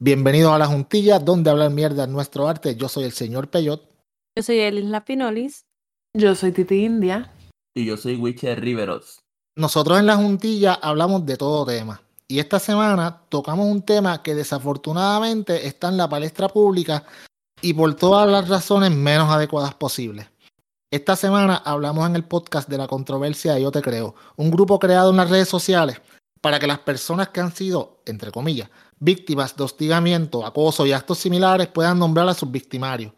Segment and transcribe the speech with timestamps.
[0.00, 2.76] Bienvenidos a la juntilla donde hablar mierda es nuestro arte.
[2.76, 3.82] Yo soy el señor Peyot.
[4.36, 5.66] Yo soy Elis Lapinolis.
[6.14, 7.32] Yo soy Titi India.
[7.74, 9.24] Y yo soy Witcher Riveros.
[9.56, 12.00] Nosotros en la juntilla hablamos de todo tema.
[12.28, 17.04] Y esta semana tocamos un tema que desafortunadamente está en la palestra pública
[17.60, 20.28] y por todas las razones menos adecuadas posibles.
[20.92, 24.78] Esta semana hablamos en el podcast de la controversia de Yo Te Creo, un grupo
[24.78, 26.00] creado en las redes sociales
[26.40, 31.18] para que las personas que han sido, entre comillas, víctimas de hostigamiento, acoso y actos
[31.18, 33.12] similares puedan nombrar a sus victimarios.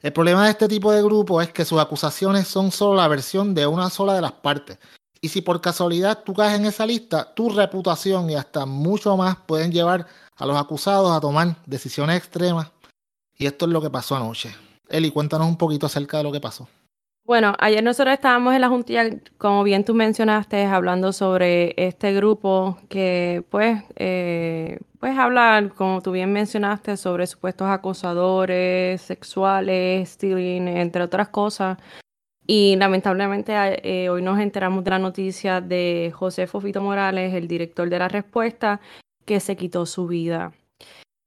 [0.00, 3.54] El problema de este tipo de grupo es que sus acusaciones son solo la versión
[3.54, 4.78] de una sola de las partes.
[5.20, 9.36] Y si por casualidad tú caes en esa lista, tu reputación y hasta mucho más
[9.46, 12.72] pueden llevar a los acusados a tomar decisiones extremas.
[13.38, 14.52] Y esto es lo que pasó anoche.
[14.88, 16.68] Eli, cuéntanos un poquito acerca de lo que pasó.
[17.24, 19.08] Bueno, ayer nosotros estábamos en la juntilla,
[19.38, 26.10] como bien tú mencionaste, hablando sobre este grupo que pues, eh, pues hablar, como tú
[26.10, 31.78] bien mencionaste, sobre supuestos acosadores sexuales, stealing, entre otras cosas.
[32.44, 33.52] Y lamentablemente
[33.84, 38.08] eh, hoy nos enteramos de la noticia de José Fofito Morales, el director de la
[38.08, 38.80] respuesta,
[39.24, 40.52] que se quitó su vida.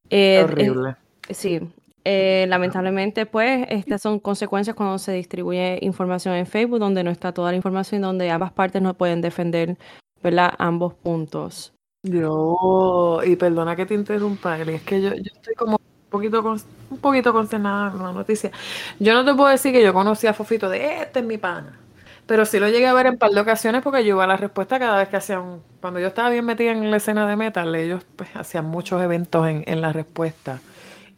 [0.10, 0.98] Eh, horrible.
[1.30, 1.62] sí,
[2.06, 7.34] eh, lamentablemente, pues, estas son consecuencias cuando se distribuye información en Facebook, donde no está
[7.34, 9.78] toda la información, donde ambas partes no pueden defender,
[10.22, 10.54] ¿verdad?
[10.60, 11.74] Ambos puntos.
[12.04, 16.44] Yo, y perdona que te interrumpa, es que yo, yo estoy como un poquito,
[16.92, 18.52] un poquito consternada con la noticia.
[19.00, 21.80] Yo no te puedo decir que yo conocí a Fofito de este es mi pana.
[22.28, 24.38] Pero sí lo llegué a ver en par de ocasiones porque yo iba a la
[24.38, 25.62] respuesta cada vez que hacían.
[25.82, 29.48] Cuando yo estaba bien metida en la escena de metal, ellos pues hacían muchos eventos
[29.48, 30.62] en, en la respuesta.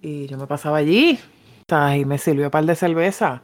[0.01, 1.19] Y yo me pasaba allí,
[1.69, 3.41] y me sirvió un par de cerveza,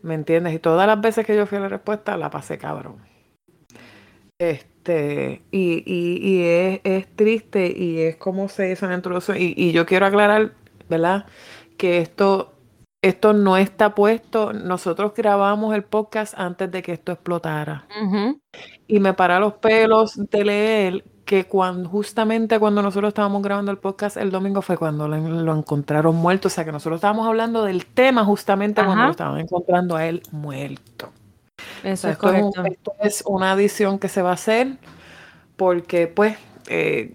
[0.00, 0.54] ¿me entiendes?
[0.54, 2.96] Y todas las veces que yo fui a la respuesta, la pasé cabrón.
[4.38, 9.02] Este, y, y, es, es, triste y es como se hizo en.
[9.36, 10.54] Y, y yo quiero aclarar,
[10.88, 11.26] ¿verdad?
[11.76, 12.54] Que esto,
[13.02, 14.54] esto no está puesto.
[14.54, 17.86] Nosotros grabamos el podcast antes de que esto explotara.
[18.86, 23.76] Y me para los pelos de leer que cuando, justamente cuando nosotros estábamos grabando el
[23.76, 26.48] podcast el domingo fue cuando lo, encontraron muerto.
[26.48, 30.22] O sea que nosotros estábamos hablando del tema justamente cuando lo estaban encontrando a él
[30.30, 31.12] muerto.
[31.84, 32.64] Eso es esto correcto.
[32.64, 34.78] Es, esto es una adición que se va a hacer
[35.56, 37.14] porque pues eh,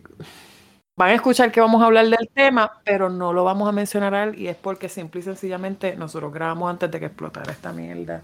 [0.95, 4.13] van a escuchar que vamos a hablar del tema, pero no lo vamos a mencionar
[4.13, 7.73] a él y es porque simple y sencillamente nosotros grabamos antes de que explotara esta
[7.73, 8.21] mierda.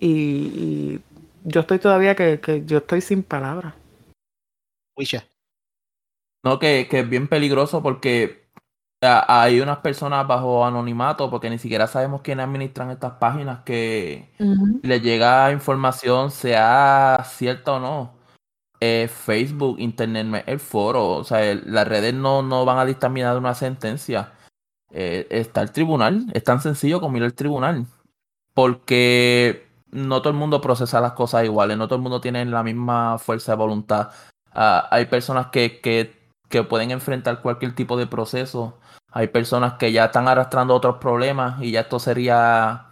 [0.00, 1.00] Y, y
[1.44, 3.74] yo estoy todavía que, que yo estoy sin palabras.
[6.44, 8.46] No, que, que, es bien peligroso porque
[9.02, 14.44] hay unas personas bajo anonimato porque ni siquiera sabemos quiénes administran estas páginas que uh
[14.44, 14.80] -huh.
[14.82, 18.16] les llega información, sea cierta o no.
[18.80, 23.36] Eh, Facebook, Internet, el foro, o sea, el, las redes no, no van a dictaminar
[23.38, 24.32] una sentencia.
[24.90, 27.86] Eh, está el tribunal, es tan sencillo como ir al tribunal.
[28.54, 32.62] Porque no todo el mundo procesa las cosas iguales, no todo el mundo tiene la
[32.62, 34.10] misma fuerza de voluntad.
[34.56, 36.14] Uh, hay personas que, que,
[36.48, 38.78] que, pueden enfrentar cualquier tipo de proceso.
[39.12, 42.86] Hay personas que ya están arrastrando otros problemas y ya esto sería,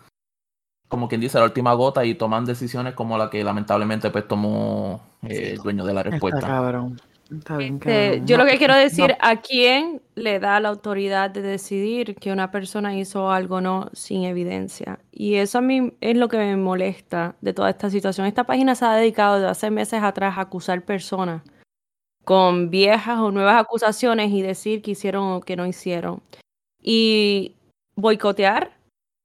[0.89, 5.01] como quien dice, la última gota y toman decisiones como la que lamentablemente pues tomó
[5.23, 6.41] eh, el dueño de la respuesta.
[6.41, 7.01] Está cabrón.
[7.33, 9.17] Está bien, este, yo lo que quiero decir, no.
[9.19, 14.25] ¿a quién le da la autoridad de decidir que una persona hizo algo no sin
[14.25, 14.99] evidencia?
[15.11, 18.27] Y eso a mí es lo que me molesta de toda esta situación.
[18.27, 21.41] Esta página se ha dedicado desde hace meses atrás a acusar personas
[22.25, 26.23] con viejas o nuevas acusaciones y decir que hicieron o que no hicieron.
[26.83, 27.55] Y
[27.97, 28.73] boicotear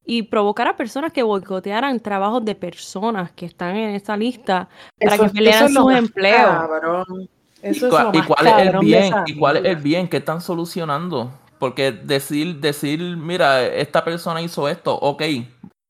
[0.06, 5.16] y provocar a personas que boicotearan trabajos de personas que están en esa lista para
[5.16, 6.50] eso, que pelearan sus empleos.
[6.50, 7.30] Cabrón.
[7.62, 9.14] Eso ¿Y, cuál, es ¿y cuál es el bien?
[9.26, 11.32] ¿Y cuál es el bien que están solucionando?
[11.60, 15.24] Porque decir, decir, mira, esta persona hizo esto, ok,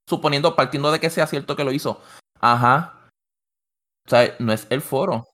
[0.10, 2.02] suponiendo, partiendo de que sea cierto que lo hizo,
[2.42, 2.96] ajá.
[4.08, 5.28] O sea, no es el foro.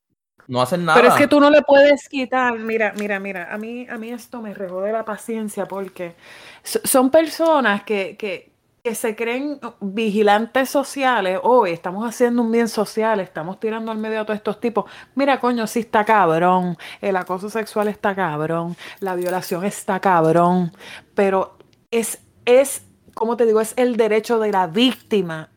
[0.47, 0.99] No hacen nada.
[0.99, 4.09] Pero es que tú no le puedes quitar, mira, mira, mira, a mí, a mí
[4.09, 6.15] esto me de la paciencia porque
[6.63, 8.51] son personas que, que,
[8.83, 13.97] que se creen vigilantes sociales, hoy oh, estamos haciendo un bien social, estamos tirando al
[13.97, 14.85] medio a todos estos tipos.
[15.15, 20.71] Mira, coño, sí está cabrón, el acoso sexual está cabrón, la violación está cabrón,
[21.15, 21.57] pero
[21.91, 25.49] es, es, como te digo, es el derecho de la víctima.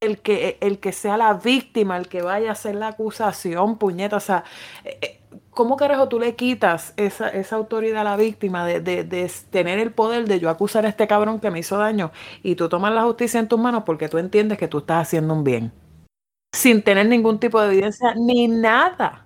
[0.00, 4.16] El que, el que sea la víctima, el que vaya a hacer la acusación, puñeta,
[4.16, 4.44] o sea,
[5.50, 9.78] ¿cómo carajo tú le quitas esa, esa autoridad a la víctima de, de, de, tener
[9.78, 12.12] el poder de yo acusar a este cabrón que me hizo daño
[12.42, 15.34] y tú tomas la justicia en tus manos porque tú entiendes que tú estás haciendo
[15.34, 15.72] un bien?
[16.52, 19.25] Sin tener ningún tipo de evidencia ni nada.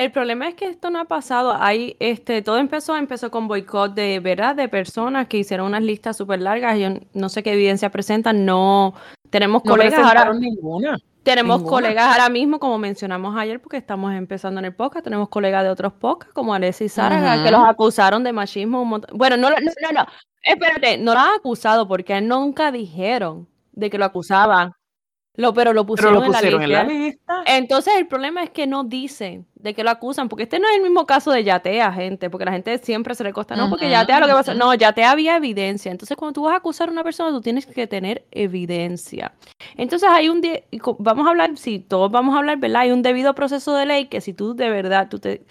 [0.00, 1.54] El problema es que esto no ha pasado.
[1.60, 6.16] Hay, este, todo empezó, empezó con boicot de verdad de personas que hicieron unas listas
[6.16, 6.78] súper largas.
[6.78, 8.46] Yo no sé qué evidencia presentan.
[8.46, 8.94] No
[9.28, 10.32] tenemos colegas ahora.
[10.32, 10.98] Ninguna.
[11.22, 15.04] Tenemos colegas ahora mismo, como mencionamos ayer, porque estamos empezando en el podcast.
[15.04, 19.02] Tenemos colegas de otros podcasts, como Alessia y Sara, que los acusaron de machismo.
[19.12, 20.06] Bueno, no, no, no, no.
[20.42, 24.72] Espérate, no lo han acusado porque nunca dijeron de que lo acusaban.
[25.34, 27.42] Lo, pero lo pusieron, en, la lista.
[27.44, 30.76] Entonces el problema es que no dicen de que lo acusan, porque este no es
[30.76, 33.90] el mismo caso de Yatea, gente, porque la gente siempre se le costa, no, porque
[33.90, 35.92] Yatea lo que pasa, no, Yatea había evidencia.
[35.92, 39.32] Entonces cuando tú vas a acusar a una persona, tú tienes que tener evidencia.
[39.76, 40.42] Entonces hay un,
[40.98, 42.82] vamos a hablar, si todos vamos a hablar, ¿verdad?
[42.82, 45.42] Hay un debido proceso de ley que si tú de verdad, tú, te,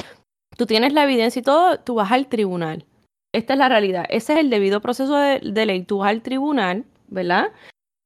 [0.57, 2.85] tú tienes la evidencia y todo, tú vas al tribunal.
[3.31, 4.05] Esta es la realidad.
[4.09, 5.83] Ese es el debido proceso de, de ley.
[5.83, 7.51] Tú vas al tribunal, ¿verdad?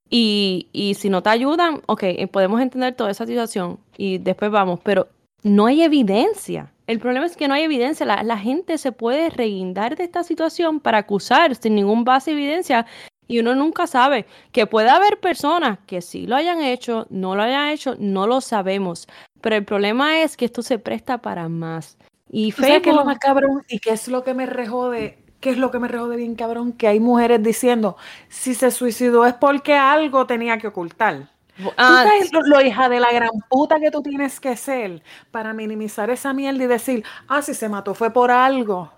[0.10, 4.52] Y, y si no te ayudan, ok, eh, podemos entender toda esa situación y después
[4.52, 5.08] vamos, pero
[5.44, 6.74] no hay evidencia.
[6.88, 8.06] El problema es que no hay evidencia.
[8.06, 12.38] La, la gente se puede reguindar de esta situación para acusar sin ningún base de
[12.38, 12.86] evidencia
[13.28, 17.44] y uno nunca sabe que puede haber personas que sí lo hayan hecho, no lo
[17.44, 19.08] hayan hecho, no lo sabemos.
[19.42, 21.98] Pero el problema es que esto se presta para más.
[22.30, 22.82] Y Facebook...
[22.82, 25.72] ¿Qué es lo más cabrón y qué es lo que me rejode ¿Qué es lo
[25.72, 26.72] que me de bien cabrón?
[26.72, 27.98] Que hay mujeres diciendo,
[28.30, 31.33] si se suicidó es porque algo tenía que ocultar.
[31.78, 35.54] Ah, ¿Tú sabes lo, hija de la gran puta que tú tienes que ser para
[35.54, 38.92] minimizar esa mierda y decir, ah, si se mató fue por algo?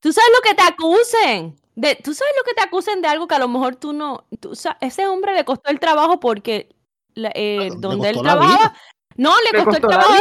[0.00, 1.60] Tú sabes lo que te acusen.
[1.74, 4.24] De, tú sabes lo que te acusen de algo que a lo mejor tú no.
[4.38, 6.68] Tú, ese hombre le costó el trabajo porque
[7.16, 8.74] eh, donde él trabajaba.
[9.16, 10.14] No, le, costó, el trabajo.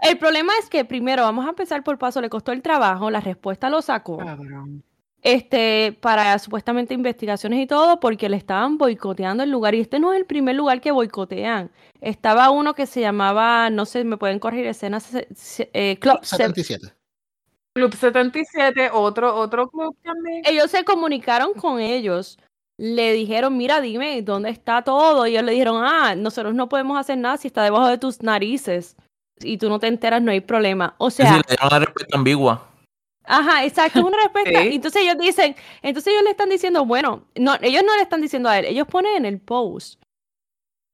[0.00, 3.20] El problema es que primero, vamos a empezar por paso, le costó el trabajo, la
[3.20, 4.18] respuesta lo sacó.
[4.18, 4.84] Cabrón
[5.24, 9.74] este, para supuestamente investigaciones y todo, porque le estaban boicoteando el lugar.
[9.74, 11.70] Y este no es el primer lugar que boicotean.
[12.02, 16.92] Estaba uno que se llamaba, no sé, me pueden corregir escenas, eh, Club 77.
[17.74, 20.42] Club 77, otro, otro club también.
[20.44, 22.38] Ellos se comunicaron con ellos.
[22.76, 25.26] Le dijeron, mira, dime, ¿dónde está todo?
[25.26, 28.22] Y ellos le dijeron, ah, nosotros no podemos hacer nada si está debajo de tus
[28.22, 28.94] narices.
[29.40, 30.94] Y tú no te enteras, no hay problema.
[30.98, 31.40] O sea...
[31.48, 32.73] Es una respuesta ambigua.
[33.24, 34.62] Ajá, exacto, es una respuesta.
[34.62, 38.48] Entonces ellos dicen, entonces ellos le están diciendo, bueno, no, ellos no le están diciendo
[38.48, 40.00] a él, ellos ponen en el post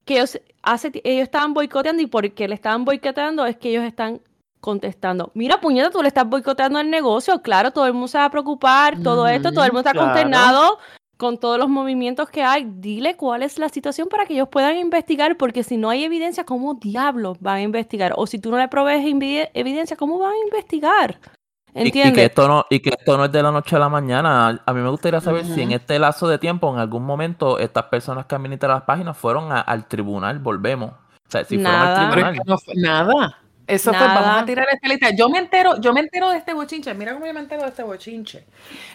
[0.05, 4.21] que ellos, hace, ellos estaban boicoteando y porque le estaban boicoteando es que ellos están
[4.61, 8.27] contestando, mira puñeta, tú le estás boicoteando el negocio, claro, todo el mundo se va
[8.27, 10.79] a preocupar, todo esto, todo el mundo está consternado
[11.17, 14.77] con todos los movimientos que hay, dile cuál es la situación para que ellos puedan
[14.77, 18.15] investigar, porque si no hay evidencia, ¿cómo diablos van a investigar?
[18.17, 19.05] O si tú no le provees
[19.55, 21.21] evidencia, ¿cómo van a investigar?
[21.75, 24.63] Y, que esto no, y que esto no es de la noche a la mañana.
[24.65, 27.85] A mí me gustaría saber si en este lazo de tiempo, en algún momento, estas
[27.85, 30.93] personas que administran las páginas fueron al tribunal, volvemos.
[30.93, 32.09] O sea, si nada.
[32.09, 32.43] fueron al tribunal.
[32.47, 33.39] No fue, nada.
[33.67, 35.11] Eso fue, vamos a tirar esta lista.
[35.15, 36.93] Yo me entero, yo me entero de este bochinche.
[36.95, 38.45] Mira cómo yo me entero de este bochinche.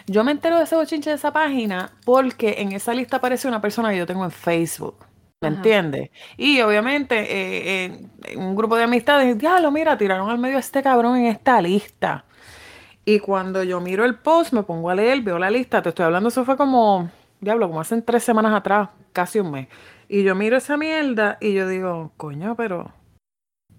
[0.06, 3.60] Yo me entero de ese bochinche de esa página porque en esa lista aparece una
[3.62, 5.06] persona que yo tengo en Facebook.
[5.40, 6.10] ¿Me entiendes?
[6.36, 7.84] Y obviamente eh,
[8.24, 11.60] en un grupo de amistades, diablo, mira, tiraron al medio a este cabrón en esta
[11.60, 12.24] lista.
[13.08, 16.04] Y cuando yo miro el post, me pongo a leer, veo la lista, te estoy
[16.04, 17.08] hablando, eso fue como,
[17.40, 19.68] diablo, como hace tres semanas atrás, casi un mes.
[20.08, 22.90] Y yo miro esa mierda y yo digo, coño, pero,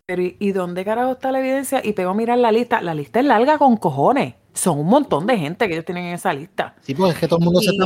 [0.05, 1.81] pero ¿y dónde carajo está la evidencia?
[1.83, 2.81] Y pego a mirar la lista.
[2.81, 4.35] La lista es larga con cojones.
[4.53, 6.75] Son un montón de gente que ellos tienen en esa lista.
[6.79, 7.85] Sí, pues es que todo el mundo se está,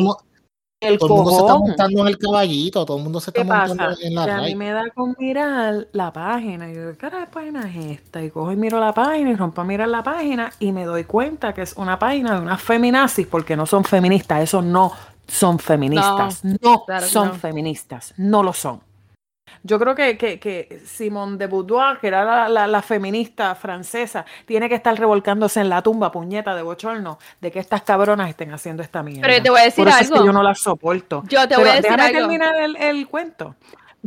[0.82, 3.44] el todo el mundo se está montando en el caballito, todo el mundo se está
[3.44, 6.72] montando en la A mí me da con mirar la página.
[6.72, 8.22] Y yo, ¿qué página es esta?
[8.24, 11.04] Y cojo y miro la página y rompo a mirar la página y me doy
[11.04, 14.92] cuenta que es una página de unas feminazis, porque no son feministas, eso no
[15.28, 16.44] son feministas.
[16.44, 18.82] No, son feministas, no lo son.
[19.64, 24.76] Yo creo que, que, que Simone de Boudoir, que era la, feminista francesa, tiene que
[24.76, 29.04] estar revolcándose en la tumba, puñeta de bochorno, de que estas cabronas estén haciendo esta
[29.04, 29.28] mierda.
[29.28, 31.24] Pero te voy a decir Por eso Es que yo no las soporto.
[31.28, 33.56] Yo te voy a decir déjame terminar el, el cuento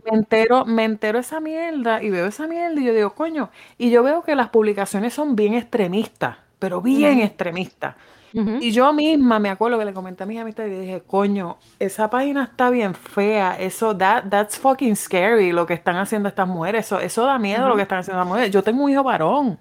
[0.02, 3.90] me entero, me entero esa mierda y veo esa mierda y yo digo, coño, y
[3.90, 7.94] yo veo que las publicaciones son bien extremistas, pero bien extremistas.
[8.34, 12.10] Y yo misma me acuerdo que le comenté a mis amistades y dije, coño, esa
[12.10, 16.86] página está bien fea, eso, that, that's fucking scary lo que están haciendo estas mujeres,
[16.86, 18.50] eso, eso da miedo lo que están haciendo las mujeres.
[18.50, 19.60] Yo tengo un hijo varón,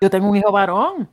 [0.00, 1.10] yo tengo un hijo varón,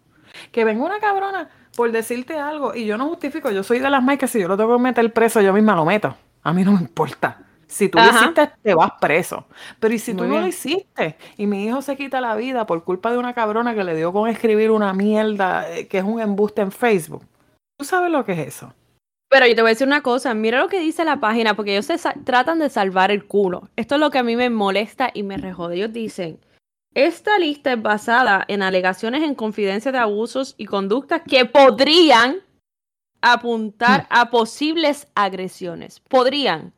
[0.54, 4.02] que venga una cabrona por decirte algo, y yo no justifico, yo soy de las
[4.02, 6.64] más que si yo lo tengo que meter preso, yo misma lo meto, a mí
[6.64, 7.47] no me importa.
[7.68, 9.46] Si tú lo hiciste, te vas preso.
[9.80, 11.18] Pero ¿y si tú no lo hiciste?
[11.38, 14.14] Y mi hijo se quita la vida por culpa de una cabrona que le dio
[14.14, 17.24] con escribir una mierda eh, que es un embuste en Facebook.
[17.78, 18.74] ¿Tú sabes lo que es eso?
[19.30, 21.74] Pero yo te voy a decir una cosa, mira lo que dice la página, porque
[21.74, 23.70] ellos se tratan de salvar el culo.
[23.76, 25.76] Esto es lo que a mí me molesta y me rejode.
[25.76, 26.40] Ellos dicen,
[26.96, 32.38] Esta lista es basada en alegaciones en confidencia de abusos y conductas que podrían
[33.22, 34.06] apuntar Hmm.
[34.10, 36.00] a posibles agresiones.
[36.00, 36.74] Podrían.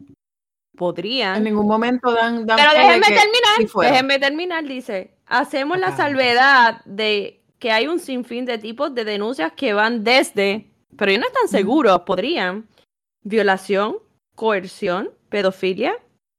[0.79, 1.35] Podrían.
[1.35, 5.95] En ningún momento dan, dan Pero de déjenme terminar, sí déjenme terminar, dice, hacemos la
[5.97, 11.21] salvedad de que hay un sinfín de tipos de denuncias que van desde, pero ellos
[11.21, 12.69] no están seguros, podrían,
[13.23, 13.97] violación,
[14.35, 15.93] coerción, pedofilia,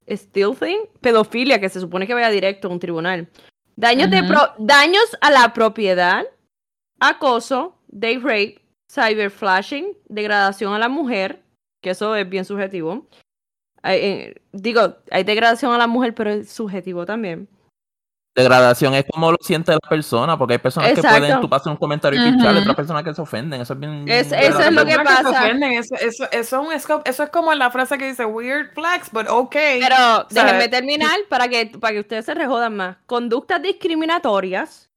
[0.08, 3.28] stealthing, pedofilia, que se supone que vaya directo a un tribunal,
[3.76, 6.24] daños, de pro- daños a la propiedad,
[6.98, 11.42] acoso, date rape, cyberflashing, degradación a la mujer,
[11.82, 13.06] que eso es bien subjetivo.
[13.82, 17.48] Hay, eh, digo, hay degradación a la mujer, pero es subjetivo también.
[18.36, 21.76] Degradación es como lo siente la persona, porque hay personas que pueden, tú pasas un
[21.76, 22.30] comentario y Ujú.
[22.36, 23.60] pincharle, otras personas que se ofenden.
[23.60, 24.04] Eso es bien.
[24.08, 25.30] Es- bien eso es lo que pasa.
[25.30, 29.10] ofenden, Eso, eso, eso, es un eso es como la frase que dice weird flex,
[29.10, 29.80] but okay.
[29.80, 29.96] Pero
[30.30, 32.98] sea, déjenme terminar para que, para que ustedes se rejodan más.
[33.06, 34.90] Conductas discriminatorias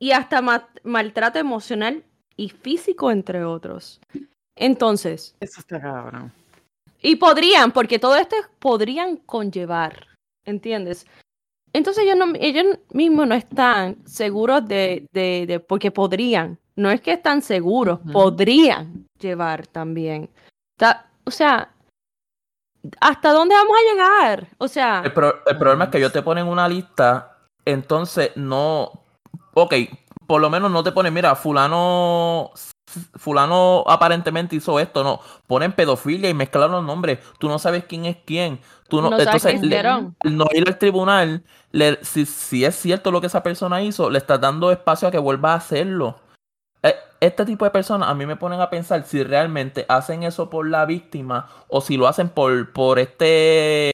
[0.00, 2.02] y hasta ma- maltrato emocional
[2.36, 4.00] y físico, entre otros.
[4.56, 6.32] Entonces, Eso está cabrón.
[7.06, 10.06] Y podrían, porque todo esto es- podrían conllevar,
[10.44, 11.06] ¿entiendes?
[11.72, 17.00] Entonces ellos, no, ellos mismos no están seguros de, de, de- porque podrían, no es
[17.00, 20.28] que están seguros, podrían llevar también.
[20.78, 21.70] Ta- o sea,
[23.00, 24.48] ¿hasta dónde vamos a llegar?
[24.58, 28.90] O sea, El, pro- el problema es que ellos te ponen una lista, entonces no.
[29.54, 29.74] Ok,
[30.26, 32.50] por lo menos no te ponen, mira, Fulano.
[33.14, 35.20] Fulano aparentemente hizo esto, no.
[35.46, 37.18] Ponen pedofilia y mezclan los nombres.
[37.38, 38.60] Tú no sabes quién es quién.
[38.88, 39.76] Tú no, no entonces, le-
[40.24, 44.18] no ir al tribunal, le- si, si es cierto lo que esa persona hizo, le
[44.18, 46.20] estás dando espacio a que vuelva a hacerlo.
[46.82, 50.48] Eh, Este tipo de personas a mí me ponen a pensar si realmente hacen eso
[50.50, 53.90] por la víctima o si lo hacen por, por este...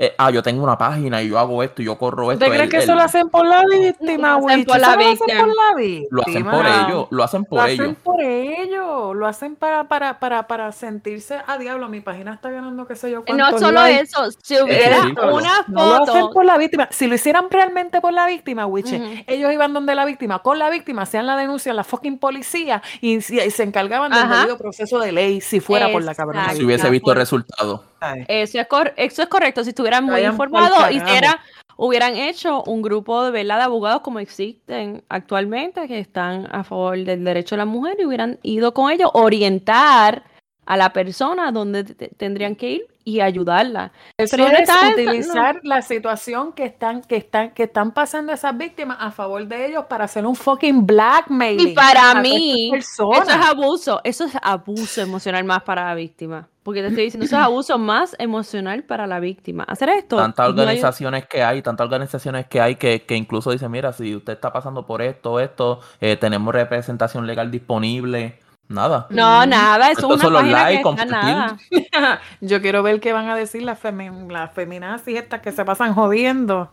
[0.00, 2.44] eh, ah, yo tengo una página y yo hago esto y yo corro esto.
[2.44, 4.78] ¿Usted cree El- que el- eso lo hacen por la víctima, Lo hacen Eso la
[4.78, 6.08] lo hacen por la víctima.
[6.10, 7.96] Lo hacen por ellos, lo hacen Lo por hacen ellos.
[8.04, 11.88] por ellos, lo hacen para, para, para, para sentirse a diablo.
[11.88, 14.02] Mi página está ganando qué sé yo No solo likes.
[14.04, 16.30] eso, si hubiera una No lo hacen foto.
[16.32, 16.86] por la víctima.
[16.92, 20.70] Si lo hicieran realmente por la víctima, Wiche, ellos iban donde la víctima, con la
[20.70, 25.10] víctima, hacían la denuncia a la fucking policía y, se encargaban del debido proceso de
[25.10, 26.52] ley si fuera por la cabrona.
[26.54, 27.82] Si hubiese Ah, visto el resultado.
[28.28, 29.62] Eso es, cor- eso es correcto.
[29.64, 31.40] Si estuvieran muy informados, hiciera,
[31.76, 33.56] hubieran hecho un grupo de, ¿verdad?
[33.58, 38.04] de abogados como existen actualmente, que están a favor del derecho de la mujer y
[38.04, 40.22] hubieran ido con ellos, orientar
[40.66, 43.90] a la persona donde te- te- tendrían que ir y ayudarla.
[44.18, 48.98] Eso Pero es utilizar la situación que están, que están, que están pasando esas víctimas
[49.00, 51.58] a favor de ellos para hacer un fucking blackmail.
[51.58, 56.48] Y para mí, Eso es abuso, eso es abuso emocional más para la víctima.
[56.62, 59.64] Porque te estoy diciendo, eso es abuso más emocional para la víctima.
[59.64, 60.16] Hacer esto.
[60.16, 63.94] Tantas no hay- organizaciones que hay, tantas organizaciones que hay que, que incluso dicen, mira,
[63.94, 68.38] si usted está pasando por esto, esto, eh, tenemos representación legal disponible.
[68.68, 69.06] Nada.
[69.10, 69.48] No, Mm.
[69.48, 71.56] nada, eso es una página que está nada.
[72.40, 75.94] Yo quiero ver qué van a decir las, femi- las feminazis estas que se pasan
[75.94, 76.70] jodiendo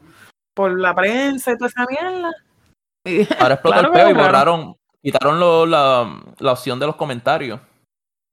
[0.53, 2.31] por la prensa y toda esa mierda.
[3.05, 4.75] Y- Ahora explotó Claro el que peo y borraron.
[5.01, 7.59] quitaron lo- la, la opción de los comentarios.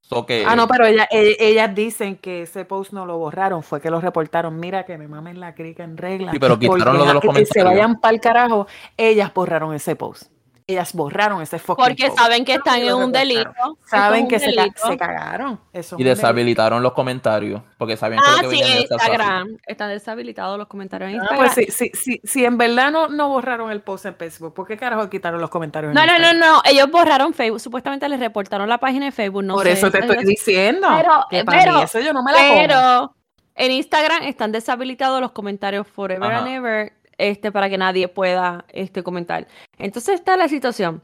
[0.04, 3.62] So que, Ah, no, pero ella- e- ellas dicen que ese post no lo borraron,
[3.62, 4.58] fue que lo reportaron.
[4.58, 6.32] Mira que me mamen la crica en regla.
[6.32, 7.64] Sí, pero quitaron lo de los ja- que se comentarios.
[7.70, 8.66] vayan para el carajo.
[8.96, 10.30] Ellas borraron ese post.
[10.72, 12.18] Ellas borraron ese fucking Porque post.
[12.18, 13.50] saben que están en un delito.
[13.86, 14.86] Saben es un que se, ca- delito.
[14.86, 15.60] se cagaron.
[15.72, 16.16] Eso es y delito.
[16.16, 17.62] deshabilitaron los comentarios.
[17.78, 18.82] Porque sabían que Ah, lo que sí, en fácil.
[18.90, 19.58] Instagram.
[19.66, 21.52] Están deshabilitados los comentarios en Ah, Instagram.
[21.54, 24.66] pues sí, sí, sí, sí, en verdad no, no borraron el post en Facebook, ¿por
[24.66, 25.90] qué carajo quitaron los comentarios?
[25.90, 26.38] en No, no, no, Instagram?
[26.40, 26.62] no.
[26.64, 27.60] Ellos borraron Facebook.
[27.60, 29.44] Supuestamente les reportaron la página de Facebook.
[29.44, 30.88] No Por sé, eso te estoy diciendo.
[30.96, 32.54] Pero- que para pero- mí eso yo no me la como.
[32.54, 33.14] Pero
[33.54, 36.38] en Instagram están deshabilitados los comentarios forever Ajá.
[36.38, 39.46] and ever este, para que nadie pueda este, comentar.
[39.78, 41.00] Entonces está la situación.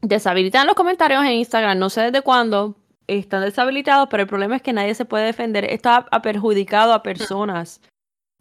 [0.00, 2.76] Deshabilitan los comentarios en Instagram, no sé desde cuándo
[3.08, 5.64] están deshabilitados, pero el problema es que nadie se puede defender.
[5.64, 7.80] Esto ha, perjudicado a personas.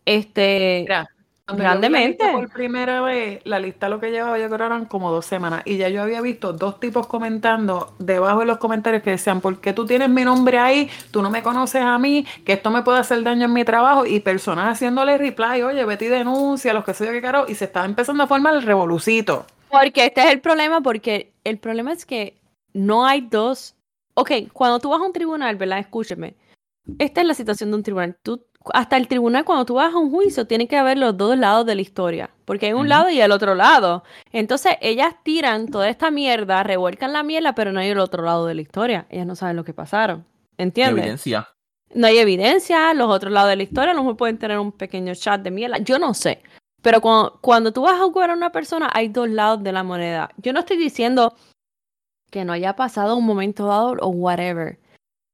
[0.06, 0.86] Este,
[1.50, 2.32] cuando yo vi la grandemente.
[2.32, 5.77] por primera vez, la lista lo que llevaba yo creo eran como dos semanas y
[5.77, 9.74] ya yo había visto dos tipos comentando debajo de los comentarios que decían, ¿por qué
[9.74, 10.89] tú tienes mi nombre ahí?
[11.12, 14.06] Tú no me conoces a mí, que esto me puede hacer daño en mi trabajo
[14.06, 17.56] y personas haciéndole reply, oye, vete y denuncia, los que sé yo qué caro, y
[17.56, 19.46] se estaba empezando a formar el revolucito.
[19.70, 22.39] Porque este es el problema, porque el problema es que
[22.74, 23.75] no hay dos.
[24.15, 25.79] Ok, cuando tú vas a un tribunal, ¿verdad?
[25.79, 26.36] Escúcheme.
[26.98, 28.18] Esta es la situación de un tribunal.
[28.24, 31.38] Tú, hasta el tribunal, cuando tú vas a un juicio, tiene que haber los dos
[31.38, 32.30] lados de la historia.
[32.46, 34.04] Porque hay un lado y el otro lado.
[34.32, 38.46] Entonces, ellas tiran toda esta mierda, revuelcan la mierda, pero no hay el otro lado
[38.46, 39.06] de la historia.
[39.10, 40.26] Ellas no saben lo que pasaron.
[40.58, 41.04] ¿Entiendes?
[41.04, 41.48] evidencia.
[41.94, 44.74] no hay evidencia, los otros lados de la historia, a lo mejor pueden tener un
[44.74, 46.42] pequeño chat de mierda, yo no sé.
[46.82, 50.32] Pero cuando, tú vas a jugar a una persona, hay dos lados de la moneda.
[50.38, 51.36] Yo no estoy diciendo
[52.30, 54.80] que no haya pasado un momento dado o whatever,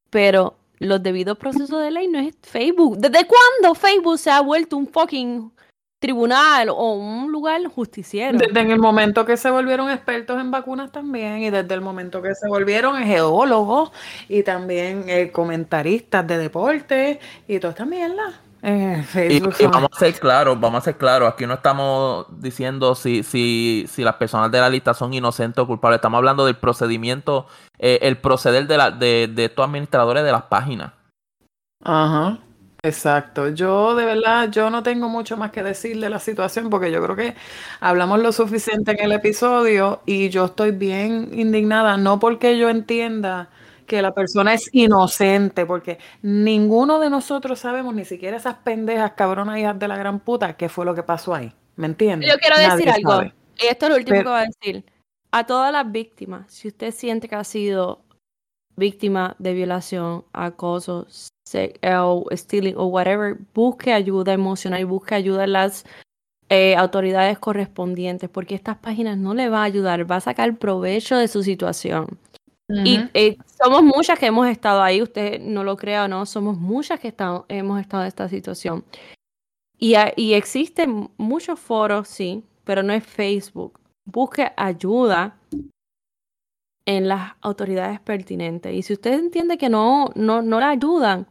[0.10, 2.98] pero los debidos procesos de ley no es Facebook.
[2.98, 5.52] ¿Desde cuándo Facebook se ha vuelto un fucking
[6.00, 8.38] tribunal o un lugar justiciero?
[8.38, 12.36] Desde el momento que se volvieron expertos en vacunas también y desde el momento que
[12.36, 13.92] se volvieron geólogos
[14.30, 18.42] y también eh, comentaristas de deporte y toda esta mierda.
[18.68, 23.22] Eh, y, vamos a ser claros, vamos a ser claros, aquí no estamos diciendo si,
[23.22, 27.46] si, si las personas de la lista son inocentes o culpables, estamos hablando del procedimiento,
[27.78, 30.94] eh, el proceder de, la, de, de estos administradores de las páginas.
[31.84, 32.40] Ajá,
[32.82, 33.50] exacto.
[33.50, 37.04] Yo de verdad, yo no tengo mucho más que decir de la situación porque yo
[37.04, 37.36] creo que
[37.82, 43.50] hablamos lo suficiente en el episodio y yo estoy bien indignada, no porque yo entienda
[43.86, 49.60] que la persona es inocente, porque ninguno de nosotros sabemos, ni siquiera esas pendejas cabronas
[49.60, 51.54] hijas de la gran puta, qué fue lo que pasó ahí.
[51.76, 52.30] ¿Me entiendes?
[52.30, 53.24] Yo quiero decir algo,
[53.58, 54.86] y esto es lo último que voy a decir.
[55.32, 58.06] A todas las víctimas, si usted siente que ha sido
[58.78, 61.08] víctima de violación, acoso,
[61.94, 65.86] o stealing o whatever, busque ayuda emocional y busque ayuda en las
[66.50, 71.18] eh, autoridades correspondientes, porque estas páginas no le va a ayudar, va a sacar provecho
[71.18, 72.20] de su situación.
[72.68, 76.58] Y eh, somos muchas que hemos estado ahí, usted no lo crea o no, somos
[76.58, 78.84] muchas que estamos, hemos estado en esta situación.
[79.78, 83.80] Y, y existen muchos foros, sí, pero no es Facebook.
[84.06, 85.38] Busque ayuda
[86.86, 88.74] en las autoridades pertinentes.
[88.74, 91.28] Y si usted entiende que no, no, no la ayudan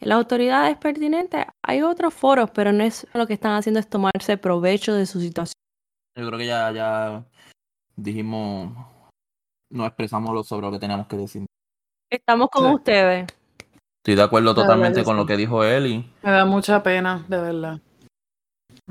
[0.00, 3.88] en las autoridades pertinentes, hay otros foros, pero no es lo que están haciendo es
[3.88, 5.54] tomarse provecho de su situación.
[6.16, 7.24] Yo creo que ya, ya
[7.96, 8.72] dijimos
[9.70, 11.46] no expresamos sobre lo que teníamos que decir.
[12.10, 13.26] Estamos con ustedes.
[13.98, 16.12] Estoy de acuerdo totalmente con lo que dijo él y...
[16.22, 17.80] Me da mucha pena, de verdad.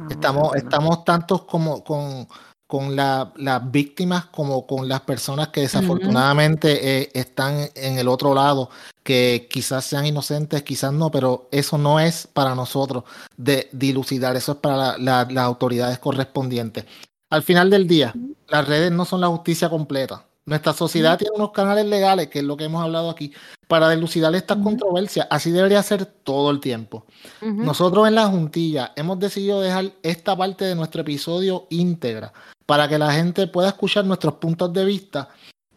[0.10, 2.28] Estamos, estamos tantos como con,
[2.68, 8.70] con las víctimas como con las personas que desafortunadamente eh, están en el otro lado,
[9.04, 13.06] que quizás sean inocentes, quizás no, pero eso no es para nosotros
[13.38, 16.86] de dilucidar, eso es para las autoridades correspondientes.
[17.32, 18.14] Al final del día,
[18.48, 20.27] las redes no son la justicia completa.
[20.48, 23.34] Nuestra sociedad tiene unos canales legales, que es lo que hemos hablado aquí,
[23.68, 25.28] para delucidar estas controversias.
[25.30, 27.06] Así debería ser todo el tiempo.
[27.42, 32.32] Nosotros en la juntilla hemos decidido dejar esta parte de nuestro episodio íntegra
[32.66, 35.28] para que la gente pueda escuchar nuestros puntos de vista.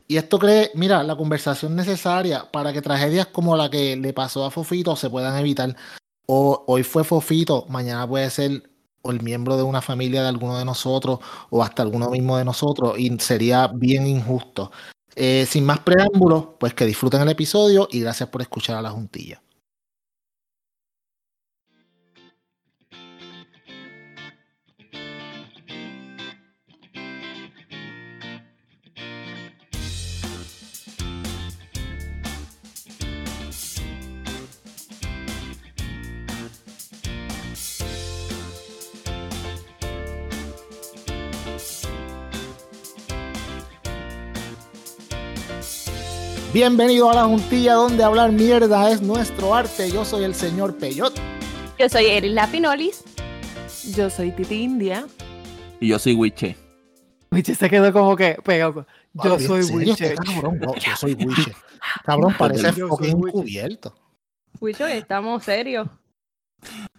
[0.06, 4.44] Y esto cree, mira, la conversación necesaria para que tragedias como la que le pasó
[4.44, 5.74] a Fofito se puedan evitar.
[6.26, 8.69] O, hoy fue Fofito, mañana puede ser
[9.02, 12.44] o el miembro de una familia de alguno de nosotros o hasta alguno mismo de
[12.44, 14.70] nosotros y sería bien injusto.
[15.16, 18.90] Eh, sin más preámbulos, pues que disfruten el episodio y gracias por escuchar a la
[18.90, 19.42] juntilla.
[46.52, 49.88] Bienvenido a la juntilla donde hablar mierda es nuestro arte.
[49.88, 51.14] Yo soy el señor Peyot.
[51.78, 53.04] Yo soy Erin Lapinolis.
[53.94, 55.06] Yo soy Titi India.
[55.78, 56.56] Y yo soy Wiche.
[57.30, 58.84] Wiche se quedó como que pegado.
[59.14, 60.16] Yo soy Wiche.
[60.16, 61.54] Cabrón, yo soy Wiche.
[62.04, 63.94] Cabrón, parece fucking cubierto.
[64.58, 65.86] Wiche, estamos serios.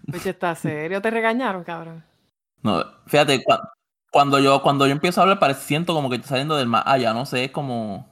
[0.08, 1.02] Wiche está serio.
[1.02, 2.06] ¿Te regañaron, cabrón?
[2.64, 3.44] No, fíjate,
[4.14, 6.84] cuando yo, cuando yo empiezo a hablar, parece, siento como que estoy saliendo del más
[6.86, 8.11] allá, no sé, es como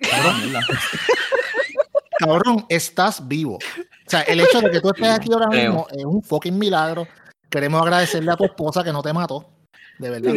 [2.18, 3.56] Cabrón, estás vivo.
[3.56, 7.06] O sea, el hecho de que tú estés aquí ahora mismo es un fucking milagro.
[7.48, 9.48] Queremos agradecerle a tu esposa que no te mató.
[9.98, 10.32] De verdad.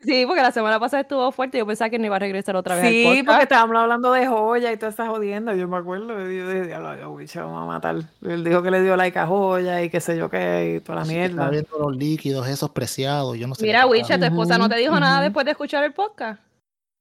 [0.00, 2.54] Sí, porque la semana pasada estuvo fuerte y yo pensaba que no iba a regresar
[2.54, 2.88] otra vez.
[2.88, 5.54] Sí, porque estábamos hablando de joya y toda esa jodiendo.
[5.54, 6.20] Yo me acuerdo.
[6.30, 7.96] Yo dije, vamos a matar.
[8.22, 11.00] Él dijo que le dio like a joya y qué sé yo qué y toda
[11.00, 11.42] la mierda.
[11.42, 13.36] Está viendo los líquidos esos preciados.
[13.36, 15.92] Yo no sé Mira, Wicha, tu esposa no te dijo nada después de escuchar el
[15.92, 16.40] podcast.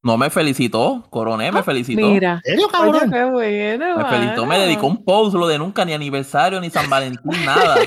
[0.04, 2.08] No me felicitó, Coroné me ah, felicitó.
[2.08, 3.12] Mira, ¿Serio, cabrón?
[3.12, 6.90] qué bueno, me felicitó, me dedicó un post, lo de nunca, ni aniversario, ni San
[6.90, 7.78] Valentín, nada.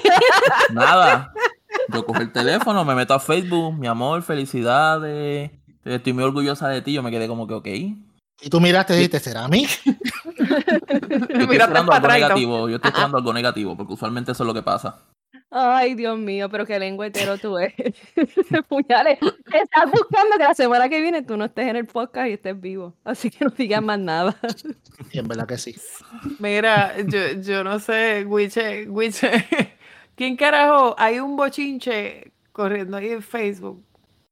[0.72, 1.32] nada.
[1.92, 5.52] Yo cojo el teléfono, me meto a Facebook, mi amor, felicidades,
[5.84, 7.66] estoy muy orgullosa de ti, yo me quedé como que ok.
[7.66, 9.64] Y tú miraste y dijiste, ¿será a mí?
[9.84, 14.54] yo estoy esperando algo negativo, yo estoy esperando algo negativo, porque usualmente eso es lo
[14.54, 15.02] que pasa.
[15.56, 17.94] Ay, Dios mío, pero qué lengüetero tú eres.
[18.68, 22.32] Puñales, estás buscando que la semana que viene tú no estés en el podcast y
[22.32, 22.92] estés vivo.
[23.04, 24.36] Así que no digas más nada.
[25.12, 25.76] Y en verdad que sí.
[26.40, 26.96] Mira,
[27.40, 29.30] yo, no sé, Wiche, Wiche,
[30.16, 30.96] ¿quién carajo?
[30.98, 33.80] Hay un bochinche corriendo ahí en Facebook.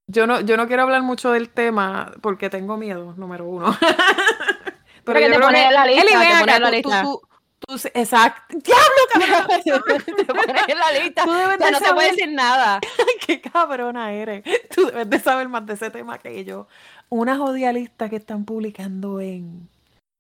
[0.09, 3.77] Yo no, yo no quiero hablar mucho del tema porque tengo miedo, número uno.
[5.05, 7.03] Pero, yo te pones en la lista, Eli, te pones en la lista.
[7.03, 7.32] Tú, tú,
[7.67, 8.57] tú, exacto.
[8.59, 9.63] ¡Diablo, cabrón!
[10.17, 11.25] te pones en la lista.
[11.25, 11.89] Tú debes de no saber...
[11.89, 12.81] te puede decir nada.
[13.27, 14.43] ¡Qué cabrona eres!
[14.75, 16.69] Tú debes de saber más de ese tema que yo.
[17.09, 19.69] Una jodida lista que están publicando en...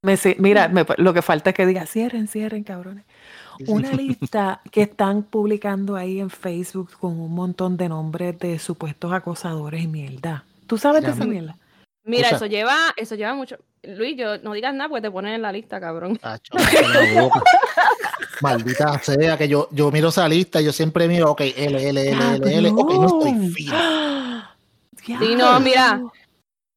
[0.02, 3.05] Me, mira, me, lo que falta es que diga, cierren, cierren, cabrones.
[3.66, 9.12] Una lista que están publicando ahí en Facebook con un montón de nombres de supuestos
[9.12, 10.44] acosadores y mierda.
[10.66, 11.57] ¿Tú sabes de esa mierda?
[12.05, 13.57] Mira, eso lleva, eso lleva mucho.
[13.83, 16.19] Luis, yo no digas nada porque te ponen en la lista, cabrón.
[18.41, 21.88] Maldita sea que yo, yo miro esa lista y yo siempre miro, ok, L, L,
[21.88, 23.77] L, L, L, ok, no estoy fino.
[25.05, 26.01] Sí, no, mira,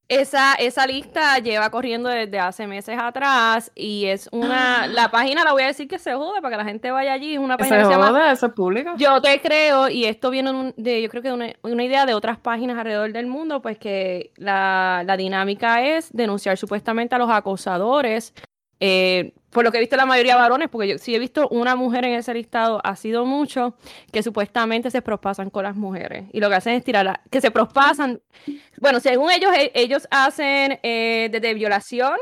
[0.08, 5.52] esa, esa lista lleva corriendo desde hace meses atrás y es una, la página la
[5.52, 7.76] voy a decir que se joda para que la gente vaya allí, es una página
[7.76, 8.94] se que se llama ¿Eso es público?
[8.96, 12.14] Yo te creo y esto viene de, yo creo que de una, una, idea de
[12.14, 17.30] otras páginas alrededor del mundo, pues que la, la dinámica es denunciar supuestamente a los
[17.30, 18.32] acosadores
[18.78, 21.48] eh, por lo que he visto la mayoría de varones, porque yo sí he visto
[21.48, 23.74] una mujer en ese listado, ha sido mucho,
[24.12, 26.26] que supuestamente se prospasan con las mujeres.
[26.34, 28.20] Y lo que hacen es tirarla, que se prospasan.
[28.78, 32.16] Bueno, según ellos, e, ellos hacen eh, desde violación,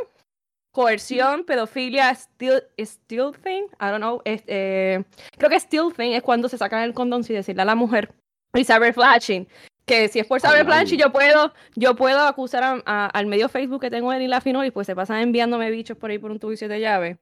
[0.71, 5.03] coerción, pedofilia, still, still thing, I don't know, eh,
[5.37, 8.15] creo que still thing es cuando se sacan el condón sin decirle a la mujer,
[8.55, 9.49] y cyber flashing,
[9.87, 13.49] que si es por saber planchi, yo puedo, yo puedo acusar a, a, al medio
[13.49, 16.31] Facebook que tengo en la Finol y pues se pasan enviándome bichos por ahí por
[16.31, 17.19] un tubo de llave.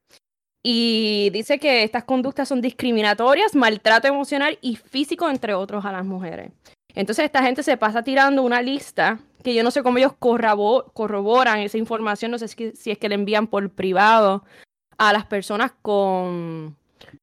[0.63, 6.05] Y dice que estas conductas son discriminatorias, maltrato emocional y físico, entre otros, a las
[6.05, 6.53] mujeres.
[6.95, 11.59] Entonces esta gente se pasa tirando una lista que yo no sé cómo ellos corroboran
[11.59, 14.45] esa información, no sé si, si es que le envían por privado
[14.99, 16.77] a las personas con,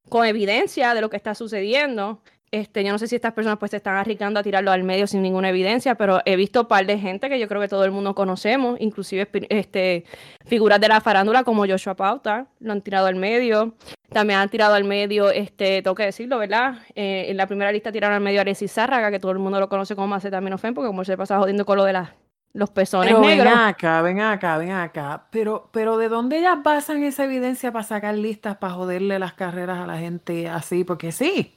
[0.10, 2.22] con evidencia de lo que está sucediendo.
[2.52, 5.06] Este, yo no sé si estas personas pues se están arriesgando a tirarlo al medio
[5.06, 7.86] sin ninguna evidencia, pero he visto un par de gente que yo creo que todo
[7.86, 10.06] el mundo conocemos, inclusive este,
[10.46, 13.76] figuras de la farándula como Joshua Pauta, lo han tirado al medio.
[14.10, 16.80] También han tirado al medio, este, tengo que decirlo, ¿verdad?
[16.96, 19.60] Eh, en la primera lista tiraron al medio a Alexis Zárraga, que todo el mundo
[19.60, 22.10] lo conoce como Macetaminofen, porque como se pasa jodiendo con lo de las
[22.54, 23.46] los pezones pero negros.
[23.46, 25.28] Ven acá, ven acá, ven acá.
[25.30, 29.80] Pero, pero ¿de dónde ellas basan esa evidencia para sacar listas para joderle las carreras
[29.80, 30.84] a la gente así?
[30.84, 31.56] Porque sí.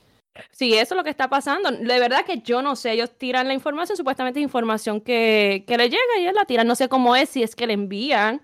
[0.50, 1.70] Sí, eso es lo que está pasando.
[1.70, 5.90] De verdad que yo no sé, ellos tiran la información, supuestamente información que, que le
[5.90, 6.66] llega y ellos la tiran.
[6.66, 8.42] No sé cómo es, si es que le envían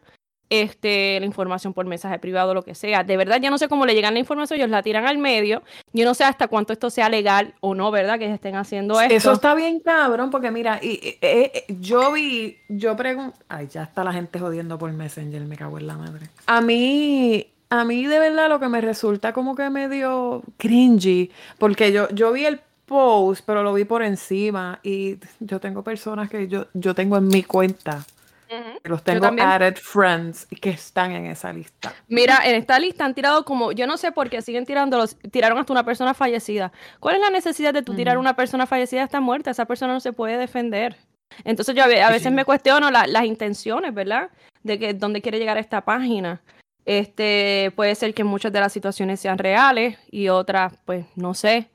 [0.50, 3.04] este, la información por mensaje privado o lo que sea.
[3.04, 5.62] De verdad, ya no sé cómo le llegan la información, ellos la tiran al medio.
[5.92, 8.18] Yo no sé hasta cuánto esto sea legal o no, ¿verdad?
[8.18, 9.14] Que estén haciendo esto.
[9.14, 13.82] Eso está bien cabrón, porque mira, y, y, y, yo vi, yo pregunto, ay, ya
[13.82, 16.26] está la gente jodiendo por Messenger, me cago en la madre.
[16.46, 21.92] A mí, a mí de verdad lo que me resulta como que medio cringy, porque
[21.92, 26.48] yo, yo vi el post, pero lo vi por encima y yo tengo personas que
[26.48, 28.04] yo, yo tengo en mi cuenta.
[28.50, 28.80] Uh -huh.
[28.84, 31.92] Los tengo added friends que están en esa lista.
[32.08, 35.18] Mira, en esta lista han tirado como, yo no sé por qué siguen tirando, los,
[35.30, 36.72] tiraron hasta una persona fallecida.
[36.98, 38.22] ¿Cuál es la necesidad de tú tirar uh -huh.
[38.22, 39.50] una persona fallecida está muerta?
[39.50, 40.96] Esa persona no se puede defender.
[41.44, 42.30] Entonces yo a, veces sí.
[42.30, 44.30] me cuestiono la, las intenciones, ¿verdad?
[44.62, 46.40] De que dónde quiere llegar esta página.
[46.88, 51.68] Este, puede ser que muchas de las situaciones sean reales y otras, pues, no sé.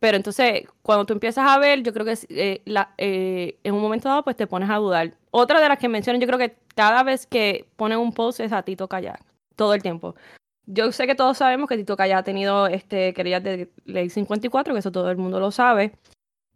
[0.00, 3.82] Pero entonces, cuando tú empiezas a ver, yo creo que eh, la, eh, en un
[3.82, 5.18] momento dado, pues te pones a dudar.
[5.30, 8.52] Otra de las que mencionan, yo creo que cada vez que ponen un post es
[8.52, 9.20] a Tito Callar,
[9.54, 10.14] todo el tiempo.
[10.64, 14.72] Yo sé que todos sabemos que Tito Callar ha tenido este, querellas de ley 54,
[14.72, 15.92] que eso todo el mundo lo sabe.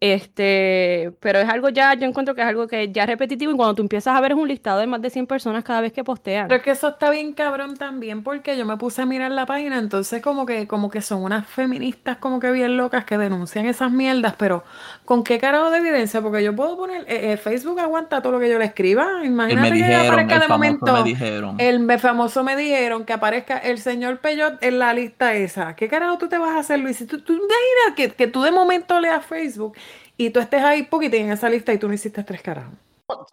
[0.00, 3.56] Este, pero es algo ya, yo encuentro que es algo que ya es repetitivo y
[3.56, 5.92] cuando tú empiezas a ver es un listado de más de 100 personas cada vez
[5.92, 6.46] que postean.
[6.46, 9.44] Pero es que eso está bien cabrón también porque yo me puse a mirar la
[9.44, 13.66] página, entonces como que como que son unas feministas como que bien locas que denuncian
[13.66, 14.62] esas mierdas, pero
[15.04, 16.22] ¿con qué carajo de evidencia?
[16.22, 19.72] Porque yo puedo poner, eh, eh, Facebook aguanta todo lo que yo le escriba, imagínate
[19.72, 21.56] dijeron, que aparezca de momento, me dijeron.
[21.58, 25.74] el famoso me dijeron que aparezca el señor Peyot en la lista esa.
[25.74, 26.98] ¿Qué carajo tú te vas a hacer, Luis?
[26.98, 29.76] Si tú, tú imaginas que, que tú de momento leas Facebook
[30.18, 32.74] y tú estés ahí poquitín en esa lista y tú no hiciste tres carajos.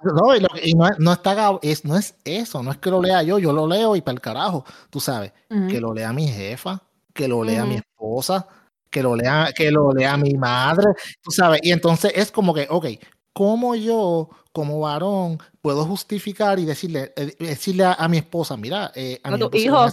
[0.03, 3.01] No, y, lo, y no, no, está, es, no es eso, no es que lo
[3.01, 5.69] lea yo, yo lo leo y para el carajo, tú sabes, uh -huh.
[5.69, 6.81] que lo lea mi jefa,
[7.13, 7.69] que lo lea uh -huh.
[7.69, 8.47] mi esposa,
[8.89, 12.67] que lo lea, que lo lea mi madre, tú sabes, y entonces es como que,
[12.69, 12.85] ok,
[13.33, 18.89] ¿cómo yo, como varón, puedo justificar y decirle, eh, decirle a, a, mi esposa, mira,
[18.95, 19.85] eh, a, a, mi hijo.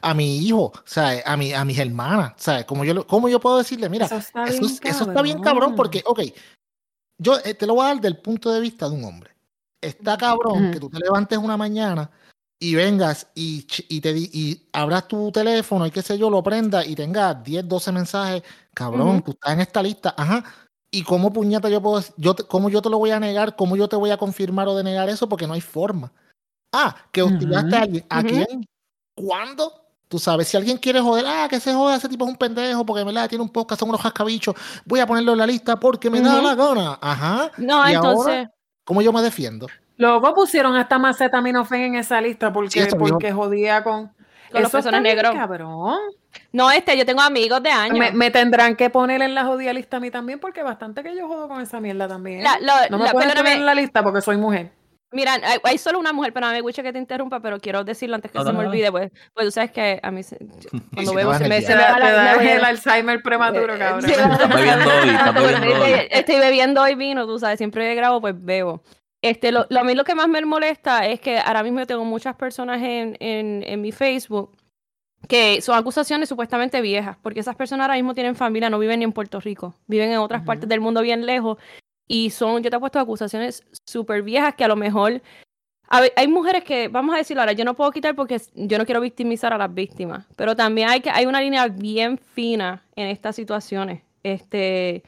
[0.00, 1.22] A mi hijo, ¿sabes?
[1.26, 2.64] A, mi, a mis hermanas, ¿sabes?
[2.64, 6.02] ¿Cómo yo, ¿Cómo yo puedo decirle, mira, eso está, eso, eso está bien cabrón, porque,
[6.06, 6.20] ok,
[7.18, 9.30] yo eh, te lo voy a dar del punto de vista de un hombre.
[9.78, 10.72] Está cabrón uh -huh.
[10.72, 12.10] que tú te levantes una mañana
[12.58, 16.88] y vengas y, y, te, y abras tu teléfono y qué sé yo, lo prendas
[16.88, 18.42] y tengas 10, 12 mensajes,
[18.72, 19.24] cabrón, uh -huh.
[19.24, 20.42] tú estás en esta lista, ajá,
[20.90, 23.56] ¿Y cómo puñeta yo puedo, yo cómo yo te lo voy a negar?
[23.56, 25.28] ¿Cómo yo te voy a confirmar o denegar eso?
[25.28, 26.12] Porque no hay forma.
[26.72, 28.04] Ah, que hostigaste a alguien.
[28.08, 28.66] ¿A quién?
[29.14, 29.72] ¿Cuándo?
[30.08, 32.86] Tú sabes, si alguien quiere joder, ah, que se joda, ese tipo es un pendejo
[32.86, 34.54] porque me tiene un podcast, son unos jascabichos,
[34.86, 36.98] voy a ponerlo en la lista porque me da la gana.
[37.00, 37.50] Ajá.
[37.58, 38.48] No, entonces.
[38.84, 39.66] ¿Cómo yo me defiendo?
[39.98, 44.10] Luego pusieron hasta Macetaminofen en esa lista porque, porque jodía con,
[44.50, 45.34] con los personas negros.
[45.34, 45.98] Cabrón.
[46.52, 48.14] No, este, yo tengo amigos de años.
[48.14, 51.28] Me, tendrán que poner en la jodida lista a mí también porque bastante que yo
[51.28, 52.44] jodo con esa mierda también.
[52.90, 54.72] no me pueden poner en la lista porque soy mujer.
[55.10, 58.30] Mira, hay, solo una mujer, pero me gusta que te interrumpa, pero quiero decirlo antes
[58.30, 60.20] que se me olvide, pues, pues tú sabes que a mí
[60.94, 64.10] cuando veo se me, se me va la, el Alzheimer prematuro, eh, cabrón.
[64.10, 65.92] Estás bebiendo hoy, estás bebiendo hoy.
[66.10, 68.82] Estoy bebiendo hoy vino, tú sabes, siempre grabo, pues bebo.
[69.22, 72.04] Este, lo, a mí lo que más me molesta es que ahora mismo yo tengo
[72.04, 74.56] muchas personas en, en, en mi Facebook
[75.26, 79.04] que son acusaciones supuestamente viejas, porque esas personas ahora mismo tienen familia, no viven ni
[79.04, 81.58] en Puerto Rico, viven en otras partes del mundo bien lejos
[82.06, 85.20] y son, yo te he puesto acusaciones súper viejas que a lo mejor...
[85.88, 89.00] hay mujeres que, vamos a decirlo ahora, yo no puedo quitar porque yo no quiero
[89.00, 93.36] victimizar a las víctimas, pero también hay, que, hay una línea bien fina en estas
[93.36, 94.02] situaciones.
[94.22, 95.02] Este,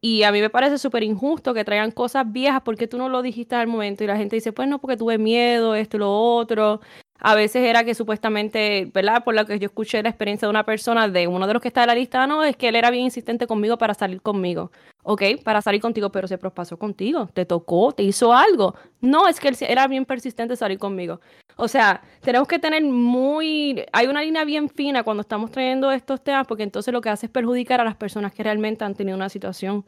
[0.00, 3.22] y a mí me parece súper injusto que traigan cosas viejas porque tú no lo
[3.22, 6.12] dijiste al momento y la gente dice, pues no, porque tuve miedo, esto y lo
[6.12, 6.80] otro.
[7.20, 9.24] A veces era que supuestamente, ¿verdad?
[9.24, 11.68] Por lo que yo escuché la experiencia de una persona, de uno de los que
[11.68, 14.70] está en la lista, no, es que él era bien insistente conmigo para salir conmigo.
[15.02, 18.74] Ok, para salir contigo, pero se prospasó contigo, te tocó, te hizo algo.
[19.00, 21.20] No, es que él era bien persistente salir conmigo.
[21.56, 23.84] O sea, tenemos que tener muy...
[23.92, 27.26] Hay una línea bien fina cuando estamos trayendo estos temas, porque entonces lo que hace
[27.26, 29.84] es perjudicar a las personas que realmente han tenido una situación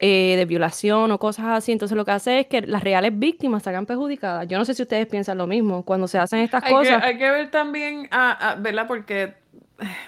[0.00, 1.72] eh, de violación o cosas así.
[1.72, 4.46] Entonces lo que hace es que las reales víctimas se hagan perjudicadas.
[4.46, 7.02] Yo no sé si ustedes piensan lo mismo cuando se hacen estas cosas.
[7.02, 8.86] hay que ver también, a, ¿verdad?
[8.86, 9.34] Porque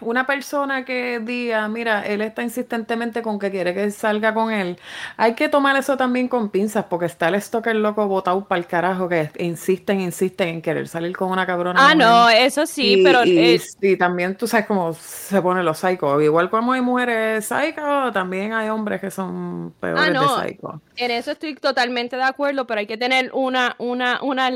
[0.00, 4.78] una persona que diga, mira, él está insistentemente con que quiere que salga con él,
[5.16, 8.66] hay que tomar eso también con pinzas, porque está el stalker loco botado para el
[8.66, 11.90] carajo que insisten, insisten en querer salir con una cabrona.
[11.90, 13.24] Ah, no, eso sí, pero.
[13.24, 13.60] Y,
[13.96, 16.22] también tú sabes cómo se ponen los psicos.
[16.22, 20.40] Igual como hay mujeres psicos, también hay hombres que son peores ah, no.
[20.40, 20.80] de psicos.
[20.96, 24.50] En eso estoy totalmente de acuerdo, pero hay que tener una, una, una.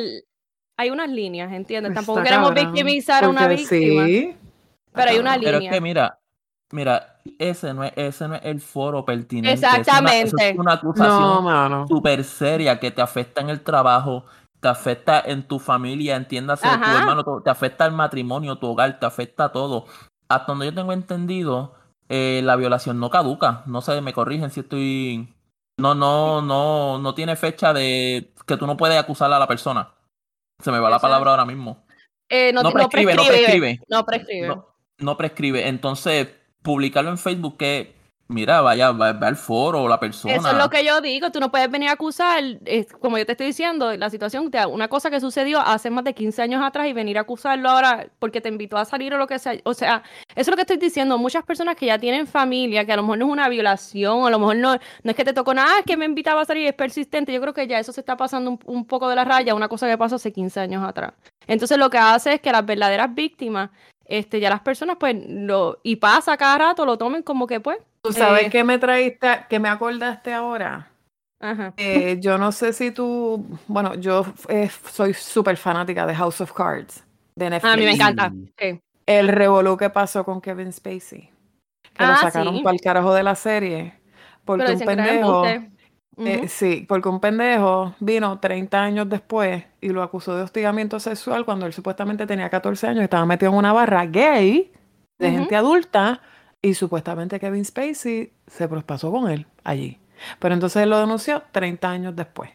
[0.77, 1.95] Hay unas líneas, ¿entiendes?
[1.95, 4.07] Tampoco queremos victimizar a una víctima.
[4.07, 4.37] Sí
[4.95, 5.53] pero hay una línea.
[5.53, 6.19] Pero es que mira,
[6.71, 9.53] mira, ese no es, ese no es el foro pertinente.
[9.53, 10.51] Exactamente.
[10.51, 14.25] Es una, acusación súper seria que te afecta en el trabajo,
[14.61, 19.07] te afecta en tu familia, entiéndase, tu hermano, te afecta el matrimonio, tu hogar, te
[19.07, 19.87] afecta todo.
[20.29, 21.75] Hasta donde yo tengo entendido,
[22.09, 23.63] eh, la violación no caduca.
[23.67, 25.35] No sé, me corrigen si estoy.
[25.77, 29.93] No, no, no, no tiene fecha de que tú no puedes acusar a la persona.
[30.63, 31.85] Se me va la palabra ahora mismo.
[32.29, 34.74] Eh, no, prescribe, no, prescribe, no prescribe no prescribe.
[34.99, 36.29] Entonces,
[36.63, 37.95] publicarlo en Facebook que,
[38.29, 40.35] mira, vaya, va, al foro o la persona.
[40.35, 41.31] Eso es lo que yo digo.
[41.31, 42.43] Tú no puedes venir a acusar,
[43.01, 46.41] como yo te estoy diciendo, la situación, una cosa que sucedió hace más de 15
[46.41, 49.39] años atrás y venir a acusarlo ahora porque te invitó a salir o lo que
[49.39, 49.59] sea.
[49.65, 51.19] O sea, eso es lo que estoy diciendo.
[51.19, 54.31] Muchas personas que ya tienen familia, que a lo mejor no es una violación, a
[54.31, 56.67] lo mejor no, no es que te tocó nada, es que me invitaba a salir
[56.67, 57.33] es persistente.
[57.33, 59.69] Yo creo que ya eso se está pasando un, un poco de la raya, una
[59.69, 61.13] cosa que pasó hace 15 años atrás.
[61.47, 63.71] Entonces lo que hace es que las verdaderas víctimas
[64.07, 67.79] este, ya las personas, pues, lo, y pasa cada rato, lo tomen como que, pues.
[68.03, 70.91] ¿Tú sabes eh, qué me traíste, que me acordaste ahora?
[71.41, 71.75] Ajá.
[71.77, 76.53] Eh, yo no sé si tú, bueno, yo eh, soy súper fanática de House of
[76.53, 77.73] Cards, de Netflix.
[77.73, 78.33] A mí me encanta.
[79.07, 81.31] El revolú que pasó con Kevin Spacey.
[81.93, 83.95] Que lo ah, sacaron para el carajo de la serie.
[84.45, 85.45] Porque un pendejo.
[86.17, 91.45] Eh, sí, porque un pendejo vino 30 años después y lo acusó de hostigamiento sexual
[91.45, 94.73] cuando él supuestamente tenía 14 años y estaba metido en una barra gay
[95.19, 96.21] de gente adulta
[96.63, 99.99] y supuestamente Kevin Spacey se prospasó con él allí.
[100.39, 102.51] Pero entonces él lo denunció 30 años después.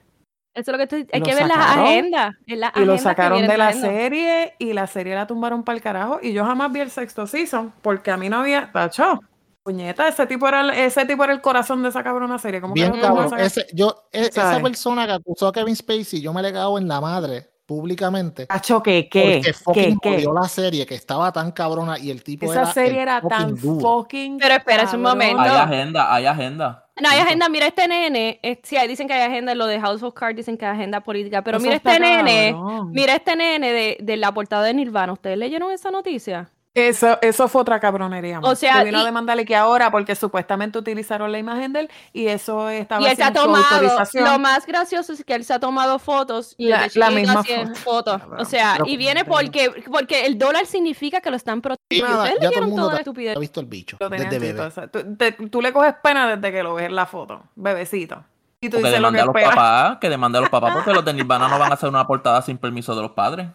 [0.55, 2.35] Eso es lo que estoy, hay que ver las agendas.
[2.45, 6.19] y lo sacaron de la serie y la serie la tumbaron para el carajo.
[6.21, 8.71] Y yo jamás vi el sexto season porque a mí no había.
[8.71, 9.19] Tacho,
[9.63, 12.61] Puñeta, ese tipo era el, ese tipo era el corazón de esa cabrona serie.
[12.73, 13.39] Bien cabrón.
[13.39, 16.87] Ese, yo, e, esa persona que acusó a Kevin Spacey, yo me le cago en
[16.87, 18.47] la madre públicamente.
[18.47, 19.07] Cacho, ¿qué?
[19.07, 19.43] ¿Qué?
[19.63, 23.55] Porque ¿Qué, la serie que estaba tan cabrona y el tipo Esa serie era tan
[23.55, 24.39] fucking.
[24.39, 25.39] Pero espera un momento.
[25.39, 26.87] Hay agenda, hay agenda.
[26.99, 27.47] No, hay agenda.
[27.47, 28.39] Mira este nene.
[28.63, 29.53] sí, dicen que hay agenda.
[29.53, 31.43] Lo de House of Cards dicen que hay agenda política.
[31.43, 32.55] Pero mira este nene.
[32.87, 35.13] Mira este nene de, de la portada de Nirvana.
[35.13, 36.49] ¿Ustedes leyeron esa noticia?
[36.75, 38.39] Eso, eso fue otra cabronería.
[38.41, 42.27] O sea, vino a demandarle que ahora, porque supuestamente utilizaron la imagen de él y
[42.27, 43.81] eso estaba y él se ha tomado,
[44.13, 47.43] Lo más gracioso es que él se ha tomado fotos y la, misma
[47.75, 48.21] foto.
[48.37, 52.17] O sea, y viene porque, porque el dólar significa que lo están protegiendo Y Ustedes
[52.19, 53.35] ya todo el leyeron mundo toda la estupidez.
[53.35, 54.61] ha visto el bicho desde bebé.
[54.61, 57.43] o sea, tú, te- tú le coges pena desde que lo ves en la foto,
[57.55, 58.23] bebecito.
[58.61, 60.93] Y tú dices lo que demande a los papás, que demande a los papás porque
[60.93, 63.47] los de Nirvana no van a hacer una portada sin permiso de los padres.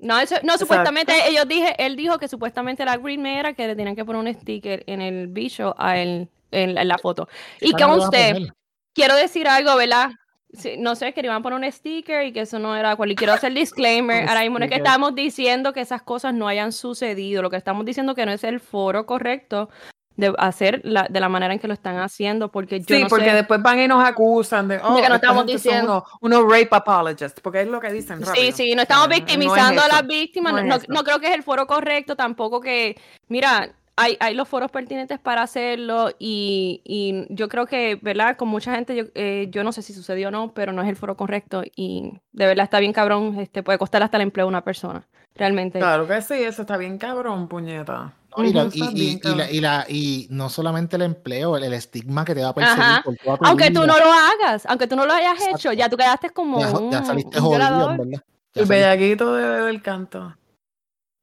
[0.00, 3.74] No, eso, no, supuestamente ellos dije, él dijo que supuestamente la Green era que le
[3.76, 7.28] tenían que poner un sticker en el bicho a él en, la- en la foto.
[7.60, 8.34] Y a usted,
[8.94, 10.10] quiero decir algo, ¿verdad?
[10.52, 12.94] Sí, no sé, que le iban a poner un sticker y que eso no era
[12.96, 13.10] cual.
[13.10, 14.26] Y quiero hacer disclaimer.
[14.28, 17.42] Ahora mismo no es que estamos diciendo que esas cosas no hayan sucedido.
[17.42, 19.68] Lo que estamos diciendo que no es el foro correcto
[20.16, 22.50] de hacer la, de la manera en que lo están haciendo.
[22.50, 23.34] Porque yo Sí, no porque sé.
[23.36, 26.04] después van y nos acusan de, oh, que no esta estamos diciendo.
[26.22, 28.52] Unos, unos rape apologists, porque es lo que dicen Sí, rápido.
[28.56, 31.20] sí, no estamos No, no es victimizando a las víctimas, No no, es no creo
[31.20, 32.96] que es el foro correcto, tampoco que,
[33.28, 38.36] mira, hay, hay los foros pertinentes para hacerlo y, y yo creo que, ¿verdad?
[38.36, 40.88] Con mucha gente, yo, eh, yo no sé si sucedió o no, pero no es
[40.88, 44.44] el foro correcto y de verdad está bien cabrón, este puede costar hasta el empleo
[44.44, 45.78] a una persona, realmente.
[45.78, 48.12] Claro que sí, eso está bien cabrón, puñeta.
[48.36, 48.64] No, y, la-
[49.34, 49.86] la- la-
[50.30, 53.02] no solamente el empleo, el, el estigma que te va a perseguir Ajá.
[53.04, 55.56] por toda tu Aunque tú no lo hagas, aunque tú no lo hayas Exacto.
[55.56, 58.12] hecho, ya tú quedaste como ya, un, ya saliste jodido, en verdad.
[58.54, 60.36] Ya El saliste- bellaquito de del canto.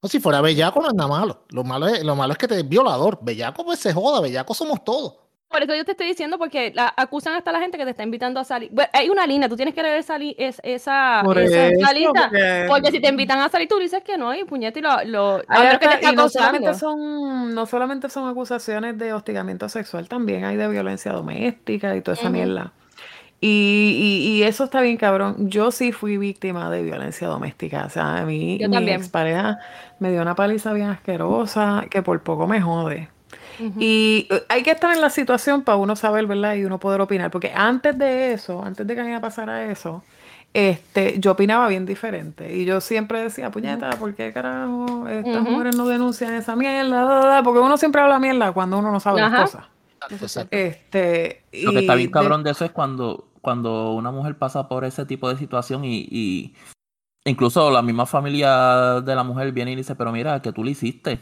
[0.01, 1.45] No, si fuera bellaco no es nada malo.
[1.49, 3.19] Lo malo es, lo malo es que te es violador.
[3.21, 5.15] Bellaco pues se joda, bellaco somos todos.
[5.53, 7.91] Por eso yo te estoy diciendo, porque la, acusan hasta a la gente que te
[7.91, 8.69] está invitando a salir.
[8.71, 11.91] Bueno, hay una línea, tú tienes que leer esa, li- es- esa, Por esa- esa
[11.91, 12.11] eso, lista.
[12.29, 15.03] porque- Porque si te invitan a salir, tú dices que no, y puñete, y lo,
[15.05, 19.69] lo a Hay que te y no solamente son, no solamente son acusaciones de hostigamiento
[19.69, 22.73] sexual, también hay de violencia doméstica y toda esa mierda.
[23.39, 23.49] Y,
[24.25, 25.49] y- y eso está bien cabrón.
[25.49, 27.83] Yo sí fui víctima de violencia doméstica.
[27.85, 28.97] O sea, a mí Yo mi también.
[29.01, 29.59] expareja
[29.99, 33.09] me dio una paliza bien asquerosa que por poco me jode.
[33.79, 36.55] Y eh, hay que estar en la situación para uno saber, ¿verdad?
[36.55, 37.31] Y uno poder opinar.
[37.31, 40.03] Porque antes de eso, antes de que a mí me pasara eso,
[40.53, 42.55] este, yo opinaba bien diferente.
[42.55, 47.03] Y yo siempre decía, puñeta, ¿por qué carajo estas mujeres no denuncian esa mierda?
[47.03, 49.37] Da, da, da", Porque uno siempre habla mierda cuando uno no sabe Ajá.
[49.39, 49.65] las cosas.
[50.21, 50.55] Exacto.
[50.55, 54.37] Este, Lo que está y bien de- cabrón de eso es cuando, cuando una mujer
[54.37, 56.53] pasa por ese tipo de situación y, y
[57.25, 60.71] incluso la misma familia de la mujer viene y dice, pero mira, que tú le
[60.71, 61.19] hiciste.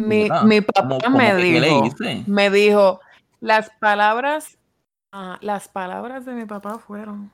[0.00, 1.82] Mi, mi papá ¿cómo- cómo me dijo,
[2.28, 3.00] me dijo,
[3.40, 4.56] las palabras,
[5.12, 7.32] ah, las palabras de mi papá fueron,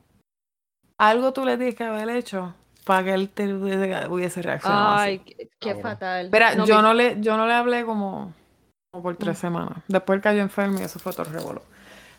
[0.99, 2.55] algo tú le tienes que haber hecho
[2.87, 5.09] para que él te hubiese, hubiese reaccionado así".
[5.11, 6.31] Ay, qué, qué fatal.
[6.57, 8.33] No, yo mi- no le, yo no le hablé como,
[8.91, 9.79] como por tres semanas.
[9.87, 11.63] Después él cayó enfermo y eso fue todo revoló.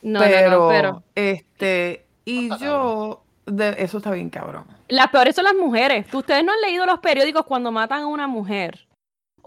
[0.04, 4.66] no, no, pero, no, pero este, y yo, de, eso está bien cabrón.
[4.90, 6.06] las peores son las mujeres.
[6.14, 8.86] Ustedes no han leído los periódicos cuando matan a una mujer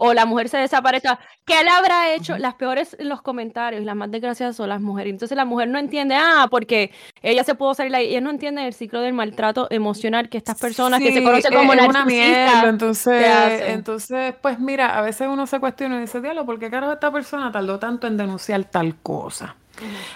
[0.01, 1.09] o la mujer se desaparece.
[1.45, 2.37] ¿Qué le habrá hecho?
[2.37, 5.11] Las peores en los comentarios las más desgraciadas son las mujeres.
[5.11, 8.07] Entonces la mujer no entiende, ah, porque ella se pudo salir ahí.
[8.07, 11.73] Ella no entiende el ciclo del maltrato emocional que estas personas que se conocen como
[11.73, 12.69] una mierda.
[12.69, 13.25] Entonces,
[13.67, 17.11] entonces, pues mira, a veces uno se cuestiona y dice, diablo, ¿por qué carajo esta
[17.11, 19.57] persona tardó tanto en denunciar tal cosa?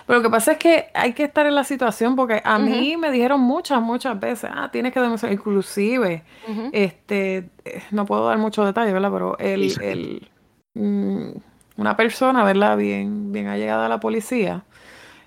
[0.05, 2.97] Pero lo que pasa es que hay que estar en la situación porque a mí
[2.97, 6.23] me dijeron muchas, muchas veces, ah, tienes que denunciar, inclusive,
[6.71, 9.11] este, eh, no puedo dar muchos detalles, ¿verdad?
[9.11, 9.79] Pero el, Sí.
[9.81, 10.29] el,
[10.73, 11.29] mm,
[11.77, 12.77] una persona, ¿verdad?
[12.77, 14.63] Bien, bien allegada a la policía,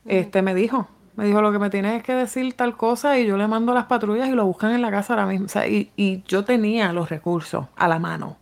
[0.04, 3.26] este, me dijo, me dijo, lo que me tienes es que decir tal cosa y
[3.26, 5.46] yo le mando a las patrullas y lo buscan en la casa ahora mismo.
[5.46, 8.36] O sea, y, y yo tenía los recursos a la mano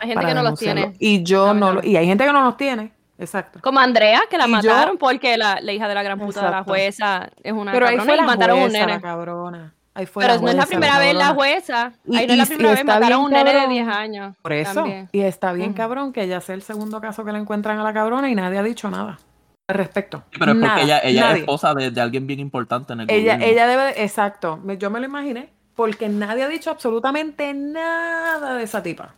[0.00, 0.94] Hay gente que no los tiene.
[0.98, 1.88] Y yo no, lo- Lamentablemente.
[1.90, 3.60] y hay gente que no los tiene, exacto.
[3.62, 6.40] Como Andrea, que la Y yo- mataron porque la, la hija de la gran puta
[6.40, 6.70] de la Exacto.
[6.72, 8.92] jueza es una Pero ahí cabrona fue y la mataron a un jueza, nene.
[8.94, 9.74] la cabrona.
[9.94, 11.92] Ahí fue Pero la no es la jueza, primera vez la jueza.
[12.06, 13.70] Y- Ahí no es la y- y primera vez, mataron a un nene de cabrón.
[13.74, 14.36] 10 años.
[14.42, 14.74] Por eso.
[14.74, 15.08] también.
[15.12, 15.76] Y está bien Ujú.
[15.76, 18.58] cabrón que ya sea el segundo caso que le encuentran a la cabrona y nadie
[18.58, 19.18] ha dicho nada
[19.66, 20.22] al respecto.
[20.30, 23.00] Sí, pero es porque Nada, ella, ella es esposa de, de alguien bien importante en
[23.00, 23.44] el Ella, gobierno.
[23.44, 28.62] ella debe, exacto, me- yo me lo imaginé, porque nadie ha dicho absolutamente nada de
[28.62, 29.14] esa tipa.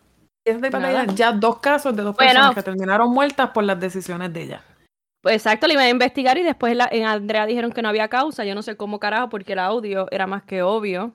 [0.54, 1.06] Tipa Nada.
[1.14, 2.30] ya dos casos de dos Bueno.
[2.32, 4.62] personas que terminaron muertas por las decisiones de ella.
[5.22, 8.08] Pues exacto, le iban a investigar y después la- en Andrea dijeron que no había
[8.08, 8.44] causa.
[8.44, 11.12] Yo no sé cómo carajo, porque el audio era más que obvio.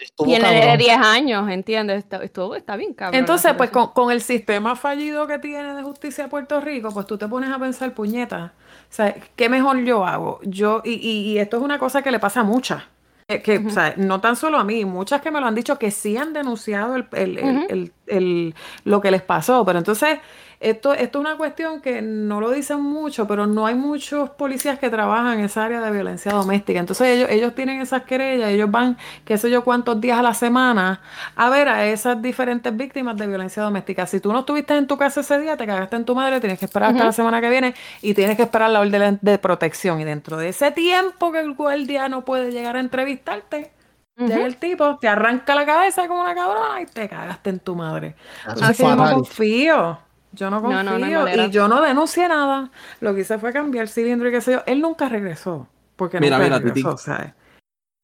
[0.00, 0.78] Estuvo y el nene de cabrón.
[0.78, 1.98] 10 años, ¿entiendes?
[1.98, 3.18] Está, estuvo- está bien cabrón.
[3.18, 7.04] Entonces, pues con, con el sistema fallido que tiene de justicia de Puerto Rico, pues
[7.06, 8.52] tú te pones a pensar, puñeta,
[8.88, 10.38] o sea, ¿qué mejor yo hago?
[10.44, 12.84] Yo, y, y, y esto es una cosa que le pasa a muchas.
[13.28, 15.90] Que, o sea, no tan solo a mí, muchas que me lo han dicho que
[15.90, 18.54] sí han denunciado el, el- el-
[18.84, 19.66] lo que les pasó.
[19.66, 20.18] Pero entonces,
[20.60, 24.78] esto, esto es una cuestión que no lo dicen mucho, pero no hay muchos policías
[24.78, 26.80] que trabajan en esa área de violencia doméstica.
[26.80, 30.34] Entonces ellos, ellos tienen esas querellas, ellos van, qué sé yo, cuántos días a la
[30.34, 31.00] semana
[31.36, 34.06] a ver a esas diferentes víctimas de violencia doméstica.
[34.06, 36.58] Si tú no estuviste en tu casa ese día, te cagaste en tu madre, tienes
[36.58, 40.00] que esperar hasta la semana que viene y tienes que esperar la orden de protección.
[40.00, 43.72] Y dentro de ese tiempo que el guardia no puede llegar a entrevistarte,
[44.16, 47.76] Llega el tipo, te arranca la cabeza como una cabrona y te cagaste en tu
[47.76, 48.16] madre.
[48.44, 50.07] Así yo no confío.
[50.38, 51.26] Yo no confío.
[51.28, 52.70] y yo no denuncié nada.
[53.00, 54.62] Lo que hice fue cambiar el cilindro y qué sé yo.
[54.66, 55.66] Él nunca regresó.
[55.96, 57.34] Porque mira, nunca mira, regresó, ¿sabes?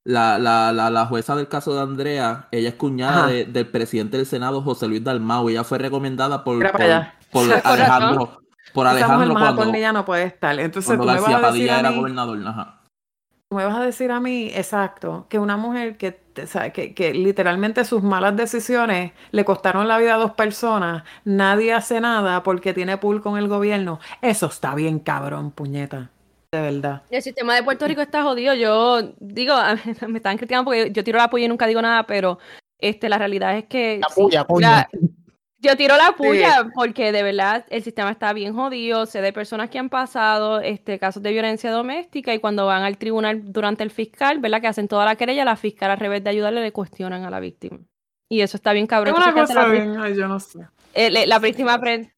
[0.03, 4.27] La, la, la, la, jueza del caso de Andrea, ella es cuñada del presidente del
[4.27, 5.49] Senado, José Luis Dalmau.
[5.49, 6.59] Ella fue recomendada por,
[7.31, 8.41] por, Alejandro.
[8.75, 10.59] Por Alejandro cuando, ella no puede estar.
[10.59, 12.39] Entonces, cuando García Padilla era gobernador.
[12.47, 12.84] Ajá
[13.51, 16.21] me vas a decir a mí, exacto, que una mujer que,
[16.73, 22.01] que, que, literalmente sus malas decisiones le costaron la vida a dos personas, nadie hace
[22.01, 26.11] nada porque tiene pool con el gobierno, eso está bien cabrón, puñeta.
[26.53, 27.03] De verdad.
[27.11, 28.55] El sistema de Puerto Rico está jodido.
[28.55, 29.57] Yo digo,
[30.09, 32.39] me están criticando porque yo tiro la puya y nunca digo nada, pero
[32.79, 33.99] este, la realidad es que.
[33.99, 34.89] La puya, puya.
[35.65, 39.07] Yo tiro la puya porque de verdad el sistema está bien jodido.
[39.07, 42.99] Sé de personas que han pasado este, casos de violencia doméstica y cuando van al
[42.99, 44.61] tribunal durante el fiscal, ¿verdad?
[44.61, 47.41] Que hacen toda la querella, la fiscal al revés de ayudarle le cuestionan a la
[47.41, 47.79] víctima.
[48.29, 49.15] Y eso está bien cabrón.
[49.17, 50.67] una cosa bien, yo no sé.
[50.93, 52.15] Eh, la víctima aprende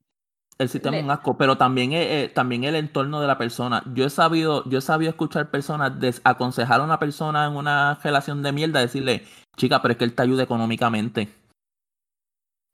[0.59, 3.83] el sistema es un asco, pero también, eh, también el entorno de la persona.
[3.95, 5.93] Yo he sabido, yo he sabido escuchar personas
[6.25, 9.25] aconsejar a una persona en una relación de mierda, decirle,
[9.57, 11.29] chica, pero es que él te ayuda económicamente.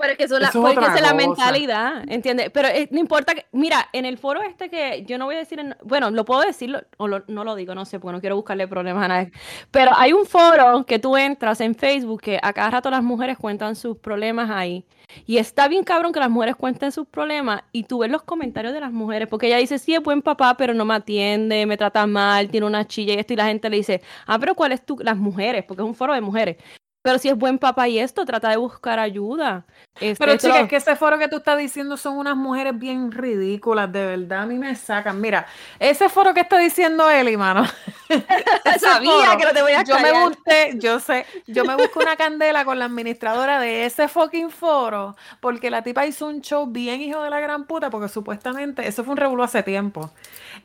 [0.03, 2.51] Pero es que eso, la, es la mentalidad, ¿entiendes?
[2.51, 5.39] Pero eh, no importa, que, mira, en el foro este que yo no voy a
[5.39, 8.67] decir, bueno, lo puedo decir o no lo digo, no sé, porque no quiero buscarle
[8.67, 9.33] problemas a nadie.
[9.71, 13.39] Pero hay un foro que tú entras en Facebook que a cada rato las mujeres
[13.39, 14.85] cuentan sus problemas ahí.
[15.25, 18.75] Y está bien cabrón que las mujeres cuenten sus problemas y tú ves los comentarios
[18.75, 21.77] de las mujeres, porque ella dice, sí, es buen papá, pero no me atiende, me
[21.77, 24.73] trata mal, tiene una chilla y esto, y la gente le dice, ah, pero ¿cuál
[24.73, 25.63] es tu, las mujeres?
[25.63, 26.57] Porque es un foro de mujeres.
[27.03, 29.65] Pero si es buen papá y esto, trata de buscar ayuda.
[30.01, 33.11] Este, pero chica, es que ese foro que tú estás diciendo son unas mujeres bien
[33.11, 35.21] ridículas, de verdad, a mí me sacan.
[35.21, 35.47] Mira,
[35.81, 37.65] ese foro que está diciendo Eli, mano.
[38.79, 42.17] Sabía que no te voy a Yo me busqué, yo sé, yo me busco una
[42.17, 47.01] candela con la administradora de ese fucking foro, porque la tipa hizo un show bien
[47.01, 50.13] hijo de la gran puta, porque supuestamente, eso fue un revuelo hace tiempo.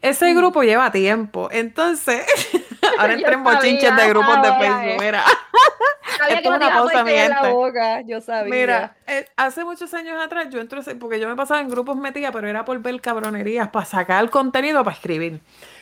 [0.02, 2.26] Ese grupo lleva tiempo, entonces,
[3.00, 5.24] ahora entré en bochinches de grupos de Facebook, mira.
[6.30, 8.08] Esto es una mi.
[8.08, 8.54] Yo sabía.
[8.54, 12.32] Mira, eh, hace muchos años atrás yo entré, porque yo me pasaba en grupos metida,
[12.32, 15.42] pero era por ver cabronerías, para sacar el contenido, para escribir.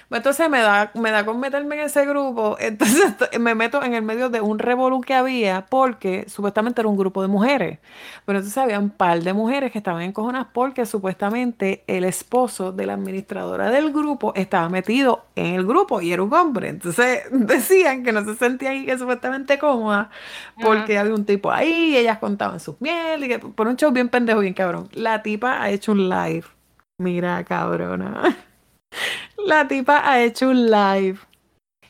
[0.09, 3.93] Pues entonces me da, me da con meterme en ese grupo, entonces me meto en
[3.93, 7.79] el medio de un revolú que había porque supuestamente era un grupo de mujeres.
[8.25, 12.85] Pero entonces había un par de mujeres que estaban encojonadas porque supuestamente el esposo de
[12.85, 16.69] la administradora del grupo estaba metido en el grupo y era un hombre.
[16.69, 20.09] Entonces decían que no se sentía ahí que supuestamente cómoda
[20.61, 23.91] porque había un tipo ahí y ellas contaban sus miel y que por un show
[23.91, 24.89] bien pendejo, bien cabrón.
[24.93, 26.45] La tipa ha hecho un live.
[26.97, 28.37] Mira, cabrona.
[29.45, 31.19] La tipa ha hecho un live.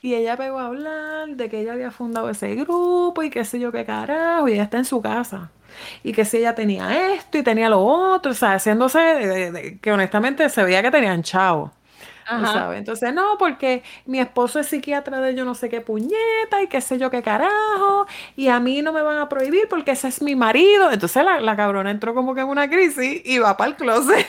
[0.02, 3.60] Y ella pegó a hablar de que ella había fundado ese grupo y qué sé
[3.60, 5.52] yo qué carajo, y ella está en su casa.
[6.04, 10.48] Y que si ella tenía esto y tenía lo otro, o sea, haciéndose que honestamente
[10.50, 11.72] se veía que tenían chavo.
[12.28, 12.80] ¿sabes?
[12.80, 16.82] Entonces, no, porque mi esposo es psiquiatra de yo no sé qué puñeta y qué
[16.82, 20.22] sé yo qué carajo, y a mí no me van a prohibir porque ese es
[20.22, 20.92] mi marido.
[20.92, 24.28] Entonces la, la cabrona entró como que en una crisis y va para el closet.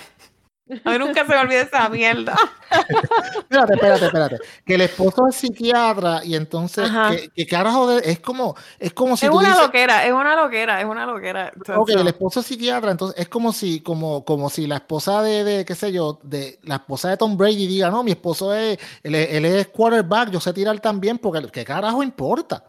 [0.85, 2.35] A mí nunca se me olvida esa mierda.
[3.39, 4.39] espérate, espérate, espérate.
[4.65, 6.91] Que el esposo es psiquiatra y entonces,
[7.37, 10.87] que, carajo de, es como, es como si es una loquera, es una loquera, es
[10.87, 11.53] una loquera.
[11.77, 15.45] ok, el esposo es psiquiatra, entonces es como si, como, como si la esposa de,
[15.45, 18.77] de, qué sé yo, de la esposa de Tom Brady diga, no, mi esposo es,
[19.05, 22.65] él, es quarterback, yo sé tirar también, porque qué carajo importa.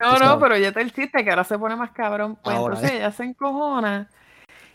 [0.00, 2.36] No, no, pero ya te el chiste que ahora se pone más cabrón.
[2.42, 4.08] Pues entonces ella se encojona,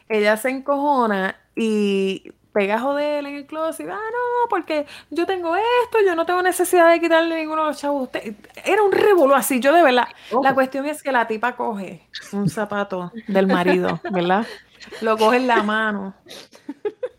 [0.07, 5.55] ella se encojona y pega a joder en el closet, ah, no, porque yo tengo
[5.55, 8.09] esto, yo no tengo necesidad de quitarle ninguno de los chavos.
[8.63, 10.07] Era un revuelo así, yo de verdad.
[10.41, 14.45] La cuestión es que la tipa coge un zapato del marido, ¿verdad?
[15.01, 16.13] Lo coge en la mano.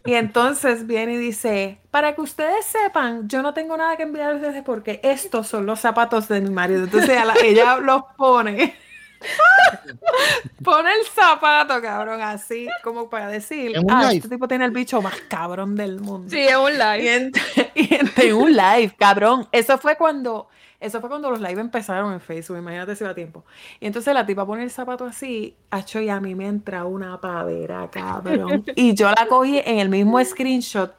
[0.04, 4.62] Y entonces viene y dice, para que ustedes sepan, yo no tengo nada que enviarles
[4.64, 6.84] porque estos son los zapatos de mi marido.
[6.84, 8.74] Entonces ella los pone
[10.64, 15.14] Pone el zapato, cabrón, así como para decir, ah, este tipo tiene el bicho más
[15.28, 16.28] cabrón del mundo.
[16.30, 17.32] Sí, es un live.
[17.74, 17.94] Y
[18.26, 19.48] en, un live, cabrón.
[19.52, 20.48] Eso fue cuando,
[20.80, 23.44] eso fue cuando los live empezaron en Facebook, imagínate si va tiempo.
[23.80, 25.56] Y entonces la tipa pone el zapato así,
[25.94, 28.64] y a mí me entra una pavera, cabrón.
[28.74, 30.92] Y yo la cogí en el mismo screenshot.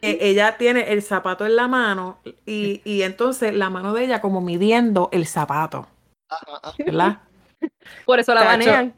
[0.00, 4.40] ella tiene el zapato en la mano y, y entonces la mano de ella como
[4.40, 5.86] midiendo el zapato.
[6.78, 7.20] ¿Verdad?
[8.06, 8.94] Por eso la banean.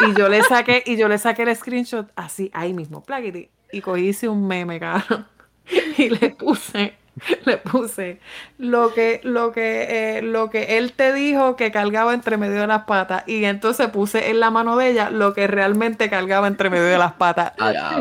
[0.00, 3.80] Y yo le saqué, y yo le saqué el screenshot así, ahí mismo, plaquiti, y
[3.80, 5.26] cogí un meme, cabrón.
[5.98, 6.94] Y le puse
[7.44, 8.20] le puse
[8.58, 12.66] lo que, lo que, eh, lo que él te dijo que cargaba entre medio de
[12.66, 13.24] las patas.
[13.26, 16.98] Y entonces puse en la mano de ella lo que realmente cargaba entre medio de
[16.98, 17.52] las patas.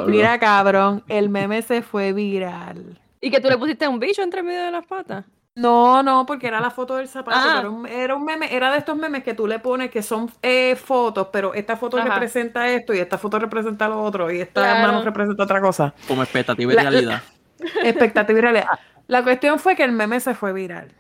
[0.08, 3.00] Mira, cabrón, el meme se fue viral.
[3.22, 5.26] ¿Y que tú le pusiste un bicho entre medio de las patas?
[5.58, 7.58] No, no, porque era la foto del zapato, ah.
[7.90, 11.30] era, un, meme, era de estos memes que tú le pones que son eh, fotos,
[11.34, 15.44] pero esta foto representa esto y esta foto representa lo otro y esta mano representa
[15.44, 15.96] otra cosa.
[16.08, 17.24] Como expectativa y realidad.
[17.84, 18.68] Expectativa y realidad.
[19.08, 20.94] La cuestión fue que el meme se fue viral.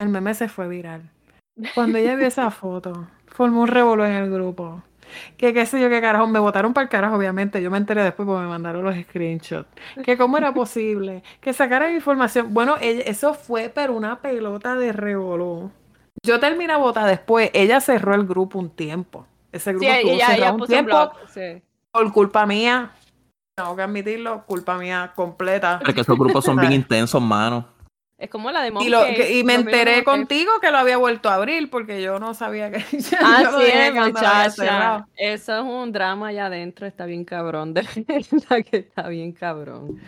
[0.00, 1.08] El meme se fue viral.
[1.72, 4.82] Cuando ella vio esa foto, formó un revuelo en el grupo.
[5.36, 7.62] Que qué sé yo qué carajo, me votaron para el carajo, obviamente.
[7.62, 9.68] Yo me enteré después porque me mandaron los screenshots.
[10.04, 12.52] Que cómo era posible que sacaran información.
[12.52, 15.70] Bueno, eso fue pero una pelota de revolú.
[16.24, 17.50] Yo terminé a votar después.
[17.52, 19.26] Ella cerró el grupo un tiempo.
[19.52, 21.12] Ese grupo sí, cerrado un tiempo.
[21.90, 22.92] Por culpa mía.
[23.54, 25.80] Tengo que admitirlo, culpa mía completa.
[25.82, 27.75] Porque esos grupos son bien intensos, mano.
[28.18, 30.70] Es como la de Y, y me enteré contigo que...
[30.70, 32.78] lo había vuelto a abrir porque yo no sabía que.
[33.20, 35.06] ah, sí, muchacha.
[35.16, 36.86] Eso es un drama allá adentro.
[36.86, 37.74] Está bien cabrón.
[37.74, 40.00] De verdad que está bien cabrón.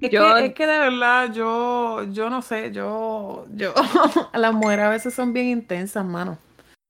[0.00, 3.72] Es, que, es que de verdad, yo, yo no sé, yo, yo,
[4.34, 6.36] las mujeres a veces son bien intensas, mano.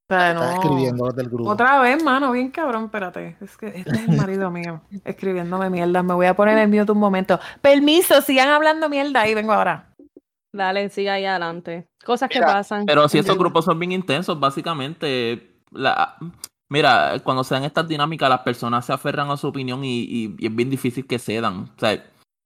[0.09, 0.43] O sea, no.
[0.51, 1.49] escribiendo del grupo.
[1.49, 3.37] Otra vez, mano, bien cabrón, espérate.
[3.39, 6.03] Es que este es el marido mío, escribiéndome mierda.
[6.03, 7.39] Me voy a poner en mute un momento.
[7.61, 9.94] Permiso, sigan hablando mierda y vengo ahora.
[10.55, 11.89] Dale, siga ahí adelante.
[12.05, 12.85] Cosas que pasan.
[12.85, 16.15] Pero si estos grupos son bien intensos, básicamente, la,
[16.69, 20.55] mira, cuando se dan estas dinámicas, las personas se aferran a su opinión y, es
[20.55, 21.73] bien difícil que cedan.
[21.75, 22.01] O sea,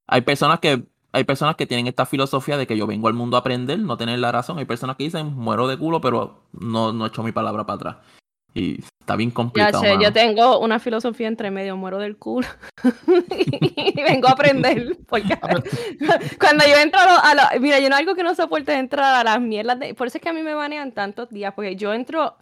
[0.07, 3.35] hay personas que hay personas que tienen esta filosofía de que yo vengo al mundo
[3.35, 4.59] a aprender, no tener la razón.
[4.59, 7.97] Hay personas que dicen, muero de culo, pero no, no echo mi palabra para atrás.
[8.59, 9.81] Y está bien complicado.
[9.81, 12.47] Ya, yo tengo una filosofía entre medio, muero del culo.
[13.37, 14.97] y vengo a aprender.
[15.07, 15.37] Porque
[16.39, 17.61] cuando yo entro a los.
[17.61, 19.79] mira, yo no algo que no soporte entrar a las mierdas.
[19.79, 21.53] De, por eso es que a mí me banean tantos días.
[21.55, 22.35] Porque yo entro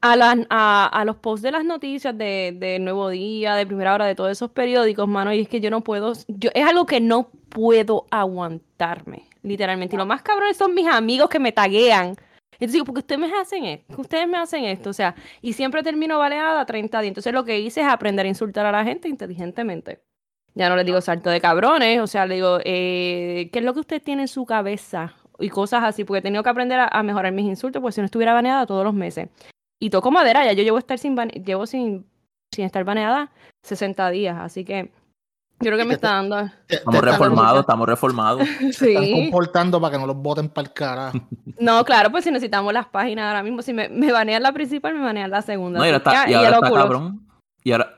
[0.00, 4.06] a, las, a, los posts de las noticias de, de, Nuevo Día, de Primera Hora,
[4.06, 5.32] de todos esos periódicos, mano.
[5.32, 6.14] Y es que yo no puedo.
[6.26, 9.28] Yo, es algo que no puedo aguantarme.
[9.44, 9.94] Literalmente.
[9.94, 12.16] Y lo más cabrones son mis amigos que me taguean
[12.64, 15.82] entonces digo, porque ustedes me hacen esto, ustedes me hacen esto, o sea, y siempre
[15.82, 17.08] termino baleada 30 días.
[17.08, 20.00] Entonces lo que hice es aprender a insultar a la gente inteligentemente.
[20.54, 23.74] Ya no les digo salto de cabrones, o sea, le digo, eh, ¿qué es lo
[23.74, 25.12] que usted tiene en su cabeza?
[25.40, 28.04] Y cosas así, porque he tenido que aprender a, mejorar mis insultos, porque si no
[28.04, 29.28] estuviera baneada todos los meses.
[29.80, 32.06] Y toco madera, ya yo llevo estar sin llevo sin,
[32.52, 33.32] sin estar baneada
[33.64, 34.92] 60 días, así que
[35.62, 36.50] yo creo que me está dando.
[36.68, 38.48] Estamos reformados, estamos reformados.
[38.72, 38.90] sí.
[38.90, 41.12] están comportando para que no los voten para el cara.
[41.58, 44.94] No, claro, pues si necesitamos las páginas ahora mismo, si me, me banean la principal,
[44.94, 45.78] me banean la segunda.
[45.78, 47.26] No, y ahora está, y ahora está cabrón.
[47.62, 47.94] Y ahora,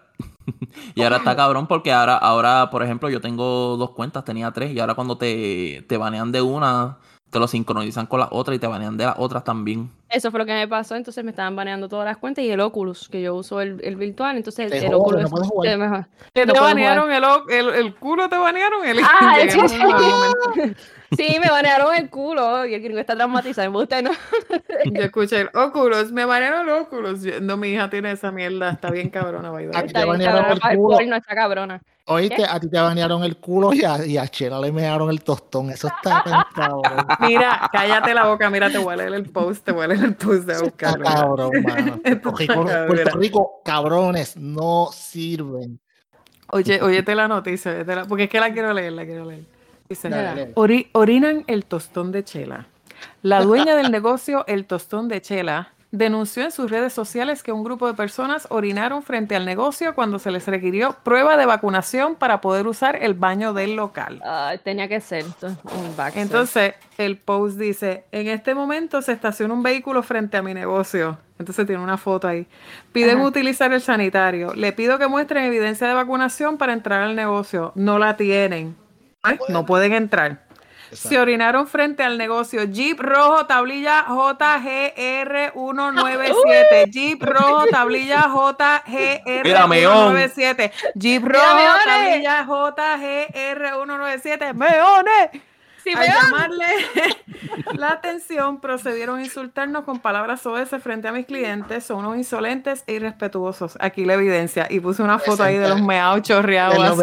[0.94, 4.72] y ahora está cabrón porque ahora, ahora, por ejemplo, yo tengo dos cuentas, tenía tres,
[4.72, 6.98] y ahora cuando te, te banean de una,
[7.34, 9.90] te lo sincronizan con la otra y te banean de las otras también.
[10.08, 12.60] Eso fue lo que me pasó, entonces me estaban baneando todas las cuentas y el
[12.60, 15.24] Oculus, que yo uso el, el virtual, entonces el, Oculus
[15.64, 16.06] es mejor.
[16.32, 18.28] ¿Te, banearon el, el, el, culo?
[18.28, 18.86] ¿Te banearon?
[18.86, 19.38] El, ah,
[21.16, 24.10] sí, me banearon el culo y el gringo está traumatizado, me gusta, ¿no?
[24.84, 27.24] yo escuché el Oculus, me banearon el Oculus.
[27.40, 29.48] No, mi hija tiene esa mierda, está bien cabrona,
[29.84, 30.98] Está bien cabrona, el culo.
[31.06, 31.82] no está cabrona.
[32.06, 35.24] Oíste, a ti te banearon el culo y a, y a Chela le mearon el
[35.24, 35.70] tostón.
[35.70, 36.82] Eso está pensado.
[37.20, 40.04] Mira, cállate la boca, mira, te voy a leer el post, te voy a leer
[40.04, 41.00] el post de buscar.
[41.00, 42.00] Cabrón, mano.
[42.86, 45.80] Puerto, Rico, cabrones, no sirven.
[46.50, 49.53] Oye, óyete la noticia, porque es que la quiero leer, la quiero leer.
[49.88, 50.52] Dice,
[50.92, 52.66] orinan el tostón de Chela.
[53.22, 57.62] La dueña del negocio El Tostón de Chela denunció en sus redes sociales que un
[57.62, 62.40] grupo de personas orinaron frente al negocio cuando se les requirió prueba de vacunación para
[62.40, 64.20] poder usar el baño del local.
[64.64, 70.02] tenía que ser un Entonces, el post dice, en este momento se estaciona un vehículo
[70.02, 71.18] frente a mi negocio.
[71.38, 72.46] Entonces tiene una foto ahí.
[72.92, 74.52] Piden utilizar el sanitario.
[74.54, 77.72] Le pido que muestren evidencia de vacunación para entrar al negocio.
[77.76, 78.76] No la tienen.
[79.48, 80.38] No pueden entrar.
[80.92, 86.90] Se orinaron frente al negocio Jeep rojo, tablilla JGR197.
[86.90, 90.70] Jeep rojo, tablilla JGR197.
[90.94, 91.42] Jeep rojo,
[91.84, 94.54] tablilla JGR197.
[94.54, 95.30] ¡Meones!
[95.92, 96.64] Al llamarle
[97.74, 101.84] la atención, procedieron a insultarnos con palabras soeces frente a mis clientes.
[101.84, 103.76] Son unos insolentes e irrespetuosos.
[103.80, 104.66] Aquí la evidencia.
[104.70, 106.74] Y puse una foto ahí de los meados chorreados.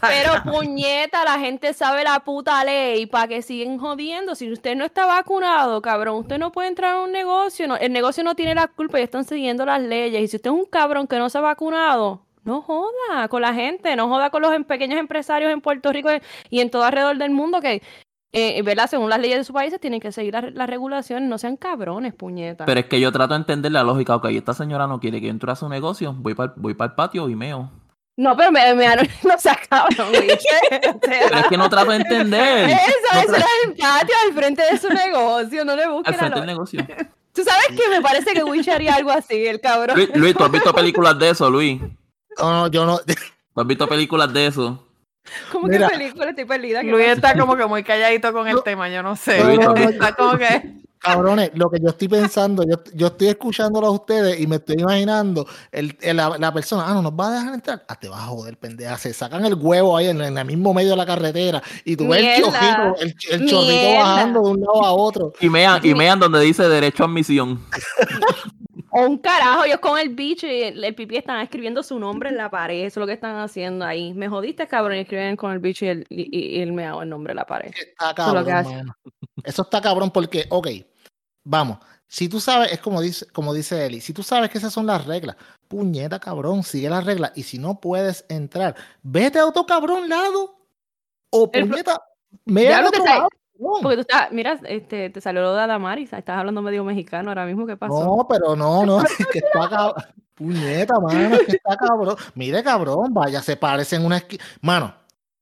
[0.00, 3.06] Pero puñeta, la gente sabe la puta ley.
[3.06, 4.34] ¿Para que siguen jodiendo?
[4.34, 7.76] Si usted no está vacunado, cabrón, usted no puede entrar a un negocio.
[7.76, 10.22] el negocio no tiene la culpa y están siguiendo las leyes.
[10.22, 13.54] Y si usted es un cabrón que no se ha vacunado, No joda con la
[13.54, 16.08] gente, no joda con los em, pequeños empresarios en Puerto Rico
[16.48, 17.82] y en todo alrededor del mundo que,
[18.32, 18.88] eh, ¿verdad?
[18.88, 22.66] Según las leyes de sus países, tienen que seguir las regulaciones, no sean cabrones, puñetas.
[22.66, 25.26] Pero es que yo trato de entender la lógica, ok, esta señora no quiere que
[25.26, 27.70] yo entre a su negocio, voy para voy el patio y meo.
[28.16, 28.86] No, pero me, me
[29.24, 30.08] no sea cabrón,
[31.00, 32.68] Pero es que no trato de entender.
[32.70, 36.38] Eso, eso era el patio al frente de su negocio, no le busques Al frente
[36.38, 36.86] del negocio.
[37.32, 39.96] Tú sabes que me parece que Witch haría algo así, el cabrón.
[40.14, 41.80] Luis, ¿tú has visto películas de eso, Luis?
[42.38, 42.98] No, no, yo no.
[43.54, 44.86] ¿Tú has visto películas de eso?
[45.52, 46.30] ¿Cómo que película?
[46.30, 46.82] Estoy perdida.
[46.82, 49.40] Luis está como que muy calladito con el tema, yo no sé.
[49.84, 50.80] está como que...
[50.98, 54.76] Cabrones, lo que yo estoy pensando, yo, yo estoy escuchándolo a ustedes y me estoy
[54.80, 57.84] imaginando el, la, persona, ah, no nos va a dejar entrar.
[57.88, 58.98] Ah, te vas a joder, pendeja.
[58.98, 62.22] Se sacan el huevo ahí en, el mismo medio de la carretera y tú ves
[62.22, 62.96] el chorrito,
[63.30, 65.32] el, chorrito bajando de un lado a otro.
[65.40, 67.64] Y mean, y mean donde dice derecho a admisión.
[68.92, 72.36] O un carajo, ellos con el bicho y el, pipí están escribiendo su nombre en
[72.36, 72.84] la pared.
[72.84, 74.12] Eso es lo que están haciendo ahí.
[74.14, 77.32] Me jodiste, cabrón, y escriben con el bicho y el, y, el meado el nombre
[77.32, 77.70] en la pared.
[77.74, 78.94] Está cabrón,
[79.44, 80.68] Eso está cabrón porque, ok,
[81.44, 84.72] Vamos, si tú sabes, es como dice, como dice Eli, si tú sabes que esas
[84.72, 85.36] son las reglas,
[85.68, 87.32] puñeta cabrón, sigue las reglas.
[87.34, 90.58] Y si no puedes entrar, vete a otro cabrón lado.
[91.30, 92.02] O puñeta,
[92.44, 93.02] me a otro
[93.82, 97.44] Porque tú estás, mira, este, te salió lo de Adamaris, estás hablando medio mexicano ahora
[97.44, 98.04] mismo, ¿qué pasó?
[98.04, 100.04] No, pero no, no, es que está cabrón.
[100.34, 102.16] Puñeta, mano, es que está cabrón.
[102.34, 104.42] Mire, cabrón, vaya, se parecen una esquina.
[104.62, 104.94] Mano,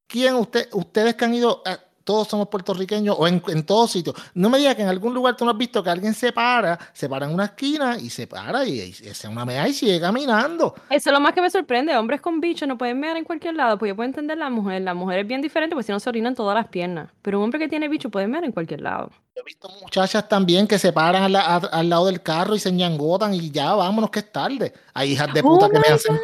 [0.08, 1.62] ¿quién usted, ustedes que han ido,
[2.08, 4.16] todos somos puertorriqueños o en, en todos sitios.
[4.32, 6.78] No me digas que en algún lugar tú no has visto que alguien se para,
[6.94, 10.00] se para en una esquina y se para y, y, se una mea y sigue
[10.00, 10.74] caminando.
[10.88, 11.94] Eso es lo más que me sorprende.
[11.94, 13.76] Hombres con bichos no pueden mear en cualquier lado.
[13.76, 14.80] Pues yo puedo entender la mujer.
[14.80, 17.10] La mujer es bien diferente porque si no se orinan todas las piernas.
[17.20, 19.10] Pero un hombre que tiene bicho puede mear en cualquier lado.
[19.34, 23.50] He visto muchachas también que se paran al, lado del carro y se ñangotan y
[23.50, 24.72] ya vámonos que es tarde.
[24.94, 26.18] Hay hijas de puta que me hacen.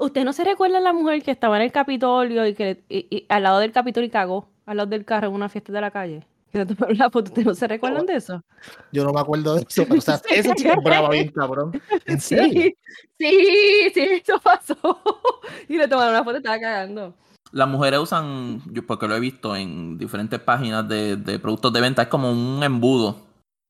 [0.00, 3.44] ¿Usted no se recuerda a la mujer que estaba en el Capitolio y que al
[3.44, 4.53] lado del Capitolio y cagó?
[4.66, 6.26] A los del carro en una fiesta de la calle.
[6.52, 8.40] Que te la foto, no se recuerdan de eso?
[8.92, 11.72] Yo no me acuerdo de eso, pero o sea, eso sí brava bien, cabrón.
[12.06, 12.72] ¿En serio?
[13.18, 14.76] Sí, sí, eso pasó.
[15.68, 17.14] Y le tomaron una foto y estaba cagando.
[17.50, 21.80] Las mujeres usan, yo porque lo he visto en diferentes páginas de, de productos de
[21.80, 23.16] venta, es como un embudo.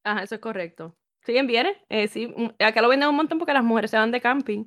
[0.05, 0.95] Ajá, eso es correcto.
[1.25, 1.77] ¿Sí bien viene?
[1.89, 4.65] Eh, sí, acá lo venden un montón porque las mujeres se van de camping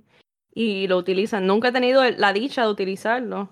[0.54, 1.46] y lo utilizan.
[1.46, 3.50] Nunca he tenido la dicha de utilizarlo.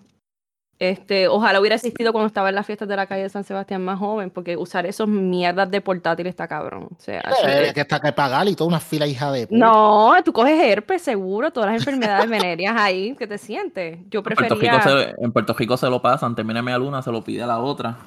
[0.77, 3.83] Este, ojalá hubiera existido cuando estaba en las fiestas de la calle de San Sebastián
[3.83, 6.89] más joven, porque usar esos mierdas de portátil está cabrón.
[6.91, 10.33] O sea, eh, que está que pagar y toda una fila hija de No, tú
[10.33, 13.99] coges herpes seguro, todas las enfermedades venéreas ahí, que te sientes.
[14.09, 15.13] Yo prefería.
[15.17, 17.97] En Puerto Rico se, lo pasan, termina media luna, se lo pide a la otra.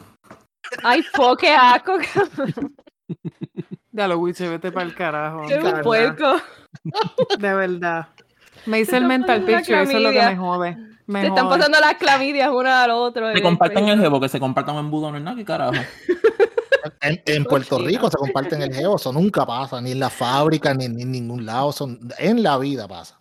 [0.85, 1.95] Ay, fo, qué asco,
[3.93, 5.47] Ya lo se vete para el carajo.
[5.49, 6.37] Qué un puerco.
[7.39, 8.09] De verdad.
[8.67, 10.77] Me hice el mental picture, eso es lo que me jode.
[11.11, 13.33] Se están pasando las clamidias una al otro.
[13.33, 15.73] Se comparten el geo, que se compartan un embudo no es nada, ¿qué carajo?
[17.01, 20.87] En, Puerto Rico se comparten el geo, eso nunca pasa, ni en la fábrica, ni,
[20.87, 23.21] en ningún lado, son, en la vida pasa.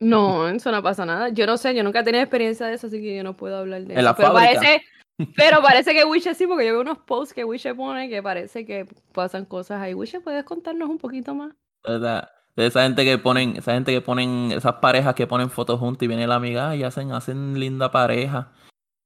[0.00, 1.30] No, eso no pasa nada.
[1.30, 3.56] Yo no sé, yo nunca he tenido experiencia de eso, así que yo no puedo
[3.56, 4.82] hablar de en La pero, Parece,
[5.36, 8.66] pero parece que Wisha sí, porque yo veo unos posts que Wisha pone que parece
[8.66, 9.94] que pasan cosas ahí.
[9.94, 11.54] Wisha, ¿puedes contarnos un poquito más?
[11.84, 12.28] ¿Verdad?
[12.56, 16.08] Esa gente que ponen, esa gente que ponen, esas parejas que ponen fotos juntas y
[16.08, 18.52] viene la amiga y hacen, hacen linda pareja.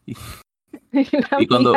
[0.06, 0.14] Y,
[1.48, 1.74] cuando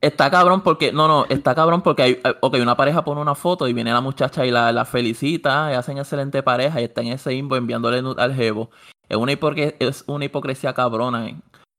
[0.00, 3.68] está cabrón porque, no, no, está cabrón porque hay, ok, una pareja pone una foto
[3.68, 7.08] y viene la muchacha y la, la felicita y hacen excelente pareja y está en
[7.08, 8.70] ese inbo enviándole al jevo.
[9.08, 11.28] Es una, es una hipocresía cabrona.
[11.28, 11.36] Eh.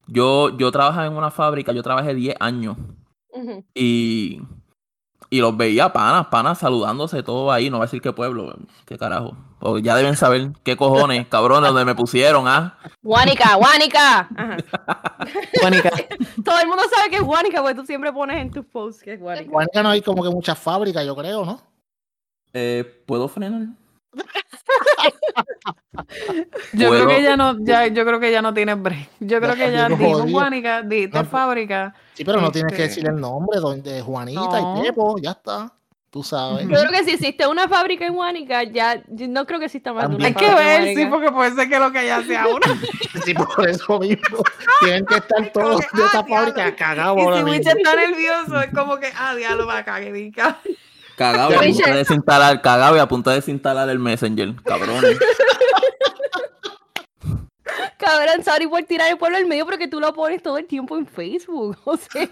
[0.08, 2.78] Yo, yo trabajaba en una fábrica, yo trabajé 10 años.
[3.74, 4.40] Y
[5.34, 7.72] y los veía panas, panas saludándose todo ahí.
[7.72, 8.56] No voy a decir qué pueblo,
[8.86, 9.36] qué carajo.
[9.62, 12.78] O ya deben saber qué cojones, cabrones, donde me pusieron, ¿ah?
[13.02, 14.30] Guánica, Guánica.
[15.60, 15.90] Guánica.
[16.46, 19.14] todo el mundo sabe que es Guánica, porque tú siempre pones en tus posts que
[19.14, 19.50] es Guánica.
[19.50, 21.60] Guánica no hay como que muchas fábricas, yo creo, ¿no?
[22.54, 23.70] Eh, ¿Puedo frenar?
[26.74, 29.10] yo creo que ya no, ya, yo creo que ya no tiene break.
[29.20, 31.96] Yo creo que ya dijo Juanica, diste fábrica.
[32.14, 35.74] Sí, pero no tienes que este decir el nombre de Juanita y Pepo, ya está.
[36.14, 36.68] Tú sabes.
[36.68, 40.08] Yo creo que si existe una fábrica en Juanica, ya no creo que exista más
[40.08, 42.68] de una Hay que ver, sí, porque puede ser que lo que ya sea una.
[43.26, 44.44] sí, por eso mismo.
[44.82, 47.20] Tienen que estar todos de esta ah, fábrica cagados.
[47.20, 50.14] Y si Wicha está nervioso, es como que, ah, diablo, va a cagar,
[51.16, 55.04] Cagado y a punto de desinstalar, cagado y a punto de desinstalar el Messenger, cabrón.
[57.98, 60.98] Cabrón, sorry por tirar el pueblo al medio porque tú lo pones todo el tiempo
[60.98, 61.78] en Facebook.
[61.86, 62.28] O sea.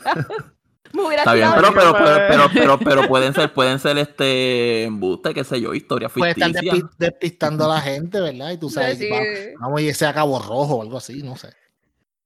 [0.94, 4.84] Me hubiera Está bien, pero, pero, pero, pero, pero, pero pueden ser, pueden ser este
[4.84, 6.74] embuste, qué sé yo, historia Puede estar ficticia.
[6.74, 8.52] despi- despistando a la gente, ¿verdad?
[8.52, 9.22] Y tú sabes, Sí, va-
[9.62, 11.54] vamos a irse a Cabo Rojo o algo así, no sé.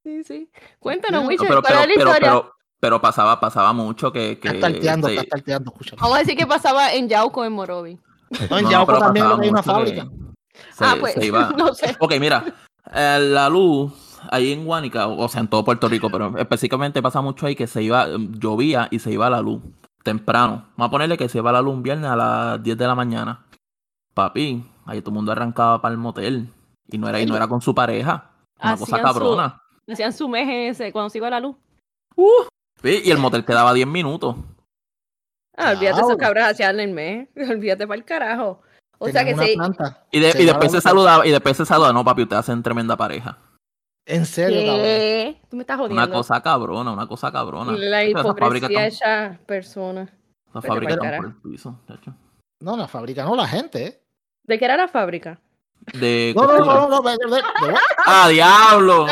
[0.04, 0.50] sí, sí.
[0.80, 2.52] Cuéntanos, No, No, Witcher, pero, ¿cuál es la pero, historia?
[2.86, 6.02] Pero, pasaba, pasaba mucho que, que Está tarteando, este, está tarteando, escúchalo.
[6.02, 8.00] Vamos a decir que pasaba en Yauco, en Morovi.
[8.50, 10.08] No, en no, Yauco también hay una fábrica.
[10.74, 11.50] Se, ah, pues, se iba.
[11.58, 11.96] no sé.
[12.00, 12.46] Ok, mira,
[12.94, 13.92] eh, la luz
[14.30, 17.66] ahí en Guánica, o sea, en todo Puerto Rico, pero específicamente pasa mucho ahí que
[17.66, 19.64] se iba, eh, llovía y se iba la luz
[20.04, 20.68] temprano.
[20.78, 22.94] Vamos a ponerle que se iba la luz un viernes a las 10 de la
[22.94, 23.46] mañana.
[24.14, 26.50] Papi, ahí todo el mundo arrancaba para el motel.
[26.88, 28.30] Y no era, y no era con su pareja.
[28.62, 29.62] Una cosa Hacían su- cabrona.
[29.92, 31.56] Hacían su ese cuando se iba la luz.
[32.82, 34.36] Sí, y el motel quedaba 10 minutos.
[35.58, 36.18] Ah, olvídate esos Diablo.
[36.18, 37.30] cabros hacían el mes.
[37.50, 38.62] Olvídate para el carajo.
[38.98, 39.54] O sea que se.
[39.56, 40.06] planta.
[40.12, 42.40] Y, de- Se y después se la- saludaba, y después se saludaba, no papi, ustedes
[42.42, 43.38] hacen tremenda pareja.
[44.06, 44.60] En serio.
[45.50, 46.02] Tú me estás jodiendo.
[46.04, 47.72] Una cosa cabrona, una cosa cabrona.
[47.74, 50.06] La hipocresía están- hecha persona.
[50.54, 52.14] pa'l están por el piso, chacho.
[52.62, 54.02] No, la fábrica, no la gente, ¿eh?
[54.44, 55.40] ¿De qué era la fábrica?
[55.94, 57.18] De No, no, no, no, ve-
[58.06, 59.08] ¡Ah, diablo!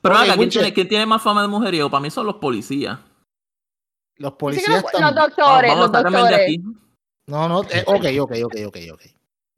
[0.00, 1.90] Pero Ok, acá, ¿quién tiene, quién tiene más fama de mujeriego?
[1.90, 2.98] Para mí son los policías.
[4.16, 5.02] Los policías los, están...
[5.02, 6.40] los doctores, Vamos, los de doctores.
[6.40, 6.62] aquí.
[7.26, 9.02] No, no, eh, ok, ok, ok, ok, ok.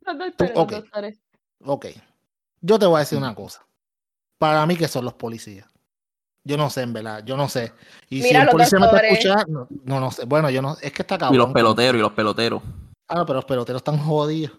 [0.07, 0.71] Los doctores, Ok.
[0.73, 1.21] los doctores.
[1.65, 1.87] Ok.
[2.61, 3.65] Yo te voy a decir una cosa.
[4.39, 5.69] Para mí que son los policías.
[6.43, 7.73] Yo no sé, en verdad, yo no sé.
[8.09, 10.25] Y si el los policía me está escuchando, no, no, sé.
[10.25, 11.35] Bueno, yo no, es que está cabrón.
[11.35, 12.63] Y los peloteros, y los peloteros.
[13.09, 14.59] Ah, no, pero los peloteros están jodidos.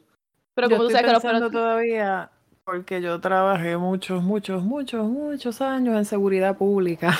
[0.54, 2.32] Pero como tú sabes que los peloteros- todavía,
[2.66, 7.18] porque yo trabajé muchos, muchos, muchos, muchos años en seguridad pública.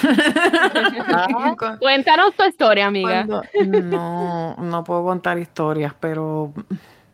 [1.14, 1.28] Ah.
[1.58, 3.26] Cu- Cuéntanos tu historia, amiga.
[3.26, 3.44] cuando-
[3.82, 6.54] no, no puedo contar historias, pero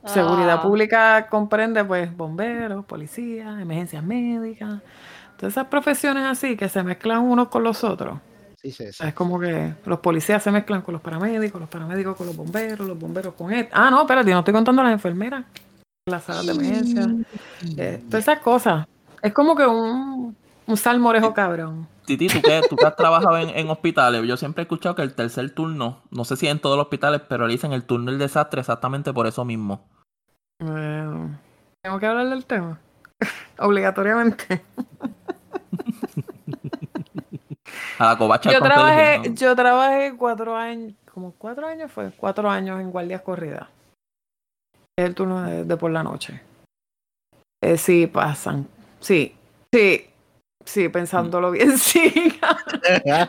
[0.05, 0.61] seguridad Ah.
[0.61, 4.82] pública comprende pues bomberos, policías, emergencias médicas,
[5.38, 8.19] todas esas profesiones así que se mezclan unos con los otros.
[8.61, 9.03] Sí, sí, sí.
[9.07, 12.86] Es como que los policías se mezclan con los paramédicos, los paramédicos con los bomberos,
[12.88, 13.71] los bomberos con esto.
[13.73, 15.45] Ah, no, espérate, no estoy contando las enfermeras,
[16.08, 17.08] las salas de emergencia,
[17.78, 18.88] eh, todas esas cosas.
[19.22, 20.36] Es como que un,
[20.66, 21.88] un salmorejo cabrón.
[22.05, 25.01] Titi, tú que, tú que has trabajado en, en hospitales, yo siempre he escuchado que
[25.01, 28.12] el tercer turno, no sé si en todos los hospitales, pero le dicen el turno
[28.12, 29.86] del desastre exactamente por eso mismo.
[30.60, 32.80] Tengo que hablar del tema.
[33.60, 34.64] Obligatoriamente.
[37.99, 42.49] A la covacha Yo con trabajé, yo trabajé cuatro años, como cuatro años fue, cuatro
[42.49, 43.68] años en guardias corridas.
[44.98, 46.41] Es el turno de, de por la noche.
[47.64, 48.68] Eh, sí, pasan.
[49.00, 49.36] Sí,
[49.74, 50.06] sí,
[50.66, 52.39] sí, pensándolo bien, sí.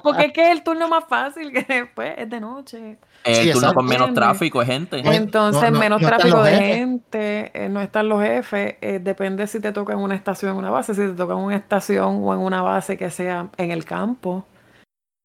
[0.02, 2.96] Porque es que es el turno más fácil que después es de noche.
[3.24, 4.98] El Sí, turno con menos tráfico, es gente.
[5.04, 6.74] Entonces, no- no- menos no tráfico de jefes.
[6.76, 8.76] gente, eh, no están los jefes.
[8.80, 10.94] eh, depende si te toca en una estación o en una base.
[10.94, 14.46] Si te toca en una estación o en una base que sea en el campo,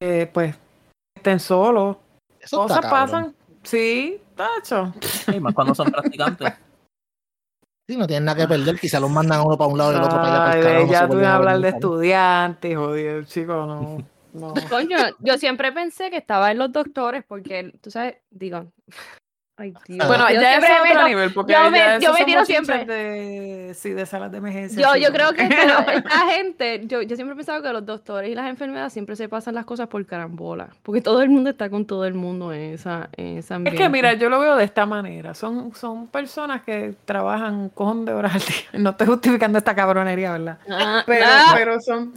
[0.01, 0.55] eh, pues
[1.15, 1.97] estén solos.
[2.41, 3.33] Eso Cosas pasan.
[3.63, 4.93] Sí, tacho.
[5.33, 6.53] Y más cuando son practicantes.
[7.85, 8.79] Sí, no tienen nada que perder.
[8.79, 10.89] Quizá los mandan a uno para un lado y el otro para allá para el
[10.89, 13.97] ya tú ibas a hablar de estudiantes, jodido, chico, no.
[14.33, 14.53] no.
[14.69, 18.71] Coño, yo siempre pensé que estaba en los doctores porque, tú sabes, digo,
[19.57, 20.07] ay Dios.
[20.07, 22.85] Bueno, yo ya es otro nivel, porque yo me- yo me tiro siempre.
[22.85, 24.81] De, sí, de salas de emergencia.
[24.81, 28.35] Yo, yo creo que esta gente, yo, yo siempre he pensado que los doctores y
[28.35, 31.85] las enfermeras siempre se pasan las cosas por carambola, porque todo el mundo está con
[31.85, 34.85] todo el mundo en esa, en esa Es que mira, yo lo veo de esta
[34.85, 35.33] manera.
[35.33, 38.81] Son, son personas que trabajan un cojón de horas al día.
[38.81, 40.57] No estoy justificando esta cabronería, ¿verdad?
[40.69, 42.13] Ah, Pero, ah, pero son,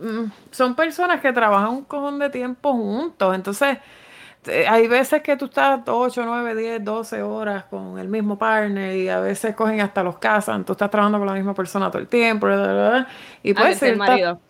[0.00, 3.34] mm, son personas que trabajan un cojón de tiempo juntos.
[3.34, 3.78] Entonces,
[4.68, 9.08] hay veces que tú estás 8, 9, 10, 12 horas con el mismo partner y
[9.08, 10.64] a veces cogen hasta los casan.
[10.64, 12.46] Tú estás trabajando con la misma persona todo el tiempo.
[12.46, 13.08] bla, bla, bla,
[13.42, 14.40] y pues que es el marido.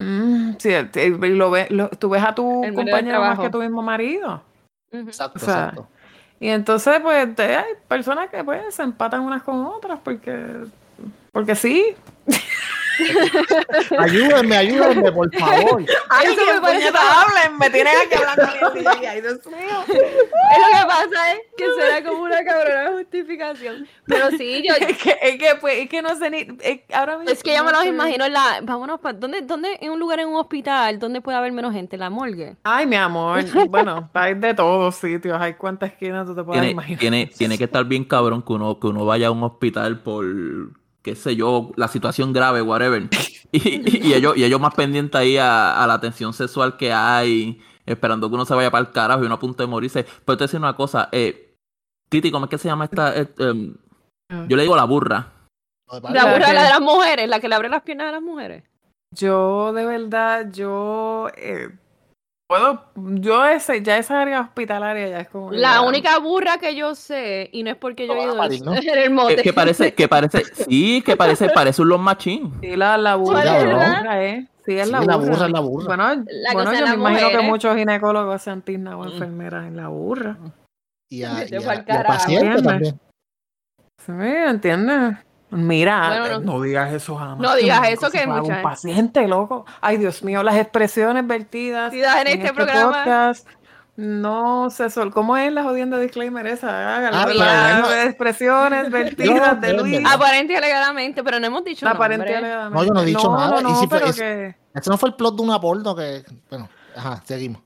[0.00, 4.42] y lo ve- lo- tú ves a tu El compañero más que tu mismo marido.
[4.90, 5.88] Exacto, O sea, exacto.
[6.40, 10.64] Y entonces, pues, te- hay personas que pues se empatan unas con otras porque,
[11.32, 11.94] porque sí.
[13.98, 15.84] Ayúdenme, ayúdenme, por favor.
[16.10, 19.80] Ay, Eso me parece hablen, me tienen aquí hablando bien, ay, Dios mío.
[19.88, 19.88] Es
[20.58, 23.86] lo que pasa es que será como una cabrona justificación.
[24.06, 27.16] Pero sí, yo, Es que, es que, pues, es que no sé ni, es- ahora
[27.18, 30.20] mismo es que yo me los imagino la, vámonos, pa, ¿dónde, dónde, en un lugar,
[30.20, 31.96] en un hospital, donde puede haber menos gente?
[31.96, 32.56] La morgue.
[32.64, 36.72] Ay, mi amor, bueno, hay de todos sitios, hay cuántas esquinas tú te puedes Tiene,
[36.72, 37.00] imaginar.
[37.00, 40.24] tiene, tiene que estar bien cabrón que uno, que uno vaya a un hospital por,
[41.04, 43.08] qué sé yo, la situación grave, whatever.
[43.52, 47.62] Y, y ellos, y ellos más pendientes ahí a, a la atención sexual que hay,
[47.86, 50.02] esperando que uno se vaya para el carajo y uno a punto de morirse.
[50.02, 51.54] Pero te voy a decir una cosa, eh,
[52.08, 53.16] Titi, ¿cómo es que se llama esta?
[53.16, 53.76] eh, em,
[54.48, 55.32] yo le digo la burra.
[55.86, 56.00] La
[56.32, 58.64] burra, la de las mujeres, la que le abre las piernas a las mujeres.
[59.12, 61.68] Yo, de verdad, yo, eh,
[62.58, 62.84] puedo,
[63.20, 65.50] yo ese, ya esa área hospitalaria ya es como.
[65.52, 68.74] La única burra que yo sé, y no es porque yo he ido Paris, ¿no?
[68.74, 69.36] en el mote.
[69.36, 72.52] Que, que parece, que parece, sí, que parece, parece un Los Machín.
[72.60, 73.64] Sí, la, la burra, ¿Cuál la es?
[74.00, 74.48] burra, ¿eh?
[74.64, 75.48] Sí, es Sí, la la burra.
[75.48, 75.86] la burra.
[75.86, 77.48] Bueno, La bueno yo me imagino mujer, que ¿eh?
[77.50, 80.38] muchos ginecólogos sean tignas o enfermeras en la burra.
[81.10, 82.06] Y a, y a- y a carajo.
[82.14, 82.62] pacientes ¿Entiendes?
[82.64, 83.00] también.
[84.00, 84.50] ¿Sí?
[84.50, 85.16] ¿Entiendes?
[85.54, 87.38] Mira, Bueno, no- no, digas eso jamás.
[87.38, 89.64] no digas eso, que paga mucha- un paciente, loco.
[89.80, 92.92] Ay, Dios mío, las expresiones vertidas en este programa.
[93.04, 93.46] podcast
[93.96, 95.12] no se sol.
[95.12, 96.96] ¿Cómo es la jodienda disclaimer esa?
[96.96, 97.16] Hágalo.
[97.16, 98.02] Ah, Las bueno.
[98.02, 100.00] expresiones vertidas de Luis.
[100.04, 102.36] Aparente y alegadamente, pero no hemos dicho Aparente nombre.
[102.38, 102.76] alegadamente.
[102.78, 103.50] No, yo no he dicho nada.
[103.50, 105.94] No, Y no, si pero es- que, Este no fue el plot de una porno
[105.94, 106.24] que.
[106.50, 107.62] Bueno, ajá, seguimos.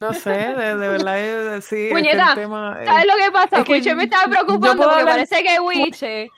[0.00, 2.76] no sé, de, de verdad, eh, sí, es Puñeta, tema...
[2.80, 3.58] eh, ¿Sabes lo que pasa?
[3.58, 6.28] Es que Wiche me estaba preocupando porque hablar- parece que Wiche,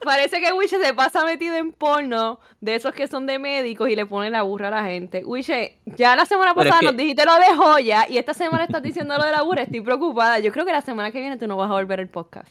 [0.00, 3.96] parece que Wiche se pasa metido en porno de esos que son de médicos y
[3.96, 5.24] le pone la burra a la gente.
[5.24, 8.64] Wiche, ya la semana es pasada que- nos dijiste lo de joya y esta semana
[8.64, 9.62] estás diciendo lo de la burra.
[9.62, 10.38] Estoy preocupada.
[10.38, 12.48] Yo creo que la semana que viene tú no vas a volver el podcast.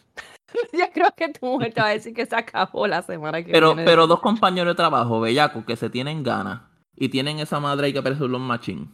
[0.74, 3.52] Yo creo que tu mujer te va a decir que se acabó la semana que
[3.52, 3.84] Pero, viene.
[3.86, 6.62] pero dos compañeros de trabajo, bellacos, que se tienen ganas
[6.96, 8.93] y tienen esa madre ahí que parece un Machín.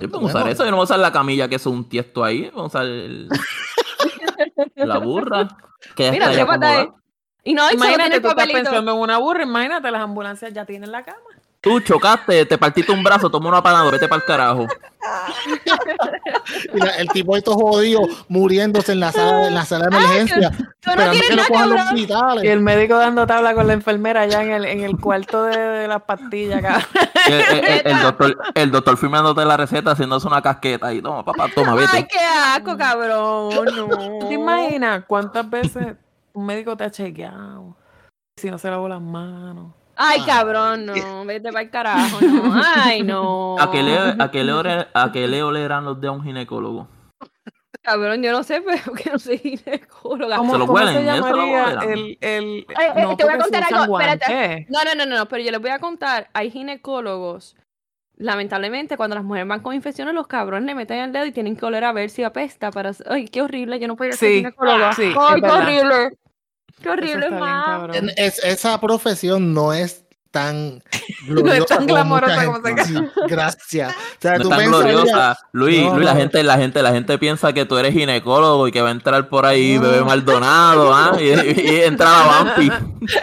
[0.00, 2.24] Yo puedo usar eso, yo no voy a usar la camilla que es un tiesto
[2.24, 3.28] ahí, voy a usar el-
[4.76, 5.48] la burra.
[5.94, 6.94] Que Mira, acomodada.
[7.44, 11.04] Y no, Imagínate, tú estás pensando en una burra, imagínate, las ambulancias ya tienen la
[11.04, 11.18] cama.
[11.62, 14.66] Tú chocaste, te partiste un brazo, toma una panada, vete para el carajo.
[16.72, 20.50] Mira, el tipo estos jodidos muriéndose en la sala, en la sala de Ay, emergencia.
[20.80, 21.96] tú no que lo cojan los cabrón.
[21.98, 22.44] Y hospitales.
[22.44, 25.88] el médico dando tabla con la enfermera allá en el, en el cuarto de, de
[25.88, 26.82] las pastillas, cabrón.
[27.28, 31.24] El, el- el- el doctor, el doctor firmándote la receta, haciéndose una casqueta y toma,
[31.24, 32.08] papá, toma, Ay, vete.
[32.10, 33.50] qué asco, cabrón.
[33.64, 34.28] No.
[34.28, 35.94] ¿Te imaginas cuántas veces
[36.32, 37.76] un médico te ha chequeado?
[38.36, 39.74] Si no se lavó las manos.
[39.96, 40.26] Ay, Ay.
[40.26, 41.24] cabrón, no.
[41.24, 42.60] Vete para el carajo, no.
[42.64, 43.56] Ay, no.
[43.58, 44.52] ¿A qué, le, a, qué le
[44.94, 46.88] ¿A qué le olerán los de un ginecólogo?
[47.82, 50.36] Cabrón, yo no sé, pero que no soy ginecóloga.
[50.36, 51.90] ¿Cómo, Se lo cómo huelen, se eso lo llamaría huelen.
[51.90, 52.66] el, el...
[52.76, 54.66] Ay, eh, no, te voy a contar algo, espérate.
[54.70, 56.28] No, no, no, no, no, pero yo les voy a contar.
[56.32, 57.56] Hay ginecólogos.
[58.16, 61.56] Lamentablemente, cuando las mujeres van con infecciones, los cabrones le meten el dedo y tienen
[61.56, 62.92] que oler a ver si apesta para.
[63.08, 64.92] Ay, qué horrible, yo no puedo ir a ser Sí, ginecóloga.
[64.92, 65.58] sí, Ay, qué verdad.
[65.62, 66.18] horrible.
[66.80, 67.28] Qué horrible,
[67.90, 68.10] bien.
[68.16, 70.82] Es- esa profesión no es tan
[71.26, 73.92] gloriosa tan como glamorosa mucha como se Gracias.
[74.18, 75.38] O sea, No tú es tan pensarías- gloriosa.
[75.52, 76.20] Luis, No, Luis, la no.
[76.20, 79.28] gente, la gente, la gente piensa que tú eres ginecólogo y que va a entrar
[79.28, 79.82] por ahí No.
[79.82, 81.12] bebé Maldonado, ¿ah?
[81.20, 82.70] Y, y- y entra la vampi.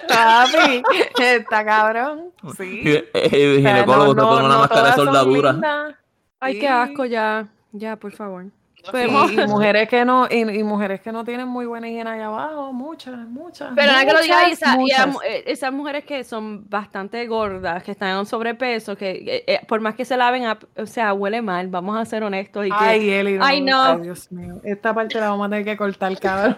[0.08, 0.84] Papi,
[1.20, 2.32] está cabrón.
[2.58, 2.64] Sí.
[2.84, 4.94] Y- y- y el O sea, ginecólogo no- se pone no- una no máscara de
[4.96, 5.96] soldadura.
[6.40, 6.60] Ay, Sí.
[6.60, 7.48] qué asco, ya.
[7.72, 8.46] Ya, por favor.
[8.82, 12.10] Y, Podemos- y mujeres que no, y, y mujeres que no tienen muy buena higiene
[12.12, 13.74] allá abajo, muchas, muchas.
[13.76, 18.18] Perdona que lo diga Isa, y eh, esas mujeres que son bastante gordas, que están
[18.18, 21.68] en sobrepeso, que eh, eh, por más que se laven, a- o sea, huele mal,
[21.68, 22.66] vamos a ser honestos.
[22.66, 23.82] Y que, Ay, Eli, no, Ay, no.
[23.84, 24.62] Ay, Dios mío.
[24.64, 26.58] Esta parte la vamos a tener que cortar, cabrón.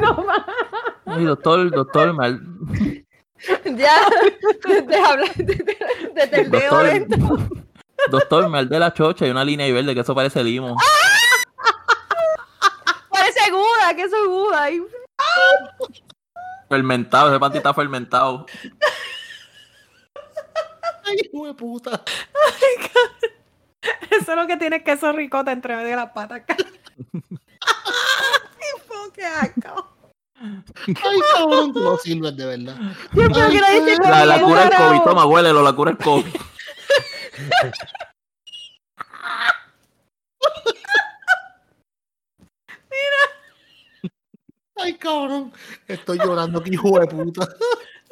[0.00, 1.22] no más.
[1.24, 2.40] Doctor, doctor, mal-
[3.64, 3.94] ya,
[4.88, 7.38] te habla del dedo doctor, dentro.
[8.10, 10.76] doctor, mal de la chocha y una línea ahí verde que eso parece limo.
[10.76, 11.11] Parece
[13.92, 14.22] guda, que eso es.
[14.54, 14.82] Ay,
[16.68, 18.46] Fermentado, ese panty está fermentado.
[21.04, 22.02] Ay, hijo de puta.
[24.10, 26.42] Eso es lo que tiene queso ricota entre medio de las patas.
[26.48, 26.58] Ay,
[29.14, 29.88] qué asco.
[30.40, 32.76] Ay, cabrón, tú no sirves de verdad.
[33.14, 33.28] Se
[34.08, 34.70] La, la cura el.
[34.70, 36.34] COVID, toma, huélelo, la cura el COVID.
[44.82, 45.52] Ay, cabrón.
[45.86, 47.48] Estoy llorando, que hijo de puta.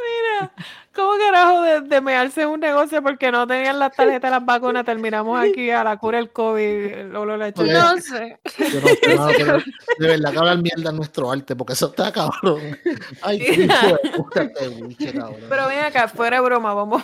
[0.00, 0.50] Mira,
[0.94, 4.44] ¿cómo carajo de, de mearse en un negocio porque no tenían las tarjetas de las
[4.46, 4.84] vacunas?
[4.84, 6.62] Terminamos aquí a la cura del COVID.
[6.64, 7.62] el olor a leche.
[7.62, 8.38] Oye, No sé.
[8.58, 9.58] Yo no sé nada, pero
[9.98, 12.78] de verdad que hablan mierda en nuestro arte, porque eso está cabrón.
[13.22, 14.48] Ay, qué hijo de puta
[14.78, 15.40] buche, cabrón.
[15.48, 17.02] Pero ven acá, fuera de broma, vamos.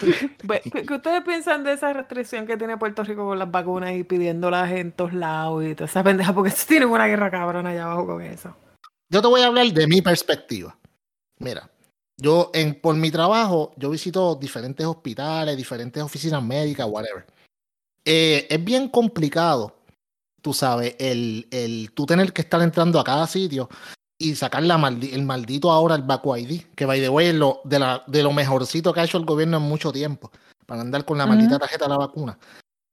[0.86, 4.70] ¿Qué ustedes piensan de esa restricción que tiene Puerto Rico con las vacunas y pidiéndolas
[4.72, 6.34] en todos lados y toda esa pendeja?
[6.34, 8.56] Porque tienen una guerra cabrona allá abajo con eso.
[9.08, 10.76] Yo te voy a hablar de mi perspectiva.
[11.38, 11.70] Mira,
[12.16, 17.26] yo en, por mi trabajo, yo visito diferentes hospitales, diferentes oficinas médicas, whatever.
[18.04, 19.76] Eh, es bien complicado,
[20.40, 23.68] tú sabes, el, el tú tener que estar entrando a cada sitio
[24.20, 27.34] y sacar la maldi- el maldito ahora el Bacu ID, que by the way es
[27.34, 30.30] lo, de, la, de lo mejorcito que ha hecho el gobierno en mucho tiempo,
[30.66, 32.38] para andar con la maldita tarjeta de la vacuna.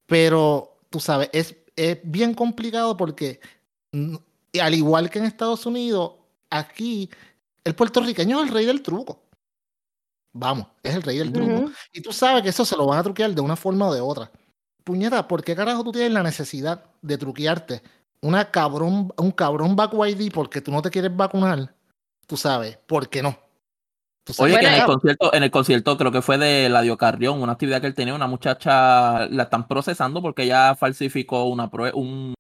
[0.06, 3.42] Pero, tú sabes, es, es bien complicado porque,
[3.92, 4.16] mm,
[4.62, 6.14] al igual que en Estados Unidos,
[6.50, 7.10] aquí
[7.66, 9.22] el puertorriqueño es el rey del truco.
[10.32, 11.52] Vamos, es el rey del truco.
[11.92, 14.00] Y tú sabes que eso se lo van a truquear de una forma o de
[14.00, 14.32] otra.
[14.86, 17.82] Puñeta, ¿por qué carajo tú tienes la necesidad de truquearte
[18.22, 21.74] una cabrón, un cabrón vacu ID porque tú no te quieres vacunar?
[22.26, 23.38] Tú sabes, ¿por qué no?
[24.40, 27.54] Oye, que en el, concierto, en el concierto creo que fue de Ladio Carrión, una
[27.54, 32.34] actividad que él tenía, una muchacha la están procesando porque ella falsificó una prueba, un...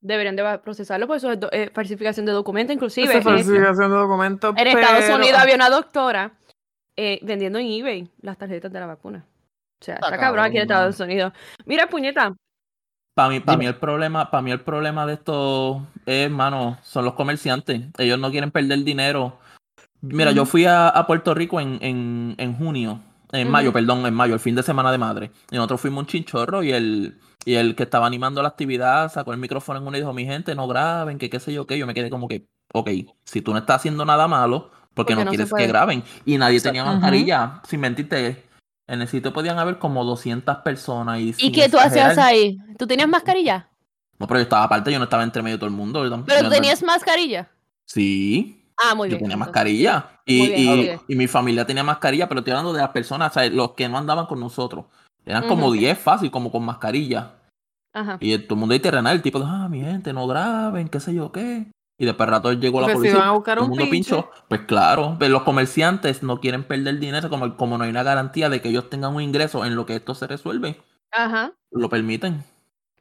[0.00, 3.18] Deberían de procesarlo, pues eso es eh, falsificación de documento, inclusive.
[3.18, 4.54] Es falsificación de documento.
[4.56, 6.32] En Estados Unidos había una doctora
[6.96, 9.26] eh, vendiendo en eBay las tarjetas de la vacuna.
[9.80, 11.32] O sea, está, cabrón aquí en Estados Unidos.
[11.64, 12.34] Mira, puñeta.
[13.14, 17.04] Para mí, para mí el problema, para mí el problema de esto es, mano, son
[17.04, 17.82] los comerciantes.
[17.96, 19.38] Ellos no quieren perder dinero
[20.12, 23.00] Mira, yo fui a, Puerto Rico en, en, en junio,
[23.32, 25.30] en mayo, perdón, en mayo, el fin de semana de madre.
[25.50, 29.32] Y nosotros fuimos un chinchorro y el, y el que estaba animando la actividad sacó
[29.32, 31.78] el micrófono en uno y dijo, mi gente, no graben, que qué sé yo qué.
[31.78, 32.90] Yo me quedé como que, ok,
[33.24, 36.04] si tú no estás haciendo nada malo, porque, no, quieres que graben?
[36.24, 38.43] Y nadie tenía mascarilla, sin mentirte.
[38.86, 41.18] En el sitio podían haber como 200 personas.
[41.18, 42.58] ¿Y, ¿Y qué tú hacías ahí?
[42.78, 43.68] ¿Tú tenías mascarilla?
[44.18, 46.24] No, pero yo estaba aparte, yo no estaba entre medio de todo el mundo.
[46.26, 47.50] ¿Pero tenías mascarilla?
[47.86, 48.60] Sí.
[48.76, 49.18] Ah, muy bien.
[49.18, 50.20] Yo tenía mascarilla.
[50.26, 53.72] Y, y, mi familia tenía mascarilla, pero estoy hablando de las personas, o sea, los
[53.72, 54.86] que no andaban con nosotros.
[55.24, 57.32] Eran como 10 fácil, como con mascarilla.
[57.92, 58.18] Ajá.
[58.20, 61.00] Y todo el mundo ahí terrenal, el tipo de, ah, mi gente, no graben, qué
[61.00, 61.70] sé yo qué.
[61.96, 63.28] Y después rato llegó la policía.
[63.28, 64.30] a buscar un mundo pincho.
[64.48, 68.48] Pues claro, pero los comerciantes no quieren perder dinero, como, como no hay una garantía
[68.48, 70.82] de que ellos tengan un ingreso en lo que esto se resuelve.
[71.12, 71.52] Ajá.
[71.70, 72.42] Lo permiten.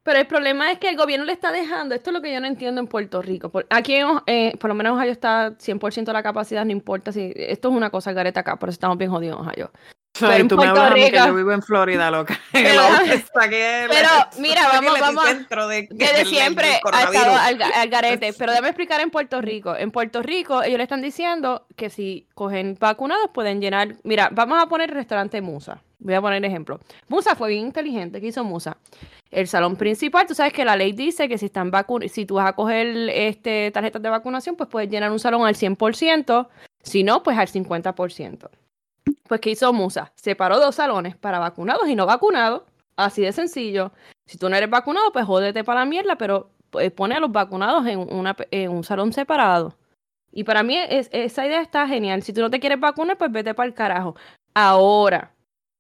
[0.04, 2.42] Pero el problema es que el gobierno le está dejando, esto es lo que yo
[2.42, 3.52] no entiendo en Puerto Rico.
[3.70, 3.96] aquí,
[4.28, 7.32] eh, por lo menos en Ohio está 100% la capacidad, no importa si.
[7.36, 9.72] Esto es una cosa gareta acá, por eso estamos bien jodidos en Ohio.
[10.28, 12.40] Pero en tú Puerto me Rico, que yo vivo en Florida, loca.
[12.52, 12.82] Pero,
[13.34, 14.10] pero
[14.40, 15.26] mira, vamos, vamos.
[15.70, 18.34] De, desde siempre ha estado al, garete.
[18.34, 19.76] Pero déjame explicar en Puerto Rico.
[19.76, 23.96] En Puerto Rico, ellos le están diciendo que si cogen vacunados pueden llenar.
[24.04, 25.82] Mira, vamos a poner el restaurante Musa.
[26.00, 26.80] Voy a poner ejemplo.
[27.08, 28.20] Musa fue bien inteligente.
[28.20, 28.78] ¿Qué hizo Musa?
[29.32, 32.36] El salón principal, tú sabes que la ley dice que si están vacunados, si tú
[32.36, 36.48] vas a coger este, tarjetas de vacunación, pues puedes llenar un salón al 100%,
[36.84, 38.50] si no, pues al 50%.
[39.28, 40.12] Pues, ¿qué hizo Musa?
[40.16, 42.64] Separó dos salones para vacunados y no vacunados,
[42.96, 43.92] así de sencillo.
[44.26, 47.32] Si tú no eres vacunado, pues jódete para la mierda, pero pues, pone a los
[47.32, 49.78] vacunados en, una, en un salón separado.
[50.32, 52.24] Y para mí esa idea está genial.
[52.24, 54.16] Si tú no te quieres vacunar, pues vete para el carajo.
[54.56, 55.34] Ahora,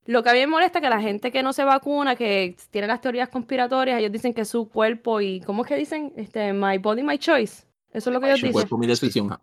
[0.06, 2.56] lo que a mí me molesta es que la gente que no se vacuna, que
[2.70, 6.14] tiene las teorías conspiratorias, ellos dicen que su cuerpo y, ¿cómo es que dicen?
[6.18, 7.66] Este, my body, my choice.
[7.92, 8.50] Eso es lo que ellos dicen.
[8.50, 9.36] Mi cuerpo, mi decisión.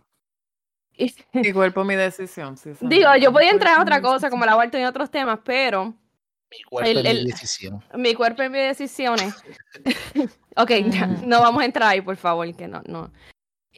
[1.32, 2.57] Mi cuerpo, mi decisión.
[2.80, 5.94] Digo, yo podía entrar a otra cosa, como la vuelta y otros temas, pero...
[6.51, 7.84] Mi cuerpo y mi decisión.
[7.94, 9.34] Mi cuerpo y mis decisiones.
[10.57, 10.70] ok,
[11.24, 13.11] no vamos a entrar ahí, por favor, que no, no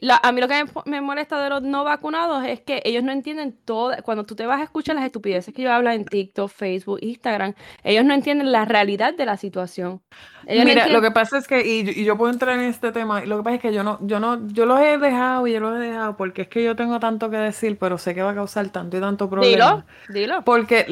[0.09, 3.57] a mí lo que me, molesta de los no vacunados es que ellos no entienden
[3.65, 3.93] todo.
[4.03, 7.53] Cuando tú te vas a escuchar las estupideces que yo hablo en TikTok, Facebook, Instagram,
[7.83, 10.01] ellos no entienden la realidad de la situación.
[10.47, 13.43] Mira, lo que pasa es que, y, yo puedo entrar en este tema, lo que
[13.43, 15.79] pasa es que yo no, yo no, yo los he dejado y yo los he
[15.79, 18.67] dejado porque es que yo tengo tanto que decir, pero sé que va a causar
[18.69, 19.85] tanto y tanto problema.
[20.07, 20.41] Dilo, dilo.
[20.43, 20.85] Porque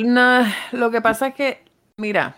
[0.72, 1.66] lo que pasa es que,
[1.98, 2.36] mira,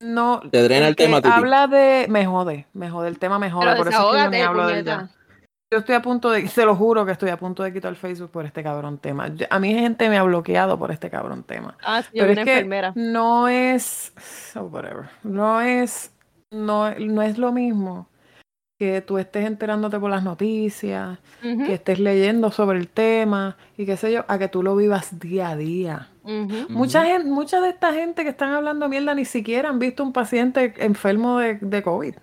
[0.00, 0.40] no.
[0.50, 2.06] Te drena el, tema, Habla de.
[2.08, 4.66] Me jode, me jode, el tema me jode, por eso es que yo ni hablo
[4.66, 5.10] de ella.
[5.74, 7.96] Yo estoy a punto de, se lo juro que estoy a punto de quitar el
[7.96, 9.28] Facebook por este cabrón tema.
[9.50, 11.76] A mí gente me ha bloqueado por este cabrón tema.
[11.82, 12.92] Ah, sí, Pero es enfermera.
[12.94, 14.12] no es,
[14.54, 16.12] whatever, no es,
[16.52, 18.08] no, no es lo mismo
[18.78, 23.96] que tú estés enterándote por las noticias, que estés leyendo sobre el tema y qué
[23.96, 26.08] sé yo, a que tú lo vivas día a día.
[26.68, 30.12] Mucha gente, mucha de esta gente que están hablando mierda ni siquiera han visto un
[30.12, 32.14] paciente enfermo de, de COVID.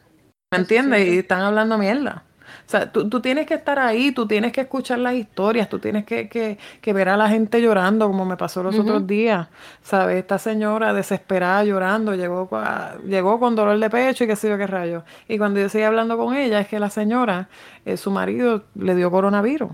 [0.52, 1.06] ¿Me entiendes?
[1.06, 2.24] Y están hablando mierda.
[2.72, 6.06] O sea, tú, tienes que estar ahí, tú tienes que escuchar las historias, tú tienes
[6.06, 9.50] que, que, ver a la gente llorando, como me pasó los otros días.
[9.82, 10.16] ¿Sabes?
[10.16, 12.50] Esta señora desesperada llorando, llegó,
[13.06, 15.04] llegó con dolor de pecho y qué sé yo qué rayo.
[15.28, 17.50] Y cuando yo seguí hablando con ella, es que la señora,
[17.84, 19.72] eh, su marido le dio coronavirus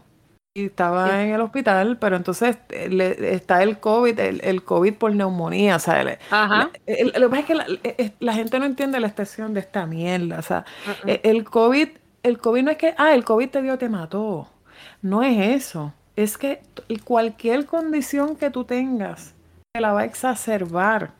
[0.55, 5.13] y estaba en el hospital, pero entonces eh, le, está el COVID, el, COVID por
[5.13, 9.53] neumonía, o sea, lo que pasa es que eh, la, gente no entiende la extensión
[9.53, 10.65] de esta mierda, o sea,
[11.05, 11.89] el COVID
[12.27, 14.47] el COVID no es que, ah, el COVID te dio, te mató.
[15.01, 15.93] No es eso.
[16.15, 16.61] Es que
[17.03, 19.33] cualquier condición que tú tengas
[19.73, 21.11] te la va a exacerbar.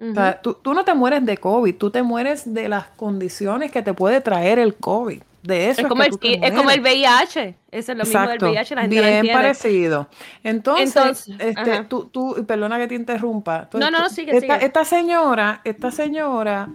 [0.00, 3.82] O sea, tú, no te mueres de COVID, tú te mueres de las condiciones que
[3.82, 5.22] te puede traer el COVID.
[5.42, 7.54] De eso es, como, el, es como el VIH.
[7.70, 8.74] Eso es lo mismo del VIH.
[8.74, 10.08] La gente Bien parecido.
[10.42, 13.68] Entonces, este, tú, tú, perdona que te interrumpa.
[13.72, 16.68] no, no, sigue, esta, esta señora, esta señora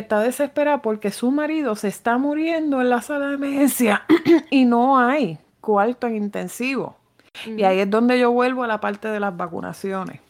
[0.00, 4.04] está desesperada porque su marido se está muriendo en la sala de emergencia
[4.50, 6.96] y no hay cuarto en intensivo.
[7.46, 10.20] Y ahí es donde yo vuelvo a la parte de las vacunaciones.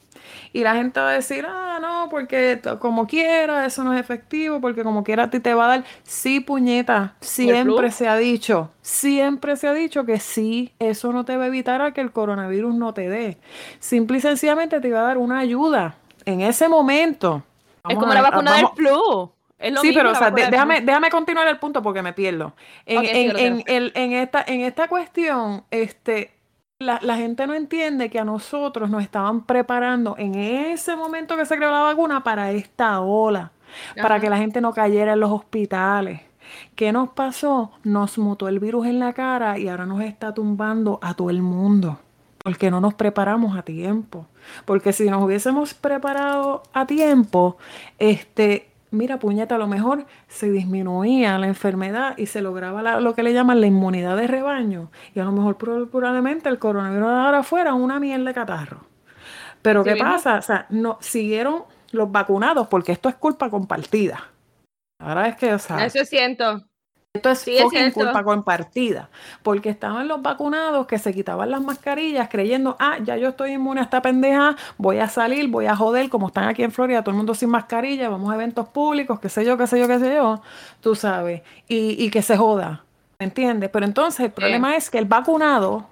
[0.52, 4.60] Y la gente va a decir, ah, no, porque como quiera, eso no es efectivo,
[4.60, 5.84] porque como quiera a ti te va a dar.
[6.02, 11.36] Sí, puñeta, siempre se ha dicho, siempre se ha dicho que sí, eso no te
[11.36, 13.38] va a evitar a que el coronavirus no te dé.
[13.78, 17.42] Simple y sencillamente te va a dar una ayuda en ese momento.
[17.88, 19.32] es como la vacuna del flu.
[19.80, 22.54] Sí, pero déjame, déjame continuar el punto porque me pierdo.
[22.86, 26.32] En, en, en, esta, en esta cuestión, este,
[26.78, 31.46] la, la, gente no entiende que a nosotros nos estaban preparando en ese momento que
[31.46, 33.52] se creó la vacuna para esta ola,
[34.00, 36.22] para que la gente no cayera en los hospitales.
[36.74, 37.72] ¿Qué nos pasó?
[37.84, 41.42] Nos mutó el virus en la cara y ahora nos está tumbando a todo el
[41.42, 42.00] mundo.
[42.42, 44.26] Porque no nos preparamos a tiempo.
[44.64, 47.58] Porque si nos hubiésemos preparado a tiempo,
[47.98, 53.22] este, mira, puñeta, a lo mejor se disminuía la enfermedad y se lograba lo que
[53.22, 54.90] le llaman la inmunidad de rebaño.
[55.14, 58.86] Y a lo mejor probablemente el coronavirus ahora fuera una miel de catarro.
[59.62, 60.38] Pero ¿qué pasa?
[60.38, 64.30] O sea, no, siguieron los vacunados porque esto es culpa compartida.
[64.98, 65.84] Ahora es que, o sea...
[65.84, 66.69] Eso siento.
[67.12, 69.10] Esto es sí, fucking culpa compartida,
[69.42, 73.80] porque estaban los vacunados que se quitaban las mascarillas creyendo, ah, ya yo estoy inmune
[73.80, 77.10] a esta pendeja, voy a salir, voy a joder, como están aquí en Florida, todo
[77.10, 79.98] el mundo sin mascarilla, vamos a eventos públicos, qué sé yo, qué sé yo, qué
[79.98, 80.40] sé yo,
[80.80, 82.84] tú sabes, y, y que se joda,
[83.18, 83.70] ¿me entiendes?
[83.70, 85.88] Pero entonces el problema es que el vacunado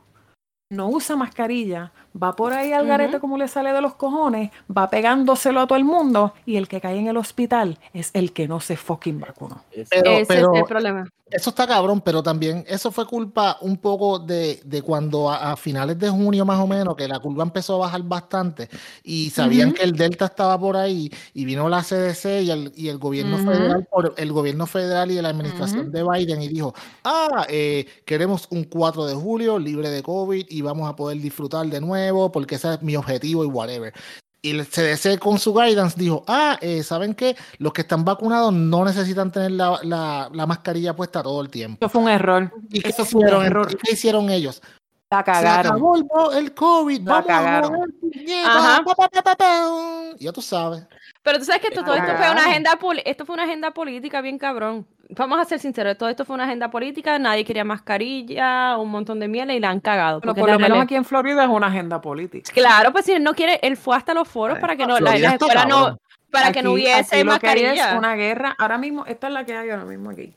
[0.71, 1.91] no usa mascarilla,
[2.21, 5.79] va por ahí al garete como le sale de los cojones, va pegándoselo a todo
[5.79, 9.21] el mundo y el que cae en el hospital es el que no se fucking
[9.21, 9.63] vacunó.
[9.91, 11.09] Pero, Ese es el problema.
[11.31, 16.09] Eso está cabrón, pero también eso fue culpa un poco de, cuando a, finales de
[16.09, 18.69] junio más o menos, que la curva empezó a bajar bastante
[19.05, 22.89] y sabían que el Delta estaba por ahí y vino la CDC y el, y
[22.89, 27.47] el gobierno federal, por, el gobierno federal y la administración de Biden y dijo, ah,
[27.51, 31.81] eh, queremos un 4 de julio libre de COVID y vamos a poder disfrutar de
[31.81, 33.93] nuevo porque ese es mi objetivo y whatever.
[34.41, 37.37] Y el CDC con su guidance dijo, ah, eh, ¿saben qué?
[37.59, 41.85] Los que están vacunados no necesitan tener la, la, mascarilla puesta todo el tiempo.
[41.85, 42.53] Eso fue un error.
[42.71, 43.77] ¿Y qué, fue un error?
[43.77, 44.63] ¿Qué hicieron ellos?
[45.11, 45.63] La cagaron.
[45.63, 47.01] Se acabó el, COVID.
[47.01, 47.95] La cagaron.
[50.19, 50.87] ya tú sabes.
[51.23, 54.21] Pero tú sabes que esto, todo esto fue una agenda esto fue una agenda política
[54.21, 54.87] bien cabrón.
[55.11, 59.19] Vamos a ser sinceros, todo esto fue una agenda política, nadie quería mascarilla, un montón
[59.19, 60.21] de miel y la han cagado.
[60.21, 62.53] Pero por lo menos aquí en Florida es una agenda política.
[62.53, 65.17] Claro, pues si él no quiere, él fue hasta los foros para que no, la,
[65.67, 65.99] no,
[66.31, 67.93] para que no hubiese mascarilla.
[67.93, 70.35] es una guerra, ahora mismo, esta es la que hay ahora mismo aquí.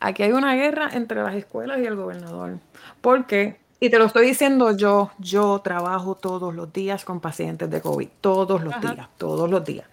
[0.00, 2.58] Aquí hay una guerra entre las escuelas y el gobernador.
[3.00, 3.67] ¿Por qué?
[3.80, 8.08] Y te lo estoy diciendo yo, yo trabajo todos los días con pacientes de COVID,
[8.20, 9.86] todos los días, todos los días.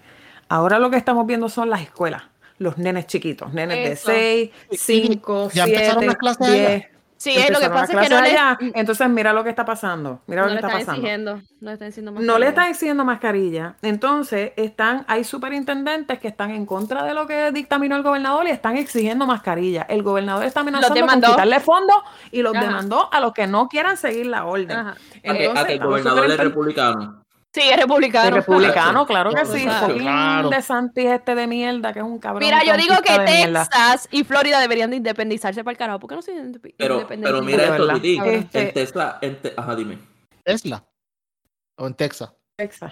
[0.49, 2.23] Ahora lo que estamos viendo son las escuelas,
[2.57, 5.97] los nenes chiquitos, nenes de 6, 5, 7,
[6.39, 6.94] 10.
[7.25, 8.71] Sí, es lo que pasa es que no le...
[8.75, 10.21] Entonces, mira lo que está pasando.
[10.27, 10.91] Mira lo que está pasando.
[10.91, 13.77] Exigiendo, no, le están no le están exigiendo mascarilla.
[13.81, 18.51] Entonces, están, hay superintendentes que están en contra de lo que dictaminó el gobernador y
[18.51, 19.87] están exigiendo mascarilla.
[19.89, 21.97] El gobernador está amenazando con quitarle fondos
[22.31, 24.77] y los demandó a los que no quieran seguir la orden.
[25.23, 27.24] Entonces, a que el gobernador es republicano.
[27.55, 28.27] Sí, es republicano.
[28.27, 29.63] Es republicano, claro que sí.
[29.63, 30.49] Claro.
[30.49, 32.43] De Santis este de mierda, que es un cabrón.
[32.43, 35.99] Mira, yo digo que Texas y Florida deberían de independizarse para el carajo.
[35.99, 36.33] ¿Por qué no se
[36.77, 38.19] pero, Pero mira esto, Titi.
[38.25, 38.59] Este...
[38.59, 39.99] En Tesla, en ajá, dime.
[40.43, 40.83] Tesla.
[41.77, 42.33] O en Texas.
[42.57, 42.91] Texas.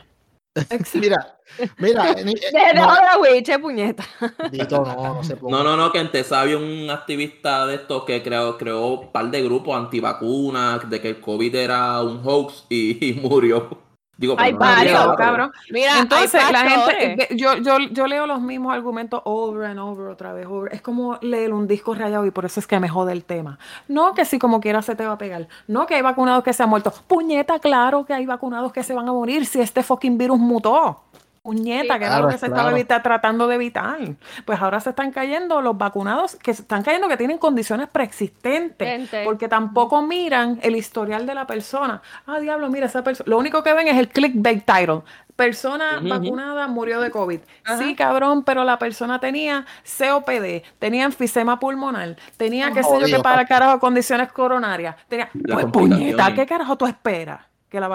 [0.93, 1.37] mira,
[1.79, 2.15] mira.
[2.73, 4.05] no, la güey, che puñeta.
[4.21, 8.23] no, no, se no, no, no, que en Texas había un activista de estos que
[8.23, 13.19] creó, creó un par de grupos antivacunas, de que el COVID era un hoax y
[13.21, 13.82] murió.
[14.15, 15.51] Digo, hay varios, cabrón.
[15.71, 20.33] Mira, entonces la gente, yo, yo, yo leo los mismos argumentos over and over, otra
[20.33, 20.73] vez, over.
[20.73, 23.57] Es como leer un disco rayado y por eso es que me jode el tema.
[23.87, 25.47] No que si como quiera se te va a pegar.
[25.67, 26.93] No que hay vacunados que se han muerto.
[27.07, 31.01] Puñeta, claro que hay vacunados que se van a morir si este fucking virus mutó
[31.43, 33.99] puñeta, que era lo que se estaba tratando de evitar.
[34.45, 39.49] Pues ahora se están cayendo los vacunados que están cayendo que tienen condiciones preexistentes, porque
[39.49, 42.01] tampoco miran el historial de la persona.
[42.25, 43.29] Ah, diablo, mira esa persona.
[43.29, 45.01] Lo único que ven es el clickbait title.
[45.35, 47.39] Persona vacunada murió de COVID.
[47.77, 53.21] Sí, cabrón, pero la persona tenía COPD, tenía enfisema pulmonar, tenía, qué sé yo, que
[53.21, 54.95] para carajo, condiciones coronarias.
[55.09, 57.41] Tenía, pues, puñeta, ¿qué carajo tú esperas?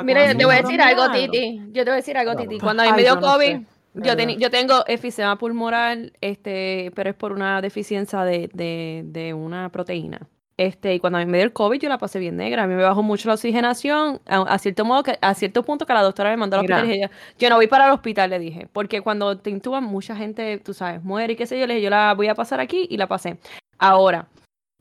[0.04, 1.62] Mira, yo te voy a decir algo, Titi.
[1.72, 2.58] Yo te voy a decir algo, Titi.
[2.58, 3.60] Cuando a mí me dio COVID,
[3.94, 9.70] yo, yo tengo efisema pulmonar, este, pero es por una deficiencia de, de, de, una
[9.70, 10.28] proteína.
[10.56, 12.64] Este, y cuando a mí me dio el COVID, yo la pasé bien negra.
[12.64, 15.94] A mí me bajó mucho la oxigenación, a, cierto modo, que, a cierto punto que
[15.94, 18.38] la doctora me mandó al hospital y dije, yo no voy para el hospital, le
[18.40, 18.66] dije.
[18.72, 21.84] Porque cuando te intuban, mucha gente, tú sabes, muere y qué sé yo, le dije,
[21.84, 23.38] yo la voy a pasar aquí y la pasé.
[23.78, 24.26] Ahora,